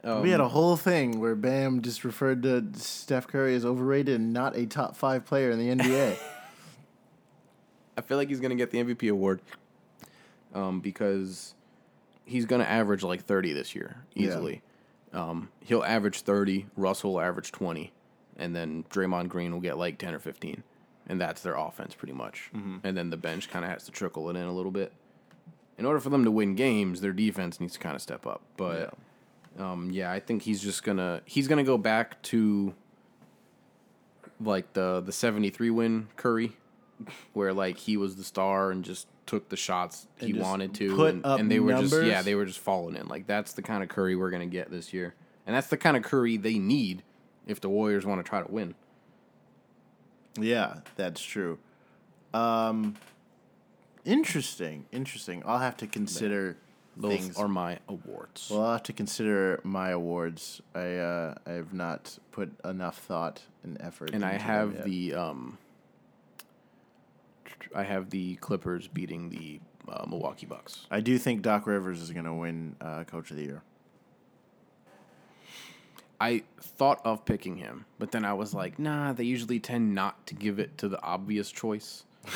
[0.05, 4.15] Um, we had a whole thing where Bam just referred to Steph Curry as overrated
[4.21, 6.17] and not a top five player in the NBA.
[7.99, 9.41] I feel like he's gonna get the MVP award,
[10.55, 11.55] um, because
[12.25, 14.29] he's gonna average like thirty this year Yeah.
[14.29, 14.63] easily.
[15.13, 16.67] Um, he'll average thirty.
[16.77, 17.93] Russell will average twenty,
[18.39, 20.63] and then Draymond Green will get like ten or fifteen,
[21.09, 22.51] and that's their offense pretty much.
[22.85, 24.93] And then the bench kind of has to trickle it in a little bit.
[25.79, 28.41] In order for them to win games, their defense needs to kind of step up.
[28.57, 28.95] But
[29.59, 32.75] um, yeah, I think he's just gonna he's gonna go back to
[34.41, 36.53] like the the seventy three win Curry,
[37.33, 40.95] where like he was the star and just took the shots he just wanted to,
[40.95, 42.09] put and, up and they were just numbers?
[42.09, 43.09] yeah they were just falling in.
[43.09, 45.15] Like that's the kind of Curry we're gonna get this year,
[45.47, 47.03] and that's the kind of Curry they need
[47.47, 48.75] if the Warriors want to try to win.
[50.39, 51.59] Yeah, that's true.
[52.35, 52.97] Um,
[54.05, 55.43] interesting, interesting.
[55.47, 56.57] I'll have to consider
[56.97, 57.37] Those things.
[57.39, 58.51] are my awards.
[58.51, 60.61] well, I'll have to consider my awards.
[60.75, 64.11] I uh, I have not put enough thought and effort.
[64.13, 65.59] and I have the um,
[67.75, 70.87] I have the Clippers beating the uh, Milwaukee Bucks.
[70.91, 73.63] I do think Doc Rivers is going to win uh, Coach of the Year.
[76.21, 80.27] I thought of picking him, but then I was like, nah, they usually tend not
[80.29, 82.05] to give it to the obvious choice.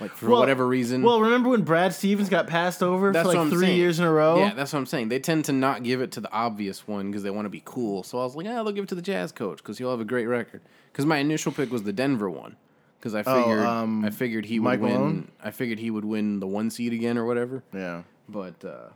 [0.00, 1.02] Like for whatever reason.
[1.02, 3.76] Well, remember when Brad Stevens got passed over That's for like three saying.
[3.78, 4.38] years in a row?
[4.38, 5.08] Yeah, that's what I'm saying.
[5.08, 7.62] They tend to not give it to the obvious one because they want to be
[7.64, 8.04] cool.
[8.04, 9.98] So I was like, yeah, they'll give it to the Jazz coach because he'll have
[10.00, 10.60] a great record.
[10.92, 12.54] Because my initial pick was the Denver one
[13.00, 14.92] because I Oh, figured um, I figured he would Mike win.
[14.92, 15.32] Malone?
[15.42, 17.64] I figured he would win the one seed again or whatever.
[17.74, 18.02] yeah.
[18.28, 18.90] But uh,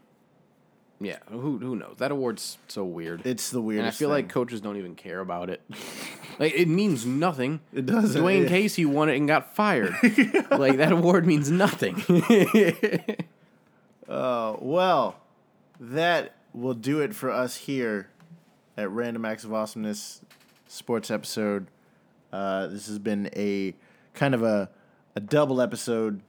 [1.04, 1.96] yeah, who who knows?
[1.98, 3.22] That award's so weird.
[3.26, 3.98] It's the and I weirdest.
[3.98, 5.60] feel like coaches don't even care about it.
[6.38, 7.60] like it means nothing.
[7.72, 8.22] It doesn't.
[8.22, 8.48] Dwane Yeah.
[8.48, 9.92] Casey won it and got fired.
[10.50, 12.02] like that award means nothing.
[14.08, 15.16] Uh, well,
[15.80, 18.08] that will do it for us here
[18.76, 20.20] at Random Acts of Awesomeness
[20.66, 21.66] Sports episode.
[22.32, 23.74] Uh, this has been a
[24.14, 24.68] kind of a
[25.14, 26.20] a double episode,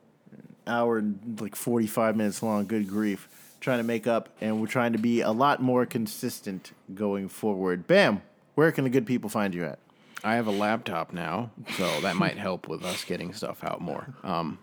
[0.67, 2.65] hour and like forty five minutes long.
[2.67, 3.27] Good grief,
[3.63, 7.87] trying to make up, and we're trying to be a lot more consistent going forward.
[7.87, 8.21] Bam,
[8.55, 9.79] where can the good people find you at?
[10.23, 14.13] I have a laptop now, so that might help with us getting stuff out more.
[14.23, 14.59] Um,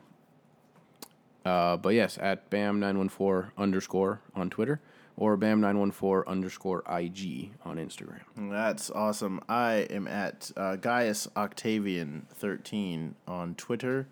[1.44, 4.81] uh, but yes, at bam914 underscore on Twitter
[5.16, 8.20] or bam914 underscore IG on Instagram.
[8.36, 9.40] That's awesome.
[9.48, 14.06] I am at uh, Gaius Octavian thirteen on Twitter,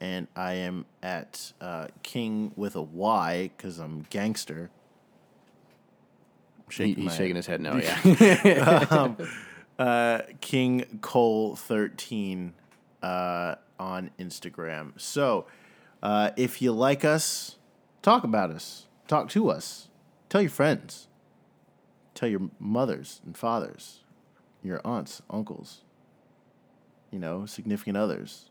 [0.00, 4.70] and I am at uh, King with a Y because I'm gangster.
[6.58, 7.36] I'm He, he's shaking head.
[7.36, 9.14] his head now, yeah.
[9.78, 12.54] Uh, King Cole thirteen
[13.02, 14.98] uh, on Instagram.
[14.98, 15.44] So,
[16.02, 17.58] uh, if you like us,
[18.00, 18.86] talk about us.
[19.06, 19.88] Talk to us.
[20.30, 21.08] Tell your friends.
[22.14, 24.00] Tell your mothers and fathers,
[24.62, 25.82] your aunts, uncles.
[27.10, 28.48] You know, significant others.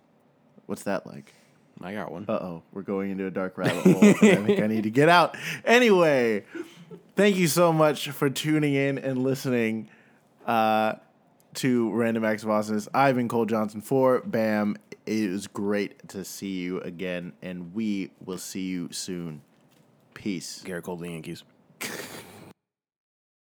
[0.65, 1.33] What's that like?
[1.81, 2.25] I got one.
[2.27, 4.03] Uh oh, we're going into a dark rabbit hole.
[4.03, 5.35] I think I need to get out.
[5.65, 6.45] Anyway,
[7.15, 9.89] thank you so much for tuning in and listening
[10.45, 10.93] uh,
[11.55, 12.87] to Random Acts of Awesomeness.
[12.93, 14.77] I've been Cole Johnson for BAM.
[15.05, 19.41] It was great to see you again, and we will see you soon.
[20.13, 20.63] Peace.
[20.65, 21.43] Gerrit Cole, the Yankees.